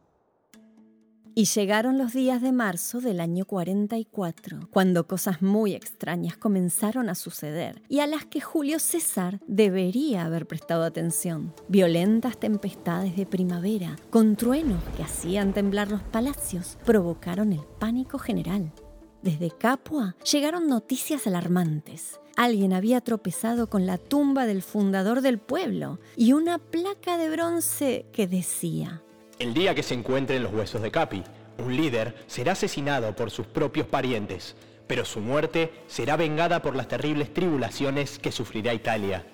Y 1.37 1.45
llegaron 1.45 1.99
los 1.99 2.13
días 2.13 2.41
de 2.41 2.51
marzo 2.51 2.99
del 2.99 3.19
año 3.19 3.45
44, 3.45 4.69
cuando 4.71 5.05
cosas 5.05 5.43
muy 5.43 5.75
extrañas 5.75 6.35
comenzaron 6.35 7.09
a 7.09 7.13
suceder 7.13 7.83
y 7.87 7.99
a 7.99 8.07
las 8.07 8.25
que 8.25 8.41
Julio 8.41 8.79
César 8.79 9.39
debería 9.45 10.25
haber 10.25 10.47
prestado 10.47 10.83
atención. 10.83 11.53
Violentas 11.67 12.39
tempestades 12.39 13.15
de 13.15 13.27
primavera, 13.27 13.97
con 14.09 14.35
truenos 14.35 14.83
que 14.95 15.03
hacían 15.03 15.53
temblar 15.53 15.91
los 15.91 16.01
palacios, 16.01 16.79
provocaron 16.83 17.53
el 17.53 17.61
pánico 17.77 18.17
general. 18.17 18.73
Desde 19.21 19.51
Capua 19.51 20.15
llegaron 20.31 20.67
noticias 20.67 21.27
alarmantes. 21.27 22.19
Alguien 22.35 22.73
había 22.73 23.01
tropezado 23.01 23.69
con 23.69 23.85
la 23.85 23.99
tumba 23.99 24.47
del 24.47 24.63
fundador 24.63 25.21
del 25.21 25.37
pueblo 25.37 25.99
y 26.15 26.33
una 26.33 26.57
placa 26.57 27.19
de 27.19 27.29
bronce 27.29 28.07
que 28.11 28.25
decía, 28.25 29.03
el 29.39 29.53
día 29.53 29.75
que 29.75 29.83
se 29.83 29.93
encuentren 29.93 30.43
los 30.43 30.53
huesos 30.53 30.81
de 30.81 30.91
Capi, 30.91 31.23
un 31.59 31.75
líder 31.75 32.15
será 32.27 32.53
asesinado 32.53 33.15
por 33.15 33.31
sus 33.31 33.47
propios 33.47 33.87
parientes, 33.87 34.55
pero 34.87 35.05
su 35.05 35.19
muerte 35.19 35.71
será 35.87 36.15
vengada 36.15 36.61
por 36.61 36.75
las 36.75 36.87
terribles 36.87 37.33
tribulaciones 37.33 38.19
que 38.19 38.31
sufrirá 38.31 38.73
Italia. 38.73 39.25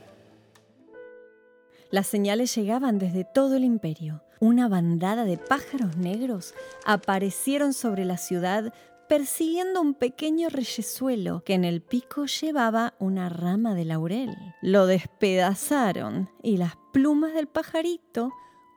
Las 1.90 2.08
señales 2.08 2.56
llegaban 2.56 2.98
desde 2.98 3.24
todo 3.24 3.56
el 3.56 3.64
imperio. 3.64 4.24
Una 4.40 4.68
bandada 4.68 5.26
de 5.26 5.38
pájaros 5.38 5.96
negros 5.96 6.54
aparecieron 6.86 7.74
sobre 7.74 8.04
la 8.04 8.18
ciudad 8.18 8.74
persiguiendo 9.08 9.80
un 9.80 9.94
pequeño 9.94 10.50
reyesuelo 10.50 11.44
que 11.46 11.54
en 11.54 11.64
el 11.64 11.82
pico 11.82 12.26
llevaba 12.26 12.96
una 13.00 13.30
rama 13.30 13.76
de 13.76 13.86
laurel. 13.86 14.36
Lo 14.62 14.88
despedazaron 14.88 16.30
y 16.42 16.58
las 16.58 16.74
plumas 16.92 17.34
del 17.34 17.48
pajarito 17.48 18.32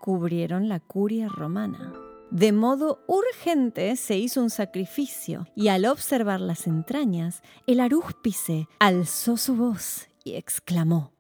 cubrieron 0.07 0.69
la 0.69 0.79
curia 0.79 1.27
romana. 1.27 1.93
De 2.31 2.53
modo 2.53 3.01
urgente 3.09 3.97
se 3.97 4.17
hizo 4.17 4.41
un 4.41 4.51
sacrificio 4.51 5.49
y 5.57 5.67
al 5.67 5.85
observar 5.85 6.41
las 6.41 6.69
entrañas, 6.69 7.43
el 7.67 7.81
arúspice 7.81 8.69
alzó 8.79 9.37
su 9.37 9.57
voz 9.57 10.07
y 10.23 10.35
exclamó, 10.35 11.11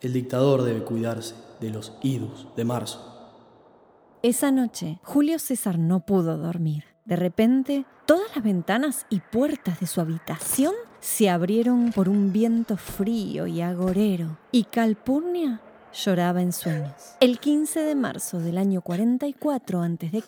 El 0.00 0.12
dictador 0.12 0.64
debe 0.64 0.82
cuidarse 0.82 1.36
de 1.60 1.70
los 1.70 1.92
idus 2.02 2.48
de 2.56 2.64
marzo. 2.64 3.30
Esa 4.24 4.50
noche, 4.50 4.98
Julio 5.04 5.38
César 5.38 5.78
no 5.78 6.04
pudo 6.04 6.36
dormir. 6.36 6.86
De 7.04 7.14
repente, 7.14 7.86
todas 8.06 8.34
las 8.34 8.44
ventanas 8.44 9.06
y 9.08 9.20
puertas 9.20 9.78
de 9.78 9.86
su 9.86 10.00
habitación 10.00 10.74
se 10.98 11.30
abrieron 11.30 11.92
por 11.92 12.08
un 12.08 12.32
viento 12.32 12.76
frío 12.76 13.46
y 13.46 13.60
agorero, 13.60 14.36
y 14.50 14.64
Calpurnia 14.64 15.60
lloraba 15.94 16.42
en 16.42 16.52
sueños. 16.52 17.16
El 17.20 17.38
15 17.38 17.80
de 17.80 17.94
marzo 17.94 18.40
del 18.40 18.58
año 18.58 18.82
44 18.82 19.82
a.C., 19.82 20.22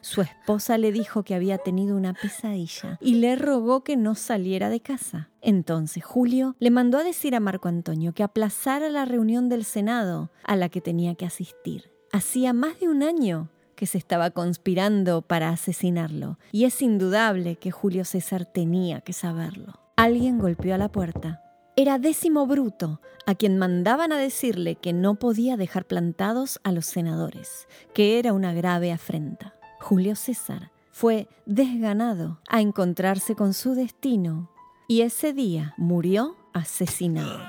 su 0.00 0.20
esposa 0.20 0.78
le 0.78 0.92
dijo 0.92 1.22
que 1.22 1.34
había 1.34 1.58
tenido 1.58 1.96
una 1.96 2.14
pesadilla 2.14 2.98
y 3.00 3.16
le 3.16 3.36
rogó 3.36 3.84
que 3.84 3.96
no 3.96 4.14
saliera 4.14 4.70
de 4.70 4.80
casa. 4.80 5.30
Entonces 5.42 6.04
Julio 6.04 6.56
le 6.58 6.70
mandó 6.70 6.98
a 6.98 7.04
decir 7.04 7.34
a 7.34 7.40
Marco 7.40 7.68
Antonio 7.68 8.12
que 8.12 8.22
aplazara 8.22 8.88
la 8.88 9.04
reunión 9.04 9.48
del 9.48 9.64
Senado 9.64 10.30
a 10.44 10.56
la 10.56 10.68
que 10.68 10.80
tenía 10.80 11.14
que 11.14 11.26
asistir. 11.26 11.90
Hacía 12.12 12.52
más 12.52 12.80
de 12.80 12.88
un 12.88 13.02
año 13.02 13.50
que 13.74 13.86
se 13.86 13.98
estaba 13.98 14.30
conspirando 14.30 15.22
para 15.22 15.50
asesinarlo, 15.50 16.38
y 16.50 16.64
es 16.64 16.80
indudable 16.80 17.56
que 17.56 17.70
Julio 17.70 18.04
César 18.04 18.46
tenía 18.46 19.02
que 19.02 19.12
saberlo. 19.12 19.74
Alguien 19.96 20.38
golpeó 20.38 20.74
a 20.74 20.78
la 20.78 20.90
puerta. 20.90 21.42
Era 21.78 21.98
Décimo 21.98 22.46
Bruto, 22.46 23.02
a 23.26 23.34
quien 23.34 23.58
mandaban 23.58 24.10
a 24.10 24.16
decirle 24.16 24.76
que 24.76 24.94
no 24.94 25.16
podía 25.16 25.58
dejar 25.58 25.84
plantados 25.84 26.58
a 26.64 26.72
los 26.72 26.86
senadores, 26.86 27.68
que 27.92 28.18
era 28.18 28.32
una 28.32 28.54
grave 28.54 28.92
afrenta. 28.92 29.54
Julio 29.78 30.16
César 30.16 30.70
fue 30.90 31.28
desganado 31.44 32.40
a 32.48 32.62
encontrarse 32.62 33.34
con 33.34 33.52
su 33.52 33.74
destino 33.74 34.50
y 34.88 35.02
ese 35.02 35.34
día 35.34 35.74
murió 35.76 36.36
asesinado. 36.54 37.42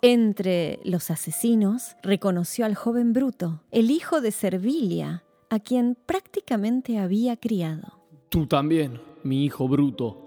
Entre 0.00 0.80
los 0.84 1.10
asesinos 1.10 1.94
reconoció 2.02 2.64
al 2.64 2.76
joven 2.76 3.12
Bruto, 3.12 3.60
el 3.70 3.90
hijo 3.90 4.22
de 4.22 4.30
Servilia, 4.30 5.24
a 5.50 5.60
quien 5.60 5.94
prácticamente 6.06 6.98
había 6.98 7.36
criado. 7.36 8.00
Tú 8.30 8.46
también, 8.46 9.02
mi 9.24 9.44
hijo 9.44 9.68
Bruto. 9.68 10.23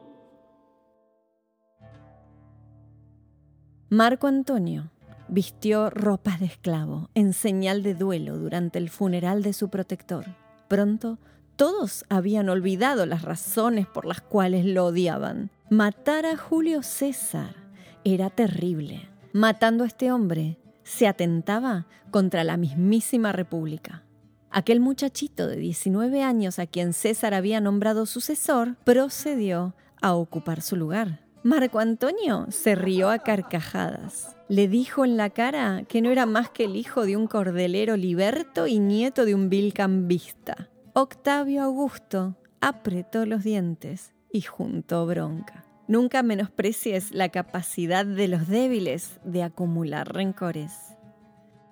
Marco 3.89 4.27
Antonio 4.27 4.91
vistió 5.29 5.89
ropas 5.89 6.41
de 6.41 6.45
esclavo 6.45 7.09
en 7.15 7.31
señal 7.31 7.83
de 7.83 7.95
duelo 7.95 8.37
durante 8.37 8.79
el 8.79 8.89
funeral 8.89 9.43
de 9.43 9.53
su 9.53 9.69
protector. 9.69 10.25
Pronto, 10.67 11.19
todos 11.55 12.03
habían 12.09 12.49
olvidado 12.49 13.05
las 13.05 13.21
razones 13.21 13.87
por 13.87 14.05
las 14.05 14.19
cuales 14.19 14.65
lo 14.65 14.87
odiaban. 14.87 15.51
Matar 15.69 16.25
a 16.25 16.35
Julio 16.35 16.83
César 16.83 17.55
era 18.03 18.29
terrible. 18.29 19.07
Matando 19.31 19.85
a 19.85 19.87
este 19.87 20.11
hombre, 20.11 20.57
se 20.83 21.07
atentaba 21.07 21.87
contra 22.11 22.43
la 22.43 22.57
mismísima 22.57 23.31
República. 23.31 24.03
Aquel 24.49 24.81
muchachito 24.81 25.47
de 25.47 25.55
19 25.55 26.23
años 26.23 26.59
a 26.59 26.67
quien 26.67 26.91
César 26.91 27.33
había 27.33 27.61
nombrado 27.61 28.05
sucesor 28.05 28.75
procedió 28.83 29.75
a 30.01 30.13
ocupar 30.13 30.61
su 30.61 30.75
lugar. 30.75 31.26
Marco 31.47 31.79
Antonio 31.79 32.47
se 32.49 32.75
rió 32.75 33.09
a 33.09 33.19
carcajadas. 33.19 34.35
Le 34.49 34.67
dijo 34.67 35.05
en 35.05 35.15
la 35.15 35.29
cara 35.29 35.85
que 35.87 36.01
no 36.01 36.09
era 36.09 36.25
más 36.25 36.49
que 36.49 36.65
el 36.65 36.75
hijo 36.75 37.05
de 37.05 37.15
un 37.15 37.25
cordelero 37.25 37.95
liberto 37.95 38.67
y 38.67 38.79
nieto 38.79 39.23
de 39.23 39.33
un 39.33 39.47
vil 39.47 39.73
cambista. 39.73 40.67
Octavio 40.91 41.63
Augusto 41.63 42.35
apretó 42.59 43.25
los 43.25 43.45
dientes 43.45 44.13
y 44.29 44.41
juntó 44.41 45.05
bronca. 45.05 45.63
Nunca 45.87 46.21
menosprecies 46.21 47.13
la 47.13 47.29
capacidad 47.29 48.05
de 48.05 48.27
los 48.27 48.49
débiles 48.49 49.17
de 49.23 49.43
acumular 49.43 50.13
rencores. 50.13 50.73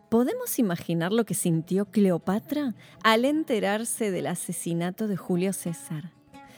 ¿Podemos 0.07 0.57
imaginar 0.57 1.11
lo 1.11 1.25
que 1.25 1.33
sintió 1.33 1.91
Cleopatra 1.91 2.75
al 3.03 3.25
enterarse 3.25 4.09
del 4.09 4.27
asesinato 4.27 5.09
de 5.09 5.17
Julio 5.17 5.51
César? 5.51 6.13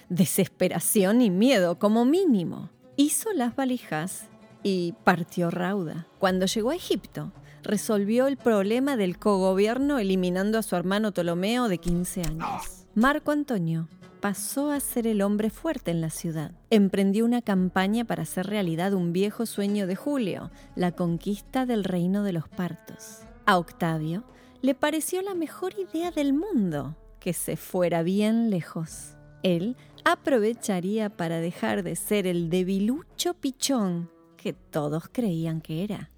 Desesperación 0.07 1.21
y 1.21 1.31
miedo 1.31 1.79
como 1.79 2.05
mínimo. 2.05 2.69
Hizo 2.99 3.31
las 3.31 3.55
valijas 3.55 4.25
y 4.63 4.95
partió 5.03 5.51
rauda. 5.51 6.07
Cuando 6.17 6.47
llegó 6.47 6.71
a 6.71 6.75
Egipto, 6.75 7.31
resolvió 7.61 8.25
el 8.25 8.37
problema 8.37 8.97
del 8.97 9.19
cogobierno 9.19 9.99
eliminando 9.99 10.57
a 10.57 10.63
su 10.63 10.75
hermano 10.75 11.11
Ptolomeo 11.11 11.67
de 11.67 11.77
15 11.77 12.21
años. 12.23 12.87
Marco 12.95 13.29
Antonio 13.29 13.87
pasó 14.19 14.71
a 14.71 14.79
ser 14.79 15.05
el 15.05 15.21
hombre 15.21 15.51
fuerte 15.51 15.91
en 15.91 16.01
la 16.01 16.09
ciudad. 16.09 16.53
Emprendió 16.71 17.23
una 17.23 17.43
campaña 17.43 18.03
para 18.03 18.23
hacer 18.23 18.47
realidad 18.47 18.95
un 18.95 19.13
viejo 19.13 19.45
sueño 19.45 19.85
de 19.85 19.95
Julio, 19.95 20.49
la 20.75 20.91
conquista 20.93 21.67
del 21.67 21.83
reino 21.83 22.23
de 22.23 22.33
los 22.33 22.49
partos. 22.49 23.19
A 23.45 23.59
Octavio 23.59 24.23
le 24.63 24.73
pareció 24.73 25.21
la 25.21 25.35
mejor 25.35 25.75
idea 25.77 26.09
del 26.09 26.33
mundo 26.33 26.95
que 27.19 27.33
se 27.33 27.57
fuera 27.57 28.01
bien 28.01 28.49
lejos. 28.49 29.13
Él 29.43 29.77
aprovecharía 30.03 31.09
para 31.09 31.39
dejar 31.39 31.83
de 31.83 31.95
ser 31.95 32.27
el 32.27 32.49
debilucho 32.49 33.33
pichón 33.33 34.09
que 34.37 34.53
todos 34.53 35.09
creían 35.11 35.61
que 35.61 35.83
era. 35.83 36.11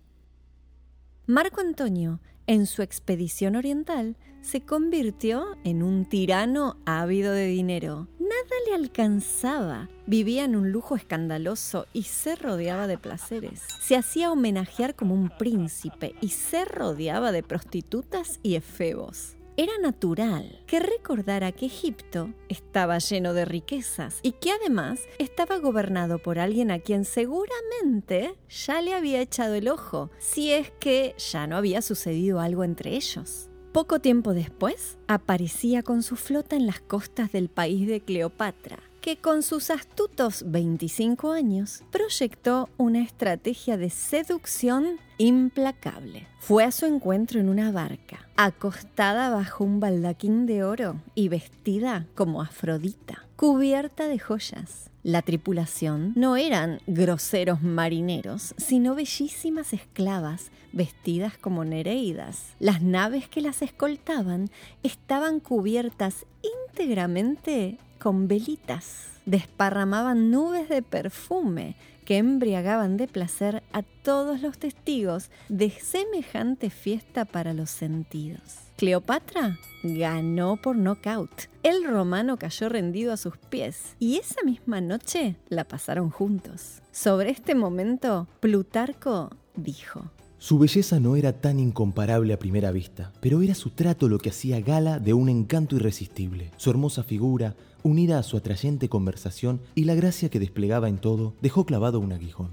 Marco 1.26 1.62
Antonio, 1.62 2.20
en 2.48 2.66
su 2.66 2.82
expedición 2.82 3.56
oriental, 3.56 4.18
se 4.42 4.62
convirtió 4.62 5.46
en 5.64 5.84
un 5.84 6.06
tirano 6.06 6.78
ávido 6.86 7.34
de 7.34 7.46
dinero. 7.48 8.08
Nada 8.20 8.56
le 8.68 8.76
alcanzaba. 8.76 9.90
Vivía 10.08 10.46
en 10.46 10.56
un 10.56 10.72
lujo 10.72 10.96
escandaloso 10.96 11.86
y 11.94 12.04
se 12.04 12.36
rodeaba 12.36 12.88
de 12.88 12.98
placeres. 12.98 13.62
Se 13.82 13.96
hacía 13.96 14.32
homenajear 14.32 14.96
como 14.96 15.14
un 15.14 15.30
príncipe 15.30 16.16
y 16.22 16.30
se 16.30 16.66
rodeaba 16.66 17.32
de 17.32 17.44
prostitutas 17.44 18.40
y 18.42 18.56
efebos 18.56 19.39
era 19.60 19.78
natural 19.82 20.62
que 20.68 20.80
recordara 20.80 21.52
que 21.52 21.66
Egipto 21.66 22.34
estaba 22.48 22.98
lleno 23.00 23.34
de 23.34 23.44
riquezas 23.44 24.20
y 24.24 24.32
que 24.32 24.52
además 24.54 25.02
estaba 25.18 25.58
gobernado 25.58 26.18
por 26.20 26.40
alguien 26.40 26.72
a 26.72 26.80
quien 26.80 27.04
seguramente 27.04 28.36
ya 28.48 28.82
le 28.82 28.94
había 28.94 29.20
echado 29.20 29.56
el 29.56 29.68
ojo, 29.68 30.12
si 30.18 30.54
es 30.54 30.72
que 30.80 31.14
ya 31.18 31.46
no 31.46 31.58
había 31.58 31.82
sucedido 31.82 32.40
algo 32.40 32.64
entre 32.64 32.96
ellos. 32.96 33.50
Poco 33.74 34.00
tiempo 34.00 34.34
después, 34.34 34.98
aparecía 35.08 35.84
con 35.84 36.04
su 36.04 36.16
flota 36.16 36.56
en 36.56 36.66
las 36.66 36.80
costas 36.80 37.34
del 37.34 37.50
país 37.50 37.86
de 37.86 38.00
Cleopatra, 38.00 38.80
que 39.02 39.18
con 39.18 39.44
sus 39.44 39.70
astutos 39.70 40.44
25 40.48 41.32
años 41.32 41.84
proyectó 41.92 42.70
una 42.78 43.02
estrategia 43.02 43.78
de 43.78 43.90
seducción 43.90 45.00
implacable. 45.18 46.28
Fue 46.40 46.64
a 46.64 46.72
su 46.72 46.86
encuentro 46.86 47.40
en 47.40 47.50
una 47.50 47.72
barca, 47.72 48.28
acostada 48.36 49.30
bajo 49.30 49.64
un 49.64 49.80
baldaquín 49.80 50.46
de 50.46 50.64
oro 50.64 51.02
y 51.16 51.30
vestida 51.30 52.08
como 52.16 52.42
Afrodita, 52.42 53.26
cubierta 53.36 54.08
de 54.08 54.20
joyas. 54.20 54.89
La 55.04 55.22
tripulación 55.22 56.12
no 56.18 56.36
eran 56.36 56.82
groseros 56.86 57.62
marineros, 57.62 58.54
sino 58.58 58.96
bellísimas 58.96 59.72
esclavas 59.72 60.52
vestidas 60.74 61.38
como 61.38 61.64
nereidas. 61.64 62.54
Las 62.60 62.82
naves 62.82 63.30
que 63.30 63.42
las 63.42 63.62
escoltaban 63.62 64.50
estaban 64.84 65.40
cubiertas 65.40 66.26
íntegramente 66.68 67.78
con 67.98 68.28
velitas. 68.28 69.19
Desparramaban 69.30 70.32
nubes 70.32 70.70
de 70.70 70.82
perfume 70.82 71.76
que 72.04 72.18
embriagaban 72.18 72.98
de 72.98 73.08
placer 73.08 73.62
a 73.72 73.84
todos 73.84 74.42
los 74.42 74.58
testigos 74.58 75.30
de 75.50 75.70
semejante 75.70 76.72
fiesta 76.72 77.26
para 77.26 77.54
los 77.54 77.70
sentidos. 77.70 78.42
Cleopatra 78.76 79.60
ganó 79.84 80.58
por 80.58 80.76
nocaut. 80.76 81.30
El 81.62 81.84
romano 81.84 82.38
cayó 82.38 82.70
rendido 82.70 83.14
a 83.14 83.18
sus 83.18 83.38
pies 83.38 83.96
y 84.00 84.18
esa 84.18 84.42
misma 84.44 84.82
noche 84.82 85.36
la 85.48 85.64
pasaron 85.64 86.10
juntos. 86.10 86.82
Sobre 86.92 87.30
este 87.30 87.54
momento, 87.54 88.28
Plutarco 88.40 89.30
dijo, 89.56 90.10
su 90.40 90.58
belleza 90.58 91.02
no 91.02 91.18
era 91.18 91.34
tan 91.34 91.60
incomparable 91.60 92.34
a 92.34 92.40
primera 92.40 92.72
vista, 92.72 93.12
pero 93.20 93.42
era 93.42 93.54
su 93.54 93.72
trato 93.72 94.08
lo 94.08 94.20
que 94.20 94.30
hacía 94.30 94.62
gala 94.62 94.98
de 94.98 95.14
un 95.14 95.28
encanto 95.28 95.76
irresistible. 95.76 96.50
Su 96.56 96.70
hermosa 96.70 97.04
figura, 97.04 97.56
unida 97.84 98.20
a 98.20 98.24
su 98.24 98.38
atrayente 98.38 98.90
conversación 98.90 99.62
y 99.76 99.86
la 99.86 99.96
gracia 99.96 100.30
que 100.30 100.40
desplegaba 100.40 100.90
en 100.90 100.98
todo, 100.98 101.34
dejó 101.42 101.66
clavado 101.66 102.00
un 102.00 102.12
aguijón. 102.12 102.50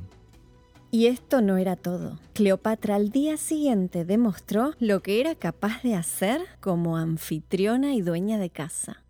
Y 0.90 1.06
esto 1.06 1.42
no 1.42 1.56
era 1.56 1.76
todo. 1.76 2.18
Cleopatra 2.32 2.94
al 2.94 3.10
día 3.10 3.36
siguiente 3.36 4.04
demostró 4.04 4.72
lo 4.78 5.02
que 5.02 5.20
era 5.20 5.34
capaz 5.34 5.82
de 5.82 5.94
hacer 5.94 6.40
como 6.60 6.96
anfitriona 6.96 7.94
y 7.94 8.00
dueña 8.00 8.38
de 8.38 8.50
casa. 8.50 9.02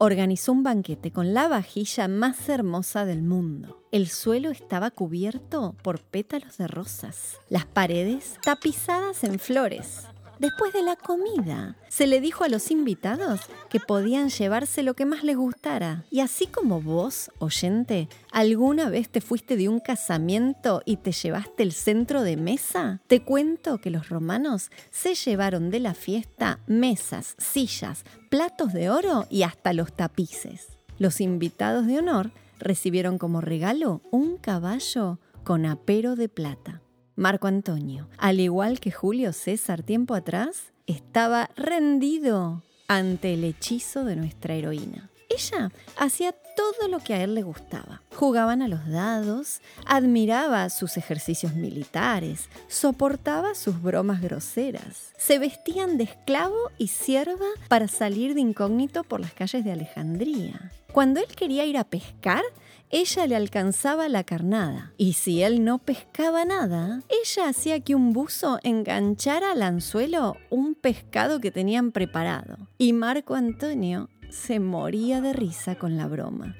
Organizó 0.00 0.52
un 0.52 0.62
banquete 0.62 1.10
con 1.10 1.34
la 1.34 1.48
vajilla 1.48 2.06
más 2.06 2.48
hermosa 2.48 3.04
del 3.04 3.22
mundo. 3.22 3.82
El 3.90 4.06
suelo 4.06 4.50
estaba 4.50 4.92
cubierto 4.92 5.74
por 5.82 6.00
pétalos 6.00 6.58
de 6.58 6.68
rosas, 6.68 7.38
las 7.48 7.66
paredes 7.66 8.38
tapizadas 8.44 9.24
en 9.24 9.40
flores, 9.40 10.06
Después 10.38 10.72
de 10.72 10.82
la 10.82 10.94
comida, 10.94 11.76
se 11.88 12.06
le 12.06 12.20
dijo 12.20 12.44
a 12.44 12.48
los 12.48 12.70
invitados 12.70 13.40
que 13.68 13.80
podían 13.80 14.28
llevarse 14.28 14.84
lo 14.84 14.94
que 14.94 15.04
más 15.04 15.24
les 15.24 15.36
gustara. 15.36 16.04
Y 16.10 16.20
así 16.20 16.46
como 16.46 16.80
vos, 16.80 17.32
oyente, 17.40 18.08
alguna 18.30 18.88
vez 18.88 19.08
te 19.08 19.20
fuiste 19.20 19.56
de 19.56 19.68
un 19.68 19.80
casamiento 19.80 20.82
y 20.84 20.98
te 20.98 21.10
llevaste 21.10 21.64
el 21.64 21.72
centro 21.72 22.22
de 22.22 22.36
mesa, 22.36 23.00
te 23.08 23.22
cuento 23.22 23.78
que 23.78 23.90
los 23.90 24.08
romanos 24.08 24.70
se 24.90 25.14
llevaron 25.14 25.70
de 25.70 25.80
la 25.80 25.94
fiesta 25.94 26.60
mesas, 26.68 27.34
sillas, 27.38 28.04
platos 28.30 28.72
de 28.72 28.90
oro 28.90 29.26
y 29.30 29.42
hasta 29.42 29.72
los 29.72 29.92
tapices. 29.92 30.78
Los 30.98 31.20
invitados 31.20 31.86
de 31.86 31.98
honor 31.98 32.30
recibieron 32.58 33.18
como 33.18 33.40
regalo 33.40 34.02
un 34.10 34.36
caballo 34.36 35.18
con 35.44 35.66
apero 35.66 36.14
de 36.14 36.28
plata. 36.28 36.82
Marco 37.18 37.48
Antonio, 37.48 38.08
al 38.16 38.38
igual 38.38 38.78
que 38.78 38.92
Julio 38.92 39.32
César 39.32 39.82
tiempo 39.82 40.14
atrás, 40.14 40.72
estaba 40.86 41.50
rendido 41.56 42.62
ante 42.86 43.34
el 43.34 43.42
hechizo 43.42 44.04
de 44.04 44.14
nuestra 44.14 44.54
heroína. 44.54 45.10
Ella 45.28 45.72
hacía 45.96 46.30
todo 46.30 46.86
lo 46.88 47.00
que 47.00 47.14
a 47.14 47.24
él 47.24 47.34
le 47.34 47.42
gustaba. 47.42 48.02
Jugaban 48.14 48.62
a 48.62 48.68
los 48.68 48.88
dados, 48.88 49.60
admiraba 49.84 50.70
sus 50.70 50.96
ejercicios 50.96 51.54
militares, 51.54 52.48
soportaba 52.68 53.56
sus 53.56 53.82
bromas 53.82 54.22
groseras. 54.22 55.12
Se 55.18 55.40
vestían 55.40 55.98
de 55.98 56.04
esclavo 56.04 56.70
y 56.78 56.86
sierva 56.86 57.48
para 57.66 57.88
salir 57.88 58.34
de 58.34 58.42
incógnito 58.42 59.02
por 59.02 59.18
las 59.18 59.32
calles 59.32 59.64
de 59.64 59.72
Alejandría. 59.72 60.70
Cuando 60.92 61.18
él 61.18 61.26
quería 61.34 61.66
ir 61.66 61.78
a 61.78 61.84
pescar, 61.84 62.44
ella 62.90 63.26
le 63.26 63.36
alcanzaba 63.36 64.08
la 64.08 64.24
carnada. 64.24 64.92
Y 64.96 65.14
si 65.14 65.42
él 65.42 65.64
no 65.64 65.78
pescaba 65.78 66.44
nada, 66.44 67.02
ella 67.08 67.48
hacía 67.48 67.80
que 67.80 67.94
un 67.94 68.12
buzo 68.12 68.58
enganchara 68.62 69.52
al 69.52 69.62
anzuelo 69.62 70.36
un 70.50 70.74
pescado 70.74 71.40
que 71.40 71.50
tenían 71.50 71.92
preparado. 71.92 72.56
Y 72.78 72.92
Marco 72.92 73.34
Antonio 73.34 74.08
se 74.30 74.60
moría 74.60 75.20
de 75.20 75.32
risa 75.32 75.76
con 75.76 75.96
la 75.96 76.06
broma. 76.06 76.56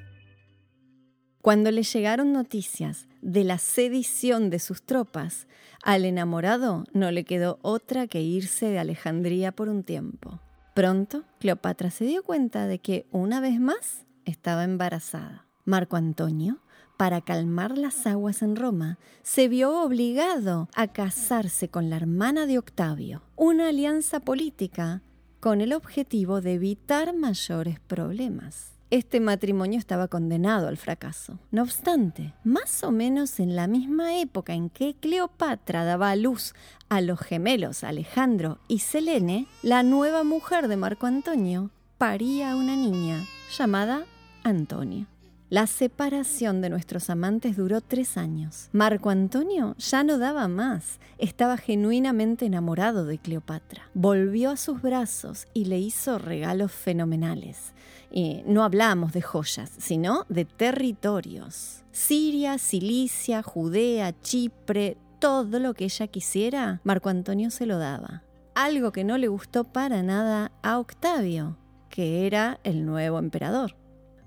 Cuando 1.41 1.71
le 1.71 1.83
llegaron 1.83 2.33
noticias 2.33 3.07
de 3.21 3.43
la 3.43 3.57
sedición 3.57 4.49
de 4.49 4.59
sus 4.59 4.83
tropas, 4.83 5.47
al 5.81 6.05
enamorado 6.05 6.83
no 6.93 7.11
le 7.11 7.23
quedó 7.23 7.59
otra 7.61 8.07
que 8.07 8.21
irse 8.21 8.67
de 8.67 8.79
Alejandría 8.79 9.51
por 9.53 9.69
un 9.69 9.83
tiempo. 9.83 10.41
Pronto, 10.75 11.23
Cleopatra 11.39 11.91
se 11.91 12.05
dio 12.05 12.23
cuenta 12.23 12.67
de 12.67 12.79
que, 12.79 13.07
una 13.11 13.39
vez 13.39 13.59
más, 13.59 14.05
estaba 14.25 14.63
embarazada. 14.63 15.48
Marco 15.69 15.97
Antonio, 15.97 16.57
para 16.97 17.21
calmar 17.21 17.77
las 17.77 18.07
aguas 18.07 18.41
en 18.41 18.55
Roma, 18.55 18.97
se 19.21 19.47
vio 19.47 19.83
obligado 19.83 20.67
a 20.75 20.87
casarse 20.87 21.69
con 21.69 21.91
la 21.91 21.95
hermana 21.95 22.47
de 22.47 22.57
Octavio, 22.57 23.21
una 23.35 23.69
alianza 23.69 24.19
política 24.19 25.03
con 25.39 25.61
el 25.61 25.73
objetivo 25.73 26.41
de 26.41 26.55
evitar 26.55 27.15
mayores 27.15 27.79
problemas. 27.79 28.71
Este 28.89 29.19
matrimonio 29.19 29.77
estaba 29.77 30.07
condenado 30.07 30.67
al 30.67 30.77
fracaso. 30.77 31.37
No 31.51 31.61
obstante, 31.61 32.33
más 32.43 32.83
o 32.83 32.91
menos 32.91 33.39
en 33.39 33.55
la 33.55 33.67
misma 33.67 34.17
época 34.17 34.53
en 34.53 34.71
que 34.71 34.95
Cleopatra 34.95 35.85
daba 35.85 36.09
a 36.09 36.15
luz 36.15 36.55
a 36.89 36.99
los 36.99 37.19
gemelos 37.19 37.83
Alejandro 37.83 38.57
y 38.67 38.79
Selene, 38.79 39.45
la 39.61 39.83
nueva 39.83 40.23
mujer 40.23 40.67
de 40.67 40.77
Marco 40.77 41.05
Antonio 41.05 41.69
paría 41.99 42.53
a 42.53 42.55
una 42.55 42.75
niña 42.75 43.23
llamada 43.55 44.05
Antonia. 44.43 45.05
La 45.49 45.65
separación 45.65 46.61
de 46.61 46.69
nuestros 46.69 47.09
amantes 47.09 47.57
duró 47.57 47.81
tres 47.81 48.17
años. 48.17 48.69
Marco 48.71 49.09
Antonio 49.09 49.75
ya 49.79 50.03
no 50.03 50.19
daba 50.19 50.47
más, 50.47 50.99
estaba 51.17 51.57
genuinamente 51.57 52.45
enamorado 52.45 53.03
de 53.03 53.17
Cleopatra. 53.17 53.89
Volvió 53.95 54.51
a 54.51 54.57
sus 54.57 54.79
brazos 54.79 55.47
y 55.55 55.65
le 55.65 55.79
hizo 55.79 56.19
regalos 56.19 56.71
fenomenales. 56.71 57.73
Y 58.11 58.43
no 58.45 58.63
hablamos 58.63 59.11
de 59.11 59.23
joyas, 59.23 59.71
sino 59.79 60.27
de 60.29 60.45
territorios. 60.45 61.83
Siria, 61.91 62.59
Cilicia, 62.59 63.41
Judea, 63.41 64.13
Chipre, 64.21 64.97
todo 65.17 65.57
lo 65.57 65.73
que 65.73 65.85
ella 65.85 66.05
quisiera, 66.05 66.79
Marco 66.83 67.09
Antonio 67.09 67.49
se 67.49 67.65
lo 67.65 67.79
daba. 67.79 68.21
Algo 68.53 68.91
que 68.91 69.03
no 69.03 69.17
le 69.17 69.27
gustó 69.27 69.63
para 69.63 70.03
nada 70.03 70.51
a 70.61 70.77
Octavio, 70.77 71.57
que 71.89 72.27
era 72.27 72.59
el 72.63 72.85
nuevo 72.85 73.17
emperador. 73.17 73.75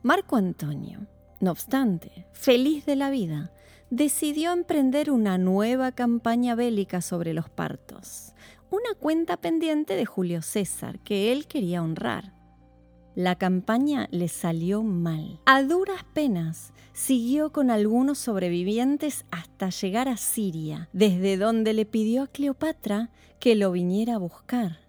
Marco 0.02 0.34
Antonio 0.34 1.06
no 1.43 1.51
obstante, 1.51 2.24
feliz 2.32 2.86
de 2.86 2.95
la 2.95 3.11
vida, 3.11 3.53
decidió 3.90 4.53
emprender 4.53 5.11
una 5.11 5.38
nueva 5.38 5.90
campaña 5.90 6.55
bélica 6.55 7.03
sobre 7.03 7.34
los 7.34 7.51
partos, 7.51 8.32
una 8.70 8.95
cuenta 8.99 9.36
pendiente 9.36 9.97
de 9.97 10.07
Julio 10.07 10.40
César 10.40 11.01
que 11.01 11.32
él 11.32 11.47
quería 11.49 11.82
honrar. 11.82 12.32
La 13.16 13.34
campaña 13.34 14.09
le 14.12 14.28
salió 14.28 14.84
mal. 14.84 15.40
A 15.45 15.64
duras 15.64 16.05
penas 16.14 16.72
siguió 16.93 17.51
con 17.51 17.70
algunos 17.70 18.18
sobrevivientes 18.18 19.26
hasta 19.32 19.68
llegar 19.70 20.09
a 20.09 20.16
Siria, 20.16 20.88
desde 20.93 21.36
donde 21.36 21.72
le 21.74 21.86
pidió 21.86 22.22
a 22.22 22.28
Cleopatra 22.28 23.11
que 23.40 23.57
lo 23.57 23.72
viniera 23.72 24.14
a 24.14 24.18
buscar. 24.18 24.81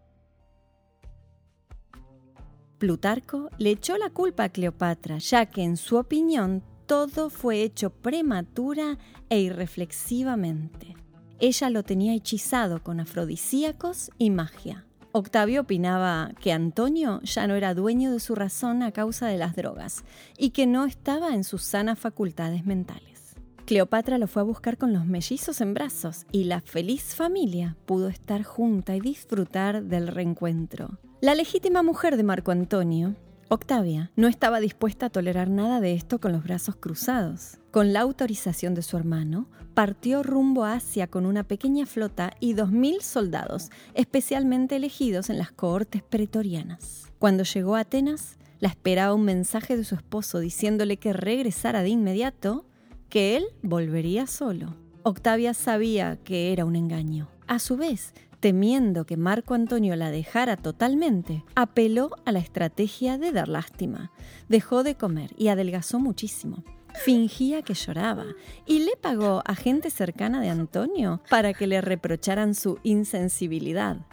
Plutarco 2.84 3.50
le 3.60 3.70
echó 3.70 3.98
la 3.98 4.10
culpa 4.10 4.44
a 4.44 4.50
Cleopatra, 4.50 5.18
ya 5.18 5.46
que 5.46 5.64
en 5.64 5.78
su 5.78 5.96
opinión 5.96 6.62
todo 6.86 7.30
fue 7.30 7.64
hecho 7.64 7.92
prematura 7.92 8.98
e 9.30 9.40
irreflexivamente. 9.40 10.94
Ella 11.40 11.70
lo 11.70 11.84
tenía 11.84 12.14
hechizado 12.14 12.84
con 12.84 13.00
afrodisíacos 13.00 14.12
y 14.18 14.32
magia. 14.32 14.86
Octavio 15.14 15.62
opinaba 15.62 16.34
que 16.42 16.52
Antonio 16.52 17.22
ya 17.22 17.48
no 17.48 17.56
era 17.56 17.74
dueño 17.74 18.12
de 18.12 18.20
su 18.20 18.36
razón 18.36 18.84
a 18.84 18.92
causa 18.92 19.28
de 19.28 19.38
las 19.38 19.56
drogas 19.56 20.04
y 20.38 20.50
que 20.50 20.68
no 20.68 20.84
estaba 20.84 21.34
en 21.34 21.46
sus 21.46 21.64
sanas 21.64 21.98
facultades 21.98 22.66
mentales. 22.66 23.36
Cleopatra 23.66 24.18
lo 24.18 24.28
fue 24.28 24.42
a 24.42 24.46
buscar 24.46 24.78
con 24.78 24.92
los 24.92 25.06
mellizos 25.06 25.62
en 25.62 25.74
brazos 25.74 26.26
y 26.34 26.44
la 26.44 26.60
feliz 26.60 27.16
familia 27.16 27.78
pudo 27.86 28.10
estar 28.10 28.44
junta 28.44 28.94
y 28.94 29.00
disfrutar 29.00 29.86
del 29.86 30.10
reencuentro. 30.10 31.00
La 31.24 31.36
legítima 31.36 31.84
mujer 31.84 32.18
de 32.18 32.24
Marco 32.24 32.52
Antonio, 32.52 33.16
Octavia, 33.48 34.12
no 34.18 34.28
estaba 34.28 34.60
dispuesta 34.60 35.06
a 35.06 35.10
tolerar 35.10 35.50
nada 35.50 35.80
de 35.80 35.94
esto 35.94 36.20
con 36.20 36.34
los 36.34 36.44
brazos 36.44 36.76
cruzados. 36.76 37.60
Con 37.72 37.94
la 37.94 38.02
autorización 38.02 38.74
de 38.74 38.82
su 38.82 38.98
hermano, 38.98 39.48
partió 39.74 40.22
rumbo 40.22 40.66
a 40.66 40.74
Asia 40.74 41.08
con 41.08 41.26
una 41.26 41.46
pequeña 41.46 41.86
flota 41.86 42.34
y 42.42 42.56
dos 42.56 42.74
mil 42.74 43.02
soldados, 43.02 43.70
especialmente 43.94 44.76
elegidos 44.76 45.30
en 45.30 45.38
las 45.38 45.54
cohortes 45.54 46.04
pretorianas. 46.04 47.10
Cuando 47.20 47.46
llegó 47.46 47.78
a 47.78 47.80
Atenas, 47.80 48.36
la 48.60 48.68
esperaba 48.68 49.14
un 49.14 49.24
mensaje 49.24 49.78
de 49.78 49.86
su 49.86 49.96
esposo 49.96 50.40
diciéndole 50.40 50.98
que 50.98 51.14
regresara 51.14 51.84
de 51.84 51.90
inmediato, 51.90 52.66
que 53.08 53.38
él 53.38 53.46
volvería 53.62 54.28
solo. 54.28 54.76
Octavia 55.04 55.54
sabía 55.54 56.18
que 56.18 56.52
era 56.52 56.66
un 56.66 56.76
engaño. 56.76 57.30
A 57.48 57.60
su 57.60 57.78
vez, 57.78 58.14
temiendo 58.44 59.06
que 59.06 59.16
Marco 59.16 59.54
Antonio 59.54 59.96
la 59.96 60.12
dejara 60.12 60.58
totalmente, 60.58 61.46
apeló 61.56 62.10
a 62.26 62.34
la 62.34 62.40
estrategia 62.40 63.18
de 63.18 63.32
dar 63.32 63.48
lástima. 63.48 64.12
Dejó 64.50 64.84
de 64.84 64.96
comer 64.96 65.32
y 65.38 65.48
adelgazó 65.48 65.98
muchísimo. 65.98 66.66
Fingía 66.94 67.62
que 67.62 67.74
lloraba 67.74 68.26
y 68.66 68.80
le 68.80 68.98
pagó 68.98 69.42
a 69.46 69.56
gente 69.56 69.90
cercana 69.90 70.42
de 70.42 70.50
Antonio 70.50 71.22
para 71.30 71.54
que 71.54 71.68
le 71.68 71.80
reprocharan 71.80 72.54
su 72.54 72.80
insensibilidad. 72.84 74.06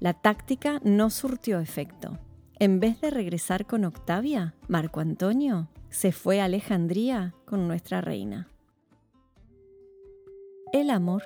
La 0.00 0.14
táctica 0.14 0.80
no 0.82 1.10
surtió 1.10 1.60
efecto. 1.60 2.18
En 2.58 2.80
vez 2.80 2.98
de 3.02 3.10
regresar 3.10 3.66
con 3.66 3.84
Octavia, 3.84 4.54
Marco 4.68 5.00
Antonio 5.00 5.68
se 5.90 6.12
fue 6.12 6.40
a 6.40 6.46
Alejandría 6.46 7.34
con 7.44 7.68
nuestra 7.68 8.00
reina. 8.00 8.48
El 10.72 10.88
amor 10.88 11.24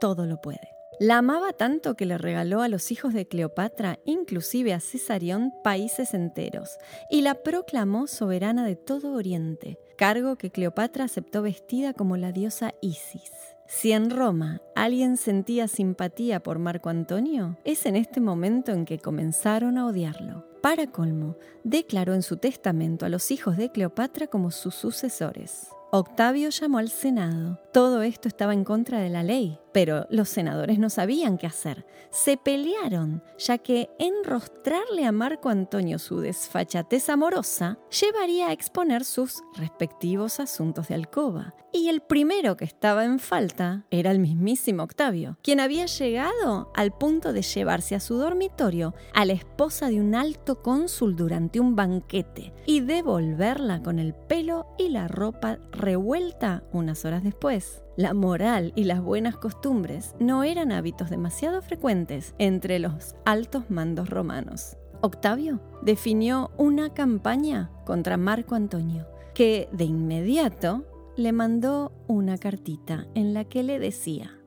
todo 0.00 0.26
lo 0.26 0.40
puede. 0.40 0.71
La 1.02 1.18
amaba 1.18 1.52
tanto 1.52 1.96
que 1.96 2.06
le 2.06 2.16
regaló 2.16 2.62
a 2.62 2.68
los 2.68 2.92
hijos 2.92 3.12
de 3.12 3.26
Cleopatra, 3.26 3.98
inclusive 4.04 4.72
a 4.72 4.78
Cesarión, 4.78 5.52
países 5.64 6.14
enteros, 6.14 6.78
y 7.10 7.22
la 7.22 7.42
proclamó 7.42 8.06
soberana 8.06 8.64
de 8.64 8.76
todo 8.76 9.14
Oriente, 9.14 9.80
cargo 9.98 10.36
que 10.36 10.52
Cleopatra 10.52 11.02
aceptó 11.02 11.42
vestida 11.42 11.92
como 11.92 12.16
la 12.16 12.30
diosa 12.30 12.74
Isis. 12.80 13.32
Si 13.66 13.90
en 13.90 14.10
Roma 14.10 14.62
alguien 14.76 15.16
sentía 15.16 15.66
simpatía 15.66 16.40
por 16.40 16.60
Marco 16.60 16.88
Antonio, 16.88 17.58
es 17.64 17.84
en 17.86 17.96
este 17.96 18.20
momento 18.20 18.70
en 18.70 18.84
que 18.84 19.00
comenzaron 19.00 19.78
a 19.78 19.88
odiarlo. 19.88 20.46
Para 20.62 20.86
colmo, 20.86 21.36
declaró 21.64 22.14
en 22.14 22.22
su 22.22 22.36
testamento 22.36 23.06
a 23.06 23.08
los 23.08 23.32
hijos 23.32 23.56
de 23.56 23.72
Cleopatra 23.72 24.28
como 24.28 24.52
sus 24.52 24.76
sucesores. 24.76 25.66
Octavio 25.90 26.50
llamó 26.50 26.78
al 26.78 26.90
Senado. 26.90 27.58
Todo 27.72 28.02
esto 28.02 28.28
estaba 28.28 28.54
en 28.54 28.62
contra 28.62 29.00
de 29.00 29.10
la 29.10 29.24
ley, 29.24 29.58
pero 29.72 30.06
los 30.10 30.28
senadores 30.28 30.78
no 30.78 30.90
sabían 30.90 31.38
qué 31.38 31.46
hacer. 31.46 31.86
Se 32.10 32.36
pelearon, 32.36 33.22
ya 33.38 33.58
que 33.58 33.90
enrostrarle 33.98 35.06
a 35.06 35.12
Marco 35.12 35.48
Antonio 35.48 35.98
su 35.98 36.20
desfachatez 36.20 37.08
amorosa 37.08 37.78
llevaría 38.00 38.48
a 38.48 38.52
exponer 38.52 39.04
sus 39.04 39.42
respectivos 39.56 40.40
asuntos 40.40 40.88
de 40.88 40.94
alcoba. 40.94 41.54
Y 41.74 41.88
el 41.88 42.02
primero 42.02 42.58
que 42.58 42.66
estaba 42.66 43.04
en 43.04 43.18
falta 43.18 43.86
era 43.90 44.10
el 44.10 44.18
mismísimo 44.18 44.82
Octavio, 44.82 45.38
quien 45.42 45.58
había 45.58 45.86
llegado 45.86 46.70
al 46.74 46.92
punto 46.92 47.32
de 47.32 47.40
llevarse 47.40 47.94
a 47.94 48.00
su 48.00 48.16
dormitorio 48.16 48.94
a 49.14 49.24
la 49.24 49.32
esposa 49.32 49.88
de 49.88 49.98
un 49.98 50.14
alto 50.14 50.60
cónsul 50.62 51.16
durante 51.16 51.60
un 51.60 51.74
banquete 51.74 52.52
y 52.66 52.80
devolverla 52.80 53.82
con 53.82 53.98
el 53.98 54.12
pelo 54.12 54.66
y 54.78 54.90
la 54.90 55.08
ropa 55.08 55.58
revuelta 55.70 56.62
unas 56.72 57.06
horas 57.06 57.24
después. 57.24 57.82
La 57.96 58.14
moral 58.14 58.72
y 58.74 58.84
las 58.84 59.02
buenas 59.02 59.36
costumbres 59.36 60.14
no 60.18 60.44
eran 60.44 60.72
hábitos 60.72 61.10
demasiado 61.10 61.60
frecuentes 61.60 62.34
entre 62.38 62.78
los 62.78 63.14
altos 63.26 63.68
mandos 63.68 64.08
romanos. 64.08 64.78
Octavio 65.02 65.60
definió 65.82 66.50
una 66.56 66.94
campaña 66.94 67.70
contra 67.84 68.16
Marco 68.16 68.54
Antonio, 68.54 69.06
que 69.34 69.68
de 69.72 69.84
inmediato 69.84 70.86
le 71.16 71.32
mandó 71.32 71.92
una 72.06 72.38
cartita 72.38 73.06
en 73.14 73.34
la 73.34 73.44
que 73.44 73.62
le 73.62 73.78
decía, 73.78 74.38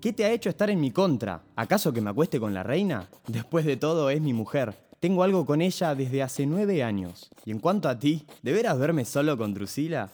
¿Qué 0.00 0.14
te 0.14 0.24
ha 0.24 0.30
hecho 0.30 0.48
estar 0.48 0.70
en 0.70 0.80
mi 0.80 0.92
contra? 0.92 1.42
¿Acaso 1.56 1.92
que 1.92 2.00
me 2.00 2.08
acueste 2.08 2.40
con 2.40 2.54
la 2.54 2.62
reina? 2.62 3.10
Después 3.26 3.66
de 3.66 3.76
todo 3.76 4.08
es 4.08 4.22
mi 4.22 4.32
mujer. 4.32 4.74
Tengo 4.98 5.22
algo 5.22 5.44
con 5.44 5.60
ella 5.60 5.94
desde 5.94 6.22
hace 6.22 6.46
nueve 6.46 6.82
años. 6.82 7.30
Y 7.44 7.50
en 7.50 7.58
cuanto 7.58 7.90
a 7.90 7.98
ti, 7.98 8.24
¿de 8.42 8.52
veras 8.54 8.78
verme 8.78 9.04
solo 9.04 9.36
con 9.36 9.52
Drusila? 9.52 10.08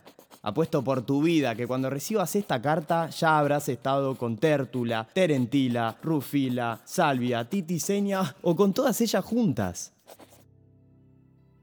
Apuesto 0.47 0.85
por 0.85 1.03
tu 1.03 1.23
vida 1.23 1.57
que 1.57 1.67
cuando 1.67 1.91
recibas 1.91 2.37
esta 2.37 2.63
carta 2.63 3.11
ya 3.11 3.37
habrás 3.37 3.69
estado 3.69 4.15
con 4.15 4.37
Tértula, 4.37 5.09
Terentila, 5.13 5.97
Rufila, 6.01 6.81
Salvia, 6.85 7.49
Titiseña 7.49 8.37
o 8.43 8.55
con 8.55 8.73
todas 8.73 9.01
ellas 9.01 9.25
juntas. 9.25 9.93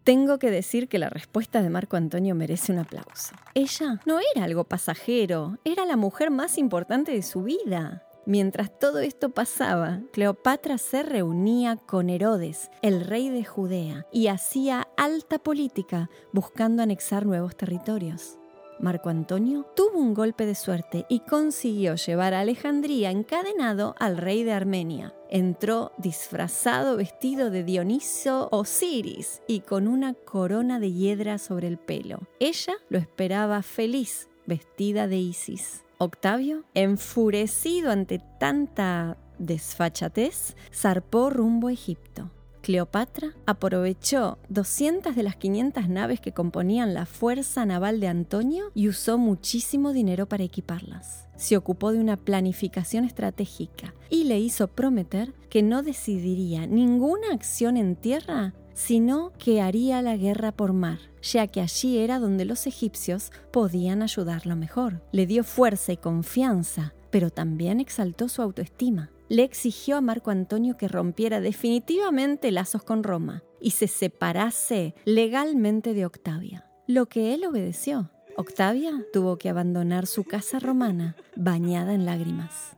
Tengo 0.04 0.38
que 0.38 0.52
decir 0.52 0.90
que 0.90 1.00
la 1.00 1.10
respuesta 1.10 1.62
de 1.62 1.70
Marco 1.70 1.96
Antonio 1.96 2.36
merece 2.36 2.74
un 2.74 2.80
aplauso. 2.80 3.34
Ella 3.54 4.02
no 4.06 4.20
era 4.36 4.44
algo 4.44 4.66
pasajero, 4.66 5.58
era 5.64 5.86
la 5.86 5.96
mujer 5.96 6.30
más 6.30 6.58
importante 6.58 7.14
de 7.14 7.22
su 7.22 7.44
vida. 7.44 8.04
Mientras 8.26 8.78
todo 8.80 9.00
esto 9.00 9.30
pasaba, 9.30 10.02
Cleopatra 10.12 10.78
se 10.78 11.04
reunía 11.04 11.78
con 11.78 12.10
Herodes, 12.10 12.70
el 12.82 13.06
rey 13.06 13.30
de 13.30 13.46
Judea, 13.46 14.06
y 14.12 14.28
hacía 14.28 14.90
alta 14.98 15.40
política 15.40 16.10
buscando 16.34 16.84
anexar 16.84 17.26
nuevos 17.26 17.56
territorios. 17.56 18.40
Marco 18.84 19.08
Antonio 19.08 19.66
tuvo 19.78 19.98
un 19.98 20.14
golpe 20.14 20.46
de 20.46 20.56
suerte 20.56 21.06
y 21.08 21.22
consiguió 21.22 21.96
llevar 21.96 22.34
a 22.34 22.42
Alejandría 22.42 23.12
encadenado 23.12 23.96
al 23.98 24.18
rey 24.18 24.44
de 24.44 24.52
Armenia. 24.52 25.14
Entró 25.30 25.94
disfrazado 25.98 26.98
vestido 26.98 27.50
de 27.50 27.64
Dioniso 27.64 28.50
Osiris 28.52 29.42
y 29.48 29.62
con 29.62 29.88
una 29.88 30.14
corona 30.14 30.82
de 30.82 30.92
hiedra 30.92 31.38
sobre 31.38 31.70
el 31.70 31.78
pelo. 31.78 32.28
Ella 32.42 32.74
lo 32.90 32.98
esperaba 32.98 33.62
feliz, 33.62 34.28
vestida 34.46 35.08
de 35.08 35.16
Isis. 35.16 35.86
Octavio, 35.98 36.66
enfurecido 36.74 37.90
ante 37.90 38.20
tanta 38.38 39.18
desfachatez, 39.40 40.58
zarpó 40.74 41.30
rumbo 41.30 41.70
a 41.70 41.72
Egipto. 41.72 42.32
Cleopatra 42.64 43.34
aprovechó 43.46 44.38
200 44.48 45.18
de 45.18 45.24
las 45.24 45.36
500 45.36 45.90
naves 45.90 46.22
que 46.22 46.32
componían 46.32 46.94
la 46.94 47.06
fuerza 47.06 47.66
naval 47.66 48.00
de 48.00 48.08
Antonio 48.08 48.72
y 48.74 48.88
usó 48.88 49.18
muchísimo 49.18 49.92
dinero 49.92 50.28
para 50.28 50.46
equiparlas. 50.46 51.28
Se 51.36 51.58
ocupó 51.58 51.92
de 51.92 52.00
una 52.00 52.16
planificación 52.16 53.04
estratégica 53.04 53.94
y 54.10 54.24
le 54.24 54.40
hizo 54.40 54.70
prometer 54.70 55.34
que 55.50 55.62
no 55.62 55.84
decidiría 55.84 56.66
ninguna 56.66 57.34
acción 57.34 57.76
en 57.76 57.98
tierra, 57.98 58.54
sino 58.74 59.34
que 59.38 59.62
haría 59.62 60.02
la 60.02 60.16
guerra 60.16 60.54
por 60.54 60.72
mar, 60.72 61.00
ya 61.22 61.48
que 61.48 61.60
allí 61.60 61.98
era 61.98 62.18
donde 62.18 62.46
los 62.46 62.66
egipcios 62.66 63.34
podían 63.52 64.02
ayudarlo 64.02 64.56
mejor. 64.56 65.02
Le 65.12 65.28
dio 65.28 65.44
fuerza 65.44 65.92
y 65.92 65.98
confianza, 65.98 66.94
pero 67.10 67.30
también 67.30 67.82
exaltó 67.82 68.30
su 68.30 68.42
autoestima 68.42 69.12
le 69.34 69.42
exigió 69.42 69.98
a 69.98 70.02
Marco 70.02 70.30
Antonio 70.30 70.78
que 70.78 70.88
rompiera 70.88 71.42
definitivamente 71.42 72.52
lazos 72.52 72.84
con 72.84 73.02
Roma 73.02 73.42
y 73.60 73.72
se 73.72 73.88
separase 73.88 74.94
legalmente 75.06 75.96
de 75.96 76.06
Octavia, 76.06 76.70
lo 76.86 77.08
que 77.08 77.34
él 77.34 77.44
obedeció. 77.44 78.12
Octavia 78.38 78.92
tuvo 79.12 79.40
que 79.40 79.50
abandonar 79.50 80.06
su 80.06 80.24
casa 80.24 80.60
romana 80.60 81.16
bañada 81.36 81.96
en 81.96 82.06
lágrimas. 82.06 82.78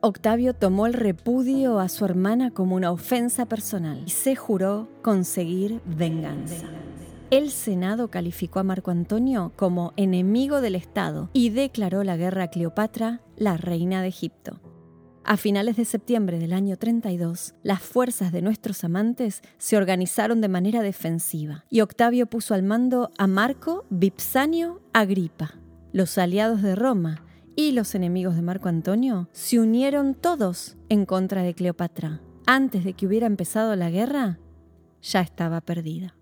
Octavio 0.00 0.54
tomó 0.54 0.86
el 0.86 0.92
repudio 0.92 1.78
a 1.78 1.88
su 1.88 2.04
hermana 2.04 2.50
como 2.50 2.74
una 2.74 2.90
ofensa 2.90 3.46
personal 3.46 4.02
y 4.04 4.10
se 4.10 4.34
juró 4.34 4.88
conseguir 5.02 5.80
venganza. 5.84 6.66
El 7.30 7.52
Senado 7.52 8.08
calificó 8.08 8.58
a 8.58 8.64
Marco 8.64 8.90
Antonio 8.90 9.52
como 9.54 9.92
enemigo 9.96 10.60
del 10.60 10.74
Estado 10.74 11.30
y 11.32 11.50
declaró 11.50 12.02
la 12.02 12.16
guerra 12.16 12.44
a 12.44 12.48
Cleopatra, 12.48 13.20
la 13.36 13.56
reina 13.56 14.02
de 14.02 14.08
Egipto. 14.08 14.60
A 15.22 15.36
finales 15.36 15.76
de 15.76 15.84
septiembre 15.84 16.38
del 16.38 16.52
año 16.52 16.76
32, 16.76 17.54
las 17.62 17.80
fuerzas 17.82 18.32
de 18.32 18.42
nuestros 18.42 18.82
amantes 18.84 19.42
se 19.58 19.76
organizaron 19.76 20.40
de 20.40 20.48
manera 20.48 20.82
defensiva 20.82 21.64
y 21.68 21.82
Octavio 21.82 22.26
puso 22.26 22.54
al 22.54 22.62
mando 22.62 23.10
a 23.18 23.26
Marco 23.26 23.84
Vipsanio 23.90 24.80
Agripa. 24.92 25.54
Los 25.92 26.16
aliados 26.18 26.62
de 26.62 26.74
Roma 26.74 27.24
y 27.54 27.72
los 27.72 27.94
enemigos 27.94 28.34
de 28.34 28.42
Marco 28.42 28.68
Antonio 28.68 29.28
se 29.32 29.60
unieron 29.60 30.14
todos 30.14 30.76
en 30.88 31.04
contra 31.04 31.42
de 31.42 31.54
Cleopatra. 31.54 32.22
Antes 32.46 32.84
de 32.84 32.94
que 32.94 33.06
hubiera 33.06 33.26
empezado 33.26 33.76
la 33.76 33.90
guerra, 33.90 34.38
ya 35.02 35.20
estaba 35.20 35.60
perdida. 35.60 36.16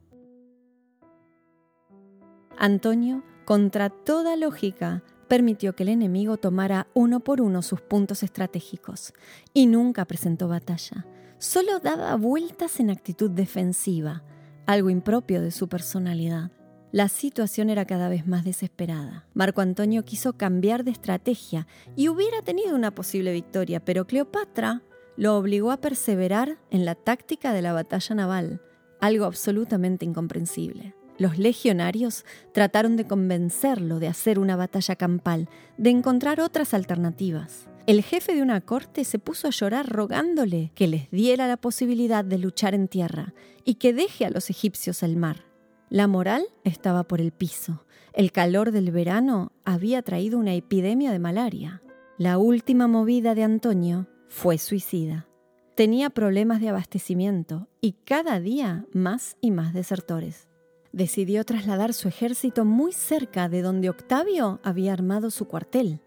Antonio, 2.58 3.22
contra 3.44 3.88
toda 3.88 4.36
lógica, 4.36 5.04
permitió 5.28 5.76
que 5.76 5.84
el 5.84 5.90
enemigo 5.90 6.38
tomara 6.38 6.88
uno 6.94 7.20
por 7.20 7.40
uno 7.40 7.62
sus 7.62 7.80
puntos 7.80 8.22
estratégicos 8.22 9.12
y 9.54 9.66
nunca 9.66 10.04
presentó 10.06 10.48
batalla. 10.48 11.06
Solo 11.38 11.78
daba 11.78 12.16
vueltas 12.16 12.80
en 12.80 12.90
actitud 12.90 13.30
defensiva, 13.30 14.24
algo 14.66 14.90
impropio 14.90 15.40
de 15.40 15.50
su 15.50 15.68
personalidad. 15.68 16.50
La 16.90 17.08
situación 17.08 17.68
era 17.68 17.84
cada 17.84 18.08
vez 18.08 18.26
más 18.26 18.44
desesperada. 18.44 19.26
Marco 19.34 19.60
Antonio 19.60 20.04
quiso 20.04 20.32
cambiar 20.32 20.84
de 20.84 20.90
estrategia 20.90 21.66
y 21.94 22.08
hubiera 22.08 22.40
tenido 22.42 22.74
una 22.74 22.94
posible 22.94 23.32
victoria, 23.32 23.84
pero 23.84 24.06
Cleopatra 24.06 24.82
lo 25.16 25.36
obligó 25.36 25.70
a 25.70 25.80
perseverar 25.80 26.58
en 26.70 26.84
la 26.84 26.94
táctica 26.94 27.52
de 27.52 27.60
la 27.60 27.72
batalla 27.72 28.14
naval, 28.14 28.62
algo 29.00 29.26
absolutamente 29.26 30.06
incomprensible. 30.06 30.94
Los 31.18 31.36
legionarios 31.36 32.24
trataron 32.52 32.96
de 32.96 33.06
convencerlo 33.06 33.98
de 33.98 34.06
hacer 34.06 34.38
una 34.38 34.54
batalla 34.54 34.94
campal, 34.94 35.48
de 35.76 35.90
encontrar 35.90 36.40
otras 36.40 36.74
alternativas. 36.74 37.68
El 37.86 38.04
jefe 38.04 38.34
de 38.34 38.42
una 38.42 38.60
corte 38.60 39.02
se 39.02 39.18
puso 39.18 39.48
a 39.48 39.50
llorar 39.50 39.88
rogándole 39.88 40.70
que 40.76 40.86
les 40.86 41.10
diera 41.10 41.48
la 41.48 41.56
posibilidad 41.56 42.24
de 42.24 42.38
luchar 42.38 42.74
en 42.74 42.86
tierra 42.86 43.34
y 43.64 43.74
que 43.74 43.92
deje 43.92 44.26
a 44.26 44.30
los 44.30 44.48
egipcios 44.48 45.02
el 45.02 45.16
mar. 45.16 45.44
La 45.90 46.06
moral 46.06 46.44
estaba 46.62 47.02
por 47.02 47.20
el 47.20 47.32
piso. 47.32 47.84
El 48.12 48.30
calor 48.30 48.70
del 48.70 48.92
verano 48.92 49.52
había 49.64 50.02
traído 50.02 50.38
una 50.38 50.54
epidemia 50.54 51.10
de 51.10 51.18
malaria. 51.18 51.82
La 52.16 52.38
última 52.38 52.86
movida 52.86 53.34
de 53.34 53.42
Antonio 53.42 54.06
fue 54.28 54.58
suicida. 54.58 55.26
Tenía 55.74 56.10
problemas 56.10 56.60
de 56.60 56.68
abastecimiento 56.68 57.68
y 57.80 57.92
cada 58.04 58.38
día 58.38 58.84
más 58.92 59.36
y 59.40 59.50
más 59.50 59.72
desertores 59.72 60.47
decidió 60.92 61.44
trasladar 61.44 61.92
su 61.92 62.08
ejército 62.08 62.64
muy 62.64 62.92
cerca 62.92 63.48
de 63.48 63.62
donde 63.62 63.90
Octavio 63.90 64.60
había 64.62 64.92
armado 64.92 65.30
su 65.30 65.46
cuartel. 65.46 66.00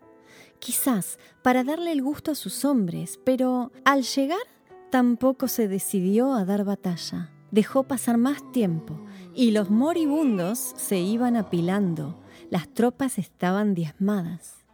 Quizás 0.59 1.17
para 1.41 1.63
darle 1.63 1.91
el 1.91 2.01
gusto 2.01 2.31
a 2.31 2.35
sus 2.35 2.65
hombres, 2.65 3.19
pero 3.23 3.71
al 3.83 4.03
llegar 4.03 4.41
tampoco 4.91 5.47
se 5.47 5.67
decidió 5.67 6.33
a 6.33 6.45
dar 6.45 6.63
batalla. 6.63 7.31
Dejó 7.51 7.83
pasar 7.83 8.17
más 8.17 8.51
tiempo 8.51 8.99
y 9.35 9.51
los 9.51 9.69
moribundos 9.69 10.73
se 10.77 10.99
iban 10.99 11.35
apilando. 11.35 12.21
Las 12.49 12.67
tropas 12.73 13.17
estaban 13.17 13.73
diezmadas. 13.73 14.65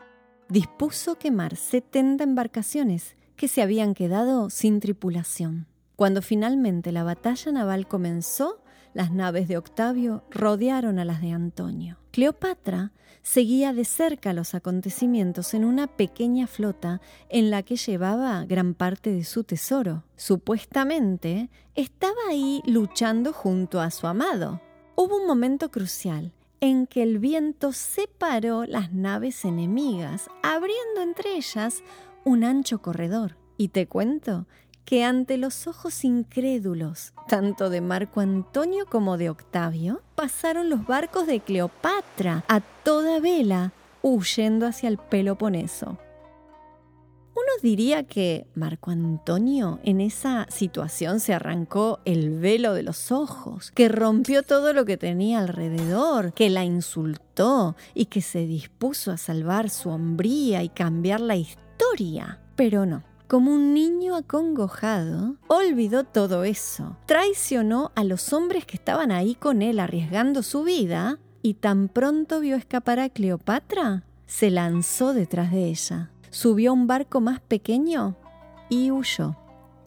Dispuso 0.50 1.16
quemar 1.16 1.56
70 1.56 2.24
embarcaciones 2.24 3.16
que 3.36 3.48
se 3.48 3.62
habían 3.62 3.94
quedado 3.94 4.50
sin 4.50 4.80
tripulación. 4.80 5.68
Cuando 5.96 6.22
finalmente 6.22 6.92
la 6.92 7.04
batalla 7.04 7.52
naval 7.52 7.88
comenzó, 7.88 8.62
las 8.98 9.12
naves 9.12 9.48
de 9.48 9.58
Octavio 9.58 10.24
rodearon 10.32 10.98
a 10.98 11.06
las 11.06 11.22
de 11.22 11.32
Antonio. 11.32 12.00
Cleopatra 12.10 12.94
seguía 13.22 13.72
de 13.72 13.86
cerca 13.86 14.34
los 14.34 14.56
acontecimientos 14.56 15.54
en 15.54 15.66
una 15.66 15.86
pequeña 15.86 16.48
flota 16.48 17.00
en 17.30 17.52
la 17.52 17.62
que 17.62 17.76
llevaba 17.76 18.44
gran 18.46 18.74
parte 18.74 19.12
de 19.12 19.24
su 19.24 19.44
tesoro. 19.44 20.04
Supuestamente 20.16 21.52
estaba 21.76 22.16
ahí 22.28 22.64
luchando 22.66 23.34
junto 23.34 23.82
a 23.82 23.92
su 23.92 24.08
amado. 24.08 24.62
Hubo 24.96 25.18
un 25.18 25.28
momento 25.28 25.70
crucial 25.70 26.34
en 26.60 26.88
que 26.88 27.04
el 27.04 27.20
viento 27.20 27.74
separó 27.74 28.66
las 28.66 28.94
naves 28.94 29.46
enemigas, 29.46 30.28
abriendo 30.42 31.04
entre 31.04 31.36
ellas 31.36 31.84
un 32.26 32.44
ancho 32.44 32.82
corredor. 32.82 33.38
Y 33.60 33.68
te 33.68 33.88
cuento 33.88 34.48
que 34.88 35.04
ante 35.04 35.38
los 35.38 35.68
ojos 35.68 36.06
incrédulos, 36.06 37.12
tanto 37.28 37.70
de 37.70 37.82
Marco 37.82 38.22
Antonio 38.22 38.86
como 38.90 39.18
de 39.18 39.30
Octavio, 39.30 40.02
pasaron 40.16 40.70
los 40.70 40.88
barcos 40.88 41.28
de 41.28 41.42
Cleopatra 41.42 42.46
a 42.48 42.62
toda 42.62 43.20
vela, 43.20 43.74
huyendo 44.02 44.66
hacia 44.66 44.88
el 44.88 44.98
Peloponeso. 44.98 45.98
Uno 47.36 47.52
diría 47.62 48.04
que 48.04 48.48
Marco 48.56 48.92
Antonio 48.92 49.82
en 49.84 50.00
esa 50.00 50.48
situación 50.50 51.20
se 51.20 51.34
arrancó 51.34 52.00
el 52.06 52.40
velo 52.40 52.74
de 52.74 52.84
los 52.84 53.12
ojos, 53.12 53.72
que 53.72 53.90
rompió 53.90 54.42
todo 54.42 54.72
lo 54.72 54.86
que 54.86 54.96
tenía 54.96 55.40
alrededor, 55.40 56.32
que 56.32 56.50
la 56.50 56.64
insultó 56.64 57.76
y 57.94 58.06
que 58.06 58.22
se 58.22 58.48
dispuso 58.48 59.12
a 59.12 59.18
salvar 59.18 59.70
su 59.70 59.90
hombría 59.90 60.64
y 60.64 60.70
cambiar 60.70 61.20
la 61.20 61.36
historia. 61.36 62.40
Pero 62.56 62.86
no, 62.86 63.04
como 63.28 63.54
un 63.54 63.74
niño 63.74 64.16
acongojado, 64.16 65.36
olvidó 65.48 66.04
todo 66.04 66.44
eso, 66.44 66.98
traicionó 67.06 67.92
a 67.96 68.04
los 68.04 68.34
hombres 68.34 68.66
que 68.66 68.78
estaban 68.78 69.12
ahí 69.12 69.36
con 69.36 69.62
él 69.62 69.80
arriesgando 69.80 70.44
su 70.44 70.64
vida 70.64 71.20
y 71.42 71.56
tan 71.56 71.90
pronto 71.90 72.40
vio 72.40 72.56
escapar 72.56 73.00
a 73.00 73.10
Cleopatra, 73.10 74.04
se 74.26 74.50
lanzó 74.50 75.14
detrás 75.14 75.52
de 75.52 75.66
ella 75.66 76.12
subió 76.30 76.72
a 76.72 76.74
un 76.74 76.88
barco 76.88 77.22
más 77.22 77.40
pequeño 77.40 78.16
y 78.70 78.92
huyó. 78.92 79.36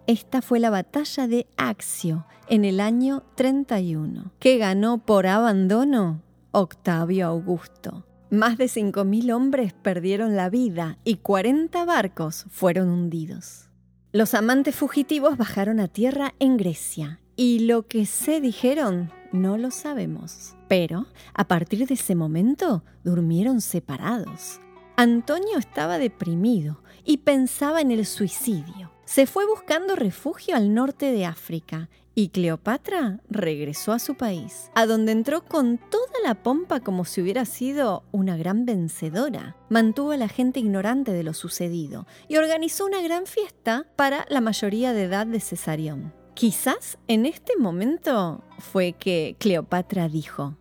Esta 0.07 0.43
fue 0.43 0.59
la 0.59 0.71
batalla 0.71 1.29
de 1.29 1.47
Axio 1.57 2.27
en 2.49 2.65
el 2.65 2.81
año 2.81 3.23
31, 3.37 4.33
que 4.41 4.59
ganó 4.59 4.99
por 4.99 5.27
abandono 5.27 6.23
Octavio 6.51 7.29
Augusto. 7.29 8.05
Más 8.31 8.59
de 8.59 8.67
5.000 8.67 9.35
hombres 9.35 9.73
perdieron 9.73 10.37
la 10.37 10.51
vida 10.51 10.99
y 11.03 11.17
40 11.17 11.85
barcos 11.85 12.47
fueron 12.49 12.89
hundidos. 12.89 13.69
Los 14.13 14.35
amantes 14.35 14.77
fugitivos 14.77 15.37
bajaron 15.37 15.81
a 15.81 15.89
tierra 15.89 16.35
en 16.39 16.57
Grecia 16.57 17.19
y 17.35 17.67
lo 17.67 17.89
que 17.89 18.07
se 18.07 18.41
dijeron 18.41 19.11
no 19.33 19.59
lo 19.59 19.73
sabemos. 19.73 20.55
Pero 20.69 21.07
a 21.35 21.49
partir 21.49 21.89
de 21.89 21.95
ese 21.95 22.15
momento 22.15 22.85
durmieron 23.03 23.61
separados. 23.61 24.61
Antonio 24.95 25.59
estaba 25.59 25.99
deprimido 25.99 26.85
y 27.05 27.19
pensaba 27.19 27.81
en 27.81 27.91
el 27.91 28.07
suicidio. 28.07 28.93
Se 29.07 29.27
fue 29.27 29.45
buscando 29.45 29.97
refugio 29.97 30.55
al 30.55 30.73
norte 30.73 31.11
de 31.11 31.27
África 31.27 31.89
y 32.15 32.29
Cleopatra 32.29 33.21
regresó 33.29 33.93
a 33.93 33.99
su 33.99 34.15
país, 34.15 34.71
a 34.75 34.87
donde 34.87 35.13
entró 35.13 35.45
con 35.45 35.79
toda 35.79 36.13
la 36.25 36.43
pompa 36.43 36.81
como 36.81 37.05
si 37.05 37.23
hubiera 37.23 37.45
sido 37.45 38.05
una 38.13 38.37
gran 38.37 38.65
vencedora. 38.67 39.57
Mantuvo 39.69 40.13
a 40.13 40.17
la 40.17 40.29
gente 40.29 40.61
ignorante 40.61 41.13
de 41.13 41.23
lo 41.23 41.35
sucedido 41.35 42.07
y 42.29 42.37
organizó 42.37 42.87
una 42.87 43.01
gran 43.01 43.27
fiesta 43.27 43.87
para 43.97 44.27
la 44.29 44.41
mayoría 44.41 44.93
de 44.93 45.05
edad 45.05 45.27
de 45.27 45.41
Cesarión. 45.41 46.13
Quizás 46.35 46.99
en 47.07 47.27
este 47.27 47.57
momento 47.57 48.43
fue 48.59 48.93
que 48.93 49.37
Cleopatra 49.39 50.09
dijo, 50.09 50.57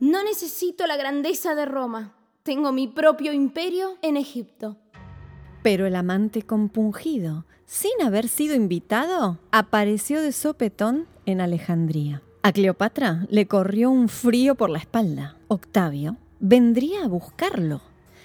No 0.00 0.22
necesito 0.24 0.86
la 0.86 0.96
grandeza 0.96 1.54
de 1.54 1.66
Roma. 1.66 2.16
Tengo 2.42 2.72
mi 2.72 2.88
propio 2.88 3.32
imperio 3.32 3.98
en 4.02 4.16
Egipto. 4.16 4.76
Pero 5.62 5.86
el 5.86 5.96
amante 5.96 6.42
compungido, 6.42 7.44
sin 7.66 7.92
haber 8.04 8.28
sido 8.28 8.54
invitado, 8.54 9.38
apareció 9.50 10.20
de 10.20 10.32
sopetón 10.32 11.06
en 11.24 11.40
Alejandría. 11.40 12.22
A 12.42 12.52
Cleopatra 12.52 13.26
le 13.30 13.46
corrió 13.46 13.90
un 13.90 14.08
frío 14.08 14.56
por 14.56 14.70
la 14.70 14.78
espalda. 14.78 15.36
Octavio 15.46 16.16
vendría 16.40 17.04
a 17.04 17.08
buscarlo 17.08 17.80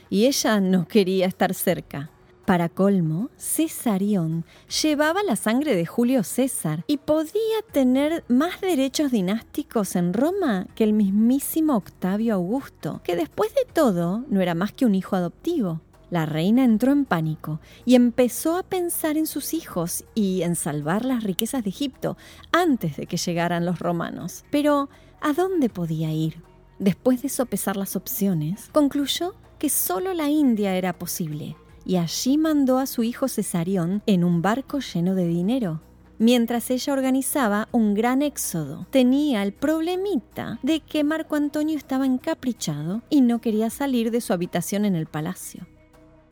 y 0.09 0.25
ella 0.25 0.59
no 0.59 0.88
quería 0.88 1.27
estar 1.27 1.53
cerca. 1.53 2.09
Para 2.47 2.69
colmo, 2.69 3.29
Cesarión 3.35 4.45
llevaba 4.81 5.21
la 5.21 5.35
sangre 5.35 5.75
de 5.75 5.85
Julio 5.85 6.23
César 6.23 6.85
y 6.88 6.95
podía 6.95 7.61
tener 7.73 8.23
más 8.29 8.61
derechos 8.61 9.11
dinásticos 9.11 9.97
en 9.97 10.13
Roma 10.13 10.65
que 10.73 10.85
el 10.85 10.93
mismísimo 10.93 11.75
Octavio 11.75 12.35
Augusto, 12.35 13.01
que 13.03 13.17
después 13.17 13.53
de 13.53 13.71
todo 13.71 14.23
no 14.29 14.39
era 14.39 14.55
más 14.55 14.71
que 14.71 14.85
un 14.85 14.95
hijo 14.95 15.17
adoptivo. 15.17 15.81
La 16.10 16.26
reina 16.26 16.64
entró 16.64 16.91
en 16.91 17.05
pánico 17.05 17.60
y 17.86 17.95
empezó 17.95 18.58
a 18.58 18.64
pensar 18.64 19.18
en 19.18 19.28
sus 19.28 19.53
hijos 19.53 20.05
y 20.16 20.41
en 20.43 20.55
salvar 20.55 21.03
las 21.03 21.24
riquezas 21.24 21.64
de 21.64 21.70
Egipto 21.70 22.18
antes 22.51 22.95
de 22.97 23.08
que 23.08 23.18
llegaran 23.18 23.66
los 23.66 23.80
romanos. 23.80 24.45
Pero, 24.49 24.89
¿a 25.20 25.34
dónde 25.34 25.70
podía 25.70 26.14
ir? 26.14 26.41
Después 26.80 27.22
de 27.22 27.30
sopesar 27.30 27.76
las 27.76 27.95
opciones, 27.95 28.70
concluyó 28.72 29.36
que 29.60 29.70
solo 29.70 30.14
la 30.14 30.30
India 30.30 30.76
era 30.76 30.93
posible 30.93 31.55
y 31.86 31.95
allí 31.95 32.38
mandó 32.38 32.78
a 32.80 32.86
su 32.86 33.03
hijo 33.03 33.28
Cesarión 33.28 34.03
en 34.05 34.24
un 34.24 34.41
barco 34.41 34.80
lleno 34.80 35.16
de 35.16 35.28
dinero. 35.28 35.82
Mientras 36.20 36.70
ella 36.72 36.93
organizaba 36.93 37.70
un 37.72 37.93
gran 37.93 38.22
éxodo, 38.22 38.88
tenía 38.89 39.43
el 39.43 39.53
problemita 39.53 40.60
de 40.64 40.80
que 40.80 41.03
Marco 41.03 41.36
Antonio 41.36 41.78
estaba 41.78 42.05
encaprichado 42.05 43.03
y 43.10 43.22
no 43.22 43.39
quería 43.39 43.70
salir 43.70 44.10
de 44.12 44.22
su 44.22 44.34
habitación 44.34 44.84
en 44.86 44.95
el 44.95 45.05
palacio. 45.05 45.68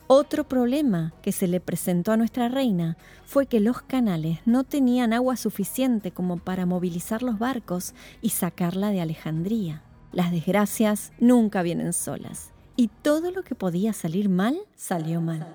Otro 0.08 0.48
problema 0.48 1.14
que 1.24 1.32
se 1.32 1.48
le 1.48 1.60
presentó 1.60 2.12
a 2.12 2.18
nuestra 2.18 2.48
reina 2.48 2.96
fue 3.26 3.48
que 3.48 3.60
los 3.60 3.82
canales 3.82 4.40
no 4.46 4.64
tenían 4.64 5.14
agua 5.14 5.36
suficiente 5.36 6.12
como 6.12 6.38
para 6.38 6.68
movilizar 6.68 7.24
los 7.24 7.40
barcos 7.40 7.96
y 8.22 8.30
sacarla 8.30 8.92
de 8.92 9.02
Alejandría. 9.02 9.82
Las 10.12 10.32
desgracias 10.32 11.12
nunca 11.20 11.64
vienen 11.64 11.92
solas 11.92 12.52
y 12.76 12.90
todo 12.90 13.32
lo 13.32 13.44
que 13.44 13.56
podía 13.56 13.94
salir 13.94 14.30
mal 14.30 14.56
salió 14.76 15.22
mal. 15.22 15.48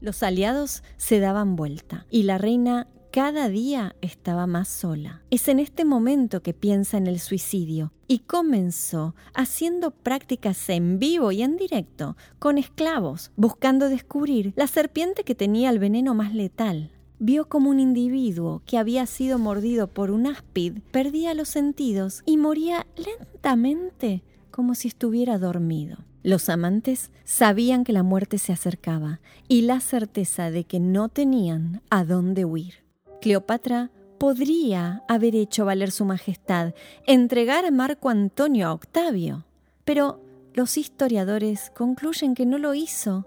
Los 0.00 0.24
aliados 0.24 0.82
se 0.96 1.20
daban 1.20 1.54
vuelta 1.54 2.04
y 2.10 2.24
la 2.24 2.36
reina 2.36 2.88
cada 3.16 3.48
día 3.48 3.96
estaba 4.02 4.46
más 4.46 4.68
sola. 4.68 5.22
Es 5.30 5.48
en 5.48 5.58
este 5.58 5.86
momento 5.86 6.42
que 6.42 6.52
piensa 6.52 6.98
en 6.98 7.06
el 7.06 7.18
suicidio 7.18 7.90
y 8.06 8.18
comenzó 8.18 9.14
haciendo 9.32 9.90
prácticas 9.90 10.68
en 10.68 10.98
vivo 10.98 11.32
y 11.32 11.40
en 11.40 11.56
directo 11.56 12.14
con 12.38 12.58
esclavos, 12.58 13.32
buscando 13.34 13.88
descubrir 13.88 14.52
la 14.54 14.66
serpiente 14.66 15.24
que 15.24 15.34
tenía 15.34 15.70
el 15.70 15.78
veneno 15.78 16.12
más 16.12 16.34
letal. 16.34 16.90
Vio 17.18 17.48
como 17.48 17.70
un 17.70 17.80
individuo 17.80 18.60
que 18.66 18.76
había 18.76 19.06
sido 19.06 19.38
mordido 19.38 19.88
por 19.88 20.10
un 20.10 20.26
áspid 20.26 20.80
perdía 20.90 21.32
los 21.32 21.48
sentidos 21.48 22.22
y 22.26 22.36
moría 22.36 22.86
lentamente 22.96 24.24
como 24.50 24.74
si 24.74 24.88
estuviera 24.88 25.38
dormido. 25.38 26.04
Los 26.22 26.50
amantes 26.50 27.10
sabían 27.24 27.82
que 27.82 27.94
la 27.94 28.02
muerte 28.02 28.36
se 28.36 28.52
acercaba 28.52 29.20
y 29.48 29.62
la 29.62 29.80
certeza 29.80 30.50
de 30.50 30.64
que 30.64 30.80
no 30.80 31.08
tenían 31.08 31.80
a 31.88 32.04
dónde 32.04 32.44
huir. 32.44 32.85
Cleopatra 33.20 33.90
podría 34.18 35.02
haber 35.08 35.34
hecho 35.34 35.64
valer 35.64 35.90
su 35.90 36.04
majestad, 36.04 36.74
entregar 37.06 37.64
a 37.64 37.70
Marco 37.70 38.08
Antonio 38.08 38.68
a 38.68 38.72
Octavio, 38.72 39.44
pero 39.84 40.20
los 40.54 40.78
historiadores 40.78 41.70
concluyen 41.76 42.34
que 42.34 42.46
no 42.46 42.58
lo 42.58 42.74
hizo 42.74 43.26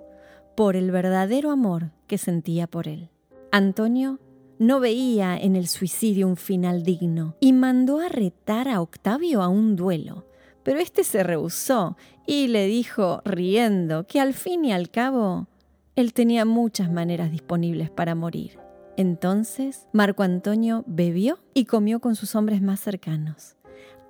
por 0.55 0.75
el 0.75 0.91
verdadero 0.91 1.51
amor 1.51 1.91
que 2.07 2.17
sentía 2.17 2.67
por 2.67 2.87
él. 2.87 3.09
Antonio 3.51 4.19
no 4.57 4.79
veía 4.79 5.37
en 5.37 5.55
el 5.55 5.67
suicidio 5.67 6.27
un 6.27 6.37
final 6.37 6.83
digno 6.83 7.35
y 7.39 7.53
mandó 7.53 7.99
a 7.99 8.09
retar 8.09 8.67
a 8.67 8.81
Octavio 8.81 9.41
a 9.41 9.47
un 9.47 9.75
duelo 9.75 10.25
pero 10.69 10.79
éste 10.79 11.03
se 11.03 11.23
rehusó 11.23 11.97
y 12.27 12.47
le 12.47 12.67
dijo, 12.67 13.21
riendo, 13.25 14.05
que 14.05 14.19
al 14.19 14.35
fin 14.35 14.65
y 14.65 14.71
al 14.71 14.91
cabo 14.91 15.47
él 15.95 16.13
tenía 16.13 16.45
muchas 16.45 16.91
maneras 16.91 17.31
disponibles 17.31 17.89
para 17.89 18.13
morir. 18.13 18.59
Entonces 18.99 19.87
Marco 19.93 20.23
Antonio 20.23 20.83
bebió 20.85 21.39
y 21.53 21.63
comió 21.63 22.01
con 22.01 22.17
sus 22.17 22.35
hombres 22.35 22.61
más 22.61 22.81
cercanos. 22.81 23.55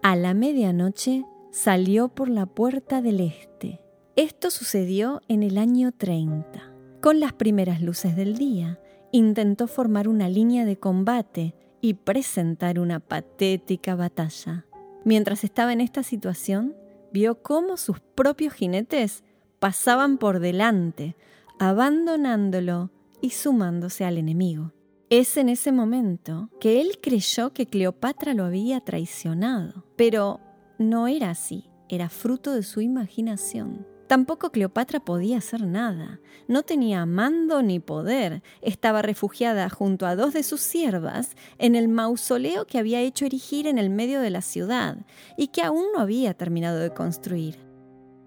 A 0.01 0.15
la 0.15 0.33
medianoche 0.33 1.25
salió 1.51 2.07
por 2.07 2.27
la 2.27 2.47
puerta 2.47 2.99
del 3.03 3.19
este. 3.19 3.81
Esto 4.15 4.49
sucedió 4.49 5.21
en 5.27 5.43
el 5.43 5.59
año 5.59 5.91
30. 5.91 6.73
Con 7.03 7.19
las 7.19 7.33
primeras 7.33 7.83
luces 7.83 8.15
del 8.15 8.35
día, 8.35 8.79
intentó 9.11 9.67
formar 9.67 10.07
una 10.07 10.27
línea 10.27 10.65
de 10.65 10.79
combate 10.79 11.53
y 11.81 11.93
presentar 11.93 12.79
una 12.79 12.99
patética 12.99 13.93
batalla. 13.93 14.65
Mientras 15.05 15.43
estaba 15.43 15.71
en 15.71 15.81
esta 15.81 16.01
situación, 16.01 16.75
vio 17.13 17.43
cómo 17.43 17.77
sus 17.77 17.99
propios 17.99 18.53
jinetes 18.55 19.23
pasaban 19.59 20.17
por 20.17 20.39
delante, 20.39 21.15
abandonándolo 21.59 22.89
y 23.21 23.29
sumándose 23.29 24.03
al 24.03 24.17
enemigo. 24.17 24.71
Es 25.09 25.37
en 25.37 25.49
ese 25.49 25.71
momento 25.71 26.51
que 26.59 26.79
él 26.81 26.99
creyó 27.01 27.51
que 27.51 27.65
Cleopatra 27.65 28.35
lo 28.35 28.45
había 28.45 28.79
traicionado, 28.79 29.83
pero 29.95 30.39
no 30.77 31.07
era 31.07 31.31
así, 31.31 31.67
era 31.89 32.09
fruto 32.09 32.53
de 32.53 32.61
su 32.61 32.79
imaginación. 32.79 33.87
Tampoco 34.05 34.51
Cleopatra 34.51 34.99
podía 34.99 35.39
hacer 35.39 35.65
nada. 35.65 36.19
No 36.47 36.61
tenía 36.61 37.07
mando 37.07 37.63
ni 37.63 37.79
poder. 37.79 38.43
Estaba 38.61 39.01
refugiada 39.01 39.67
junto 39.69 40.05
a 40.05 40.15
dos 40.15 40.33
de 40.33 40.43
sus 40.43 40.61
siervas 40.61 41.35
en 41.57 41.75
el 41.75 41.87
mausoleo 41.87 42.67
que 42.67 42.77
había 42.77 43.01
hecho 43.01 43.25
erigir 43.25 43.65
en 43.65 43.79
el 43.79 43.89
medio 43.89 44.21
de 44.21 44.29
la 44.29 44.43
ciudad 44.43 44.97
y 45.37 45.47
que 45.47 45.63
aún 45.63 45.85
no 45.91 46.01
había 46.01 46.35
terminado 46.35 46.77
de 46.77 46.93
construir. 46.93 47.57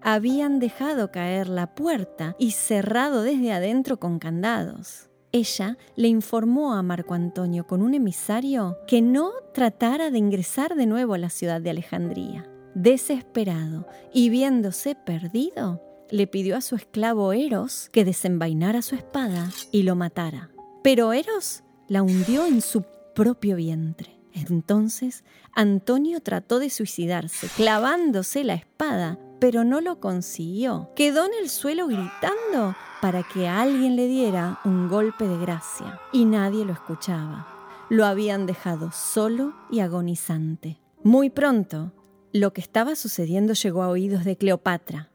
Habían 0.01 0.59
dejado 0.59 1.11
caer 1.11 1.47
la 1.47 1.75
puerta 1.75 2.35
y 2.37 2.51
cerrado 2.51 3.23
desde 3.23 3.53
adentro 3.53 4.01
con 4.01 4.19
candados. 4.19 5.09
Ella 5.35 5.79
le 5.95 6.09
informó 6.09 6.75
a 6.75 6.83
Marco 6.83 7.15
Antonio 7.15 7.65
con 7.65 7.81
un 7.81 7.95
emisario 7.95 8.77
que 8.85 9.01
no 9.01 9.31
tratara 9.51 10.11
de 10.11 10.19
ingresar 10.19 10.75
de 10.75 10.85
nuevo 10.85 11.15
a 11.15 11.17
la 11.17 11.31
ciudad 11.31 11.59
de 11.59 11.71
Alejandría. 11.71 12.47
Desesperado 12.75 13.87
y 14.13 14.29
viéndose 14.29 14.93
perdido, 14.93 15.81
le 16.11 16.27
pidió 16.27 16.55
a 16.55 16.61
su 16.61 16.75
esclavo 16.75 17.33
Eros 17.33 17.89
que 17.91 18.05
desenvainara 18.05 18.83
su 18.83 18.93
espada 18.93 19.49
y 19.71 19.81
lo 19.81 19.95
matara. 19.95 20.51
Pero 20.83 21.13
Eros 21.13 21.63
la 21.87 22.03
hundió 22.03 22.45
en 22.45 22.61
su 22.61 22.85
propio 23.15 23.55
vientre. 23.55 24.19
Entonces 24.33 25.23
Antonio 25.55 26.21
trató 26.21 26.59
de 26.59 26.69
suicidarse, 26.69 27.47
clavándose 27.55 28.43
la 28.43 28.53
espada, 28.53 29.17
pero 29.43 29.65
no 29.65 29.81
lo 29.81 29.99
consiguió. 29.99 30.89
Quedó 30.95 31.25
en 31.25 31.33
el 31.41 31.49
suelo 31.49 31.87
gritando 31.87 32.77
para 33.01 33.23
que 33.23 33.49
alguien 33.49 33.97
le 33.97 34.07
diera 34.07 34.61
un 34.63 34.87
golpe 34.87 35.27
de 35.27 35.37
gracia, 35.37 35.99
y 36.13 36.23
nadie 36.23 36.63
lo 36.63 36.71
escuchaba. 36.71 37.45
Lo 37.89 38.05
habían 38.05 38.45
dejado 38.45 38.93
solo 38.93 39.53
y 39.69 39.81
agonizante. 39.81 40.79
Muy 41.03 41.29
pronto, 41.29 41.91
lo 42.31 42.53
que 42.53 42.61
estaba 42.61 42.95
sucediendo 42.95 43.51
llegó 43.51 43.83
a 43.83 43.89
oídos 43.89 44.23
de 44.23 44.37
Cleopatra. 44.37 45.09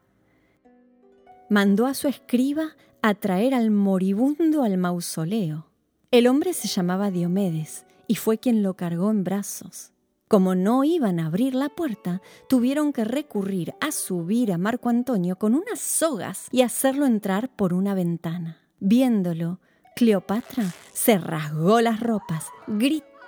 Mandó 1.49 1.87
a 1.87 1.95
su 1.95 2.07
escriba 2.07 2.77
a 3.01 3.15
traer 3.15 3.55
al 3.55 3.71
moribundo 3.71 4.63
al 4.63 4.77
mausoleo. 4.77 5.69
El 6.11 6.27
hombre 6.27 6.53
se 6.53 6.69
llamaba 6.69 7.11
Diomedes 7.11 7.87
y 8.07 8.17
fue 8.17 8.37
quien 8.37 8.63
lo 8.63 8.75
cargó 8.75 9.11
en 9.11 9.25
brazos. 9.25 9.93
Como 10.29 10.55
no 10.55 10.85
iban 10.85 11.21
a 11.21 11.27
abrir 11.27 11.55
la 11.55 11.71
puerta, 11.71 12.23
tuvieron 12.49 12.93
que 12.93 13.05
recurrir 13.05 13.75
a 13.81 13.91
subir 13.93 14.53
a 14.53 14.59
Marco 14.59 14.89
Antonio 14.89 15.37
con 15.37 15.55
unas 15.55 15.81
sogas 15.81 16.49
y 16.53 16.63
hacerlo 16.63 17.07
entrar 17.07 17.49
por 17.49 17.73
una 17.73 17.95
ventana. 17.95 18.59
Viéndolo, 18.79 19.61
Cleopatra 19.97 20.73
se 20.93 21.19
rasgó 21.19 21.81
las 21.81 22.01
ropas, 22.01 22.47
gritó 22.67 23.19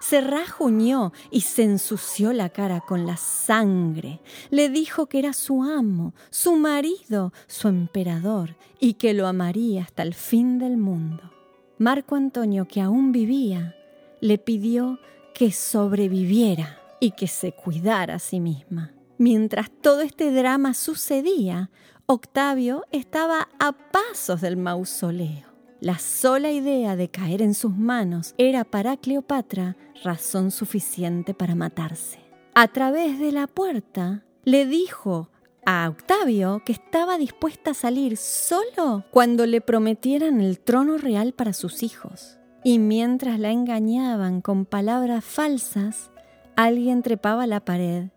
se 0.00 0.20
rajuñó 0.20 1.12
y 1.30 1.42
se 1.42 1.64
ensució 1.64 2.32
la 2.32 2.48
cara 2.48 2.80
con 2.80 3.06
la 3.06 3.16
sangre. 3.16 4.20
Le 4.50 4.68
dijo 4.68 5.06
que 5.06 5.18
era 5.18 5.32
su 5.32 5.62
amo, 5.62 6.14
su 6.30 6.56
marido, 6.56 7.32
su 7.46 7.68
emperador 7.68 8.56
y 8.80 8.94
que 8.94 9.14
lo 9.14 9.26
amaría 9.26 9.82
hasta 9.82 10.02
el 10.02 10.14
fin 10.14 10.58
del 10.58 10.76
mundo. 10.76 11.30
Marco 11.78 12.14
Antonio, 12.14 12.66
que 12.66 12.80
aún 12.80 13.12
vivía, 13.12 13.74
le 14.20 14.38
pidió 14.38 14.98
que 15.34 15.52
sobreviviera 15.52 16.78
y 17.00 17.10
que 17.10 17.26
se 17.26 17.52
cuidara 17.52 18.14
a 18.14 18.18
sí 18.18 18.40
misma. 18.40 18.92
Mientras 19.18 19.70
todo 19.70 20.00
este 20.00 20.30
drama 20.30 20.74
sucedía, 20.74 21.70
Octavio 22.06 22.84
estaba 22.92 23.48
a 23.58 23.72
pasos 23.72 24.40
del 24.40 24.56
mausoleo. 24.56 25.52
La 25.80 25.98
sola 25.98 26.50
idea 26.50 26.96
de 26.96 27.10
caer 27.10 27.42
en 27.42 27.54
sus 27.54 27.76
manos 27.76 28.34
era 28.38 28.64
para 28.64 28.96
Cleopatra 28.96 29.76
razón 30.02 30.50
suficiente 30.50 31.34
para 31.34 31.54
matarse. 31.54 32.18
A 32.54 32.68
través 32.68 33.18
de 33.18 33.32
la 33.32 33.46
puerta 33.46 34.24
le 34.44 34.66
dijo 34.66 35.30
a 35.66 35.88
Octavio 35.88 36.62
que 36.64 36.72
estaba 36.72 37.18
dispuesta 37.18 37.72
a 37.72 37.74
salir 37.74 38.16
solo 38.16 39.04
cuando 39.10 39.46
le 39.46 39.60
prometieran 39.60 40.40
el 40.40 40.60
trono 40.60 40.98
real 40.98 41.32
para 41.32 41.52
sus 41.52 41.82
hijos. 41.82 42.38
Y 42.66 42.78
mientras 42.78 43.38
la 43.38 43.50
engañaban 43.50 44.40
con 44.40 44.64
palabras 44.64 45.22
falsas, 45.22 46.10
alguien 46.56 47.02
trepaba 47.02 47.46
la 47.46 47.60
pared 47.60 48.08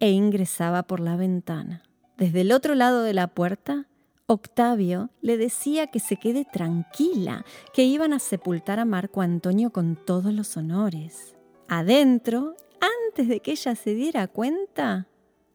e 0.00 0.10
ingresaba 0.10 0.82
por 0.82 0.98
la 0.98 1.14
ventana. 1.14 1.84
Desde 2.18 2.40
el 2.40 2.50
otro 2.50 2.74
lado 2.74 3.02
de 3.02 3.14
la 3.14 3.28
puerta, 3.28 3.86
Octavio 4.26 5.10
le 5.20 5.36
decía 5.36 5.86
que 5.86 6.00
se 6.00 6.16
quede 6.16 6.44
tranquila, 6.44 7.44
que 7.72 7.84
iban 7.84 8.12
a 8.12 8.18
sepultar 8.18 8.80
a 8.80 8.84
Marco 8.84 9.22
Antonio 9.22 9.70
con 9.70 9.94
todos 9.94 10.32
los 10.32 10.56
honores. 10.56 11.36
Adentro, 11.68 12.56
antes 12.80 13.28
de 13.28 13.38
que 13.38 13.52
ella 13.52 13.76
se 13.76 13.94
diera 13.94 14.26
cuenta, 14.26 15.06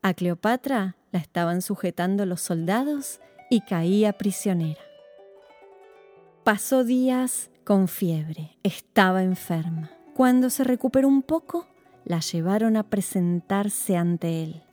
a 0.01 0.13
Cleopatra 0.13 0.95
la 1.11 1.19
estaban 1.19 1.61
sujetando 1.61 2.25
los 2.25 2.39
soldados 2.39 3.19
y 3.49 3.59
caía 3.61 4.13
prisionera. 4.13 4.79
Pasó 6.45 6.85
días 6.85 7.49
con 7.67 7.89
fiebre, 7.89 8.57
estaba 8.63 9.23
enferma. 9.23 9.91
Cuando 10.13 10.49
se 10.49 10.63
recuperó 10.63 11.09
un 11.09 11.21
poco, 11.21 11.67
la 12.05 12.21
llevaron 12.21 12.77
a 12.77 12.83
presentarse 12.83 13.97
ante 13.97 14.41
él. 14.41 14.63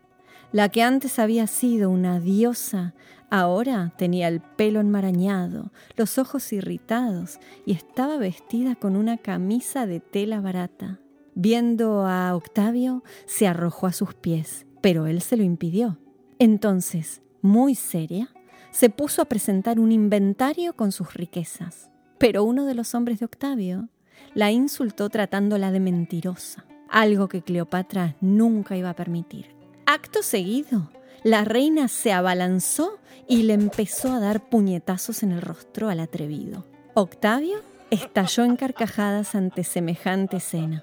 La 0.53 0.69
que 0.69 0.85
antes 0.85 1.19
había 1.19 1.49
sido 1.49 1.91
una 1.91 2.21
diosa, 2.21 2.95
ahora 3.31 3.93
tenía 3.99 4.29
el 4.29 4.41
pelo 4.41 4.79
enmarañado, 4.79 5.73
los 5.97 6.19
ojos 6.19 6.53
irritados 6.53 7.41
y 7.67 7.73
estaba 7.73 8.17
vestida 8.17 8.77
con 8.77 8.95
una 8.95 9.17
camisa 9.17 9.87
de 9.87 9.99
tela 9.99 10.41
barata. 10.41 11.01
Viendo 11.35 12.07
a 12.07 12.33
Octavio, 12.37 13.03
se 13.27 13.49
arrojó 13.49 13.89
a 13.89 13.93
sus 13.93 14.15
pies, 14.15 14.67
pero 14.81 15.09
él 15.09 15.21
se 15.21 15.37
lo 15.37 15.43
impidió. 15.43 15.99
Entonces, 16.39 17.23
muy 17.43 17.75
seria, 17.75 18.29
se 18.71 18.89
puso 18.89 19.21
a 19.21 19.25
presentar 19.25 19.81
un 19.81 19.91
inventario 19.91 20.77
con 20.77 20.93
sus 20.93 21.15
riquezas. 21.15 21.91
Pero 22.19 22.45
uno 22.45 22.65
de 22.65 22.75
los 22.75 22.95
hombres 22.95 23.19
de 23.19 23.27
Octavio 23.27 23.89
la 24.35 24.51
insultó 24.51 25.09
tratándola 25.11 25.71
de 25.71 25.81
mentirosa, 25.81 26.65
algo 26.89 27.29
que 27.29 27.43
Cleopatra 27.43 28.17
nunca 28.21 28.77
iba 28.77 28.91
a 28.91 28.97
permitir. 28.97 29.55
Acto 29.87 30.23
seguido, 30.23 30.91
la 31.23 31.45
reina 31.45 31.89
se 31.89 32.13
abalanzó 32.13 32.99
y 33.29 33.45
le 33.45 33.55
empezó 33.55 34.13
a 34.13 34.21
dar 34.21 34.49
puñetazos 34.49 35.23
en 35.23 35.33
el 35.33 35.41
rostro 35.41 35.89
al 35.89 36.01
atrevido. 36.01 36.65
Octavio 36.95 37.59
estalló 37.91 38.45
en 38.45 38.57
carcajadas 38.57 39.35
ante 39.35 39.65
semejante 39.65 40.39
escena. 40.39 40.83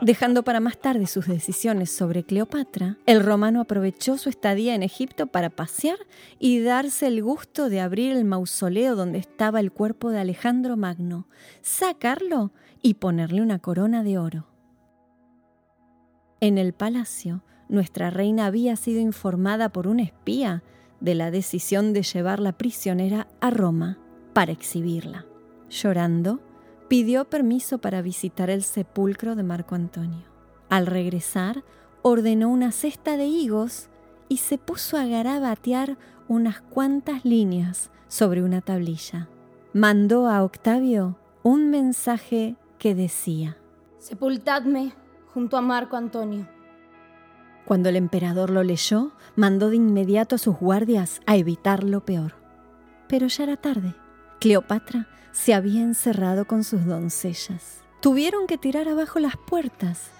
Dejando 0.00 0.44
para 0.44 0.60
más 0.60 0.78
tarde 0.78 1.08
sus 1.08 1.26
decisiones 1.26 1.90
sobre 1.90 2.22
Cleopatra, 2.22 2.98
el 3.04 3.20
romano 3.20 3.60
aprovechó 3.60 4.16
su 4.16 4.28
estadía 4.28 4.76
en 4.76 4.84
Egipto 4.84 5.26
para 5.26 5.50
pasear 5.50 5.98
y 6.38 6.60
darse 6.60 7.08
el 7.08 7.20
gusto 7.20 7.68
de 7.68 7.80
abrir 7.80 8.12
el 8.12 8.24
mausoleo 8.24 8.94
donde 8.94 9.18
estaba 9.18 9.58
el 9.58 9.72
cuerpo 9.72 10.10
de 10.10 10.20
Alejandro 10.20 10.76
Magno, 10.76 11.26
sacarlo 11.62 12.52
y 12.80 12.94
ponerle 12.94 13.42
una 13.42 13.58
corona 13.58 14.04
de 14.04 14.18
oro. 14.18 14.46
En 16.40 16.58
el 16.58 16.74
palacio, 16.74 17.42
nuestra 17.68 18.10
reina 18.10 18.46
había 18.46 18.76
sido 18.76 19.00
informada 19.00 19.70
por 19.70 19.88
un 19.88 19.98
espía 19.98 20.62
de 21.00 21.16
la 21.16 21.32
decisión 21.32 21.92
de 21.92 22.04
llevarla 22.04 22.52
prisionera 22.52 23.26
a 23.40 23.50
Roma 23.50 23.98
para 24.32 24.52
exhibirla. 24.52 25.26
Llorando, 25.68 26.40
pidió 26.88 27.24
permiso 27.26 27.78
para 27.78 28.02
visitar 28.02 28.50
el 28.50 28.62
sepulcro 28.62 29.36
de 29.36 29.42
Marco 29.42 29.74
Antonio. 29.74 30.24
Al 30.68 30.86
regresar, 30.86 31.64
ordenó 32.02 32.48
una 32.48 32.72
cesta 32.72 33.16
de 33.16 33.26
higos 33.26 33.88
y 34.28 34.38
se 34.38 34.58
puso 34.58 34.96
a 34.96 35.06
garabatear 35.06 35.96
unas 36.28 36.60
cuantas 36.60 37.24
líneas 37.24 37.90
sobre 38.08 38.42
una 38.42 38.60
tablilla. 38.60 39.28
Mandó 39.72 40.28
a 40.28 40.42
Octavio 40.42 41.18
un 41.42 41.70
mensaje 41.70 42.56
que 42.78 42.94
decía, 42.94 43.56
Sepultadme 43.98 44.92
junto 45.32 45.56
a 45.56 45.60
Marco 45.60 45.96
Antonio 45.96 46.48
cuando 47.68 47.90
el 47.90 47.96
emperador 47.96 48.48
lo 48.48 48.62
leyó, 48.62 49.12
mandó 49.36 49.68
de 49.68 49.76
inmediato 49.76 50.36
a 50.36 50.38
sus 50.38 50.56
guardias 50.56 51.20
a 51.26 51.36
evitar 51.36 51.84
lo 51.84 52.02
peor. 52.02 52.32
Pero 53.08 53.26
ya 53.26 53.44
era 53.44 53.58
tarde. 53.58 53.94
Cleopatra 54.40 55.06
se 55.38 55.54
había 55.54 55.82
encerrado 55.82 56.46
con 56.46 56.64
sus 56.64 56.84
doncellas. 56.84 57.78
Tuvieron 58.00 58.48
que 58.48 58.58
tirar 58.58 58.88
abajo 58.88 59.20
las 59.20 59.36
puertas 59.36 60.10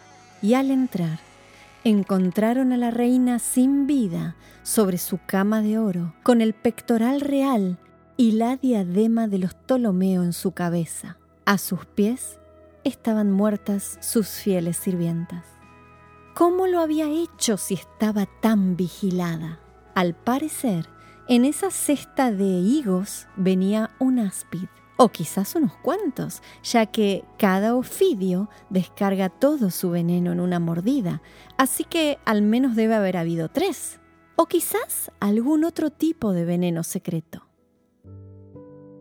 y 0.42 0.54
al 0.54 0.70
entrar 0.70 1.18
encontraron 1.82 2.72
a 2.72 2.76
la 2.76 2.92
reina 2.92 3.40
sin 3.40 3.88
vida 3.88 4.36
sobre 4.62 4.96
su 4.96 5.18
cama 5.26 5.60
de 5.60 5.78
oro, 5.78 6.14
con 6.22 6.40
el 6.40 6.54
pectoral 6.54 7.20
real 7.20 7.78
y 8.16 8.32
la 8.32 8.56
diadema 8.56 9.26
de 9.26 9.38
los 9.38 9.54
Ptolomeo 9.54 10.22
en 10.22 10.32
su 10.32 10.52
cabeza. 10.52 11.16
A 11.44 11.58
sus 11.58 11.84
pies 11.84 12.38
estaban 12.84 13.32
muertas 13.32 13.98
sus 14.00 14.28
fieles 14.28 14.76
sirvientas. 14.76 15.44
¿Cómo 16.34 16.68
lo 16.68 16.80
había 16.80 17.08
hecho 17.10 17.56
si 17.56 17.74
estaba 17.74 18.26
tan 18.40 18.76
vigilada? 18.76 19.58
Al 19.96 20.14
parecer, 20.14 20.88
en 21.28 21.44
esa 21.44 21.70
cesta 21.72 22.30
de 22.30 22.44
higos 22.44 23.26
venía 23.36 23.90
un 23.98 24.20
áspid, 24.20 24.68
o 24.98 25.08
quizás 25.10 25.54
unos 25.54 25.76
cuantos, 25.76 26.42
ya 26.62 26.86
que 26.86 27.24
cada 27.38 27.76
ofidio 27.76 28.50
descarga 28.68 29.28
todo 29.28 29.70
su 29.70 29.90
veneno 29.90 30.32
en 30.32 30.40
una 30.40 30.58
mordida, 30.58 31.22
así 31.56 31.84
que 31.84 32.18
al 32.26 32.42
menos 32.42 32.76
debe 32.76 32.94
haber 32.94 33.16
habido 33.16 33.48
tres. 33.48 34.00
o 34.40 34.46
quizás 34.46 35.10
algún 35.18 35.64
otro 35.64 35.90
tipo 35.90 36.32
de 36.32 36.44
veneno 36.44 36.84
secreto. 36.84 37.48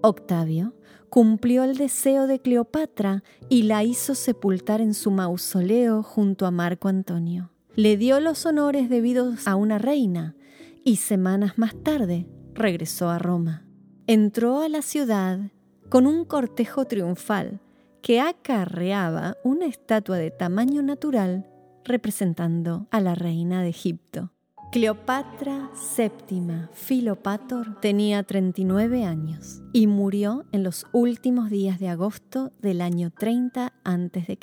Octavio 0.01 0.73
cumplió 1.09 1.63
el 1.63 1.77
deseo 1.77 2.25
de 2.25 2.39
Cleopatra 2.39 3.23
y 3.47 3.63
la 3.63 3.83
hizo 3.83 4.15
sepultar 4.15 4.81
en 4.81 4.95
su 4.95 5.11
mausoleo 5.11 6.01
junto 6.01 6.47
a 6.47 6.51
Marco 6.51 6.87
Antonio. 6.87 7.51
Le 7.75 7.97
dio 7.97 8.19
los 8.19 8.47
honores 8.47 8.89
debidos 8.89 9.47
a 9.47 9.55
una 9.55 9.77
reina 9.77 10.35
y 10.83 10.95
semanas 10.95 11.59
más 11.59 11.75
tarde 11.83 12.27
regresó 12.55 13.09
a 13.09 13.19
Roma. 13.19 13.63
Entró 14.07 14.61
a 14.61 14.69
la 14.69 14.81
ciudad 14.81 15.51
con 15.89 16.07
un 16.07 16.25
cortejo 16.25 16.85
triunfal 16.85 17.59
que 18.01 18.21
acarreaba 18.21 19.38
una 19.43 19.65
estatua 19.65 20.17
de 20.17 20.31
tamaño 20.31 20.81
natural 20.81 21.49
representando 21.83 22.88
a 22.91 22.99
la 22.99 23.15
reina 23.15 23.61
de 23.61 23.69
Egipto. 23.69 24.31
Cleopatra 24.71 25.71
VII 25.97 26.67
Filopator 26.73 27.79
tenía 27.79 28.23
39 28.23 29.05
años 29.05 29.61
y 29.71 29.88
murió 29.88 30.45
en 30.51 30.63
los 30.63 30.85
últimos 30.91 31.49
días 31.49 31.79
de 31.79 31.88
agosto 31.88 32.51
del 32.61 32.81
año 32.81 33.11
30 33.17 33.73
a.C. 33.83 34.39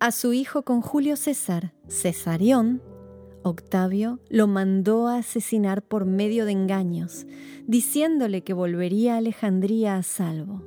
A 0.00 0.10
su 0.12 0.32
hijo 0.32 0.62
con 0.62 0.80
Julio 0.80 1.16
César, 1.16 1.74
Cesarión, 1.88 2.82
Octavio 3.46 4.18
lo 4.28 4.48
mandó 4.48 5.06
a 5.06 5.18
asesinar 5.18 5.82
por 5.82 6.04
medio 6.04 6.44
de 6.46 6.52
engaños, 6.52 7.26
diciéndole 7.66 8.42
que 8.42 8.52
volvería 8.52 9.14
a 9.14 9.18
Alejandría 9.18 9.96
a 9.96 10.02
salvo. 10.02 10.62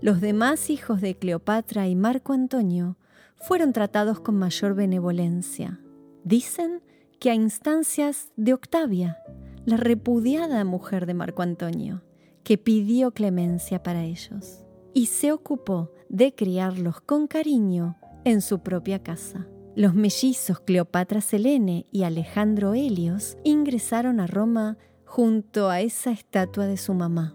Los 0.00 0.20
demás 0.20 0.70
hijos 0.70 1.00
de 1.00 1.16
Cleopatra 1.16 1.86
y 1.86 1.94
Marco 1.94 2.32
Antonio 2.32 2.96
fueron 3.36 3.72
tratados 3.72 4.18
con 4.20 4.36
mayor 4.36 4.74
benevolencia. 4.74 5.80
Dicen 6.24 6.82
que 7.20 7.30
a 7.30 7.34
instancias 7.34 8.32
de 8.36 8.54
Octavia, 8.54 9.18
la 9.64 9.76
repudiada 9.76 10.64
mujer 10.64 11.06
de 11.06 11.14
Marco 11.14 11.42
Antonio, 11.42 12.02
que 12.42 12.58
pidió 12.58 13.12
clemencia 13.12 13.82
para 13.82 14.04
ellos 14.04 14.64
y 14.94 15.06
se 15.06 15.30
ocupó 15.30 15.92
de 16.08 16.34
criarlos 16.34 17.00
con 17.00 17.28
cariño 17.28 17.96
en 18.24 18.40
su 18.40 18.60
propia 18.60 19.02
casa. 19.02 19.46
Los 19.80 19.94
mellizos 19.94 20.60
Cleopatra 20.60 21.22
Selene 21.22 21.86
y 21.90 22.02
Alejandro 22.02 22.74
Helios 22.74 23.38
ingresaron 23.44 24.20
a 24.20 24.26
Roma 24.26 24.76
junto 25.06 25.70
a 25.70 25.80
esa 25.80 26.10
estatua 26.10 26.66
de 26.66 26.76
su 26.76 26.92
mamá. 26.92 27.34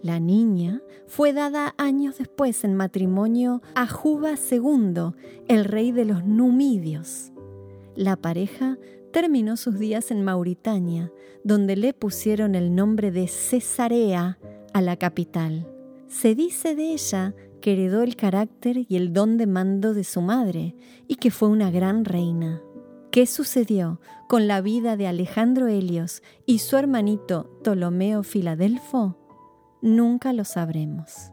La 0.00 0.20
niña 0.20 0.82
fue 1.08 1.32
dada 1.32 1.74
años 1.78 2.18
después 2.18 2.62
en 2.62 2.76
matrimonio 2.76 3.60
a 3.74 3.88
Juba 3.88 4.34
II, 4.34 5.16
el 5.48 5.64
rey 5.64 5.90
de 5.90 6.04
los 6.04 6.24
Numidios. 6.24 7.32
La 7.96 8.14
pareja 8.14 8.78
terminó 9.12 9.56
sus 9.56 9.76
días 9.76 10.12
en 10.12 10.22
Mauritania, 10.22 11.10
donde 11.42 11.74
le 11.74 11.92
pusieron 11.92 12.54
el 12.54 12.72
nombre 12.72 13.10
de 13.10 13.26
Cesarea 13.26 14.38
a 14.72 14.80
la 14.80 14.96
capital. 14.96 15.66
Se 16.06 16.36
dice 16.36 16.76
de 16.76 16.92
ella 16.92 17.34
que 17.60 17.72
heredó 17.72 18.02
el 18.02 18.16
carácter 18.16 18.86
y 18.88 18.96
el 18.96 19.12
don 19.12 19.36
de 19.36 19.46
mando 19.46 19.94
de 19.94 20.04
su 20.04 20.20
madre 20.20 20.74
y 21.06 21.16
que 21.16 21.30
fue 21.30 21.48
una 21.48 21.70
gran 21.70 22.04
reina. 22.04 22.62
¿Qué 23.10 23.26
sucedió 23.26 24.00
con 24.28 24.46
la 24.46 24.60
vida 24.60 24.96
de 24.96 25.06
Alejandro 25.06 25.66
Helios 25.66 26.22
y 26.46 26.60
su 26.60 26.76
hermanito 26.76 27.58
Ptolomeo 27.62 28.22
Filadelfo? 28.22 29.18
Nunca 29.82 30.32
lo 30.32 30.44
sabremos. 30.44 31.32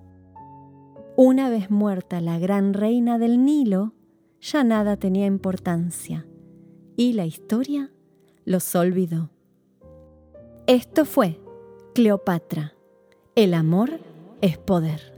Una 1.16 1.50
vez 1.50 1.70
muerta 1.70 2.22
la 2.22 2.40
gran 2.40 2.74
reina 2.74 3.18
del 3.18 3.44
Nilo, 3.44 3.94
ya 4.40 4.64
nada 4.64 4.98
tenía 4.98 5.26
importancia 5.26 6.28
y 6.96 7.14
la 7.14 7.26
historia 7.26 7.92
los 8.46 8.76
olvidó. 8.76 9.30
Esto 10.68 11.06
fue 11.06 11.40
Cleopatra. 11.94 12.74
El 13.36 13.54
amor 13.54 14.00
es 14.42 14.58
poder. 14.58 15.17